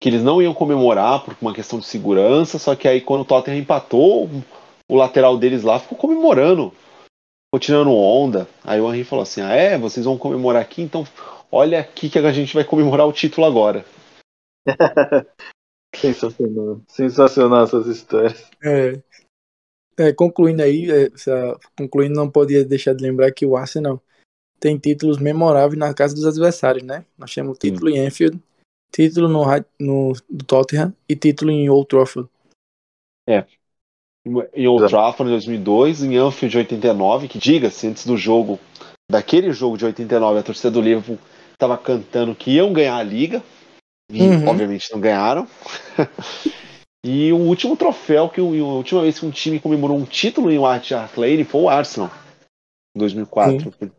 [0.00, 3.24] que eles não iam comemorar por uma questão de segurança, só que aí quando o
[3.24, 4.28] Tottenham empatou,
[4.88, 8.48] o lateral deles lá ficou comemorando, ficou tirando onda.
[8.64, 9.76] Aí o Henry falou assim: Ah, é?
[9.76, 10.82] Vocês vão comemorar aqui?
[10.82, 11.04] Então
[11.52, 13.84] olha aqui que a gente vai comemorar o título agora.
[15.94, 16.80] Sensacional.
[16.88, 18.48] Sensacional essas histórias.
[18.62, 19.00] É.
[19.98, 24.02] é concluindo aí, é, essa, concluindo, não podia deixar de lembrar que o Arsenal
[24.60, 27.04] tem títulos memoráveis na casa dos adversários, né?
[27.16, 27.98] Nós temos título Sim.
[27.98, 28.40] em Enfield,
[28.92, 29.44] título no,
[29.78, 30.12] no
[30.46, 32.28] Tottenham e título em Old Trafford.
[33.28, 33.46] É.
[34.54, 38.58] Em Old Trafford em 2002, em Anfield de 89, que diga-se, antes do jogo,
[39.10, 41.18] daquele jogo de 89, a torcida do Liverpool
[41.52, 43.42] estava cantando que iam ganhar a liga,
[44.10, 44.48] e uhum.
[44.48, 45.46] obviamente não ganharam.
[47.04, 50.58] e o último troféu, que a última vez que um time comemorou um título em
[50.58, 52.10] White Hart Lane foi o Arsenal,
[52.94, 53.72] em 2004.
[53.80, 53.90] Sim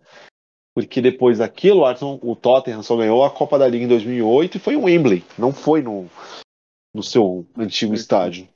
[0.80, 4.56] porque depois daquilo, o, Arsenal, o Tottenham só ganhou a Copa da Liga em 2008
[4.56, 6.08] e foi o Wembley, não foi no,
[6.94, 8.48] no seu antigo estádio.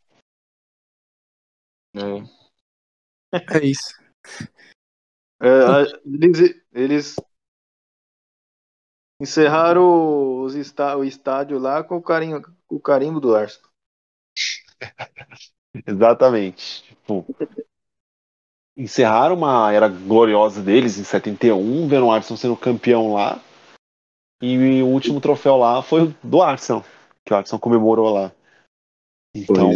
[1.95, 3.93] É, é isso.
[5.41, 7.15] É, eles, eles
[9.19, 13.69] encerraram os está, o estádio lá com o, carinho, com o carimbo do Arsenal.
[15.85, 16.83] Exatamente.
[16.83, 17.25] Tipo,
[18.77, 23.41] encerraram uma era gloriosa deles em 71, vendo o Arsenal sendo campeão lá.
[24.41, 26.83] E o último troféu lá foi do Arsenal,
[27.25, 28.31] que o Arsenal comemorou lá.
[29.35, 29.71] Então.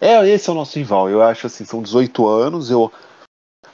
[0.00, 1.08] É, esse é o nosso rival.
[1.10, 2.70] Eu acho assim, são 18 anos.
[2.70, 2.92] Eu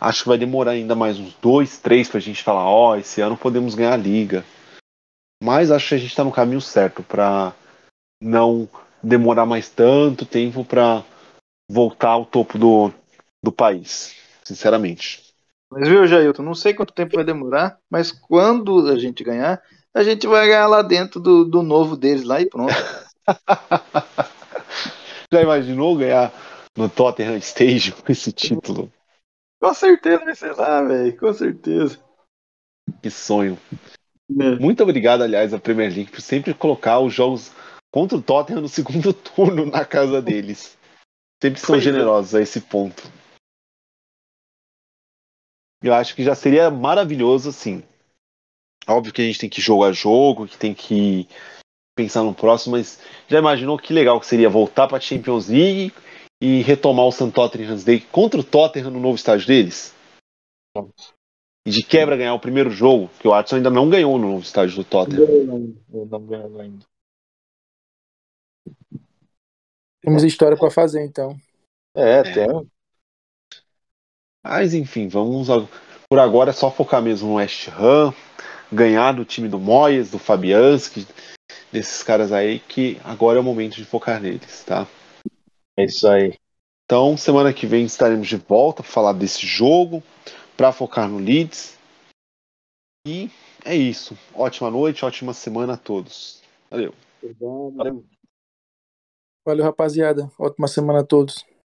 [0.01, 3.21] acho que vai demorar ainda mais uns dois, três pra gente falar, ó, oh, esse
[3.21, 4.45] ano podemos ganhar a liga.
[5.43, 7.53] Mas acho que a gente tá no caminho certo para
[8.23, 8.69] não
[9.03, 11.05] demorar mais tanto tempo para
[11.71, 12.93] voltar ao topo do,
[13.43, 15.23] do país, sinceramente.
[15.71, 20.03] Mas viu, Jailton, não sei quanto tempo vai demorar, mas quando a gente ganhar, a
[20.03, 22.73] gente vai ganhar lá dentro do, do novo deles lá e pronto.
[25.35, 26.33] Já imaginou ganhar
[26.79, 28.89] no Tottenham Stadium esse título?
[29.61, 31.99] Com certeza vai ser lá, velho, com certeza.
[33.03, 33.59] Que sonho.
[34.31, 34.55] É.
[34.61, 37.51] Muito obrigado, aliás, à Premier League por sempre colocar os jogos
[37.93, 40.79] contra o Tottenham no segundo turno na casa deles.
[41.43, 41.81] Sempre são é.
[41.81, 43.03] generosos a esse ponto.
[45.83, 47.83] Eu acho que já seria maravilhoso, assim.
[48.87, 51.27] Óbvio que a gente tem que jogar jogo, que tem que
[51.95, 55.93] pensar no próximo, mas já imaginou que legal que seria voltar para a Champions League
[56.43, 57.31] e retomar o St.
[57.31, 59.95] Tottenham's Day contra o Tottenham no novo estádio deles?
[61.67, 64.43] E de quebra ganhar o primeiro jogo, que o Arsenal ainda não ganhou no novo
[64.43, 65.27] estádio do Tottenham.
[65.89, 66.85] Não, não ganhou ainda.
[70.03, 71.35] Temos história para fazer então.
[71.95, 72.71] É, tem.
[74.45, 75.49] Mas enfim, vamos.
[76.11, 78.13] Por agora é só focar mesmo no West Ham.
[78.71, 81.07] ganhar do time do Moyes, do Fabianski,
[81.75, 84.87] desses caras aí, que agora é o momento de focar neles, tá?
[85.77, 86.39] É isso aí.
[86.85, 90.01] Então, semana que vem estaremos de volta para falar desse jogo,
[90.57, 91.77] para focar no Leeds.
[93.05, 93.29] E
[93.65, 94.17] é isso.
[94.33, 96.41] Ótima noite, ótima semana a todos.
[96.71, 96.95] Valeu.
[99.45, 100.31] Valeu, rapaziada.
[100.39, 101.45] Ótima semana a todos.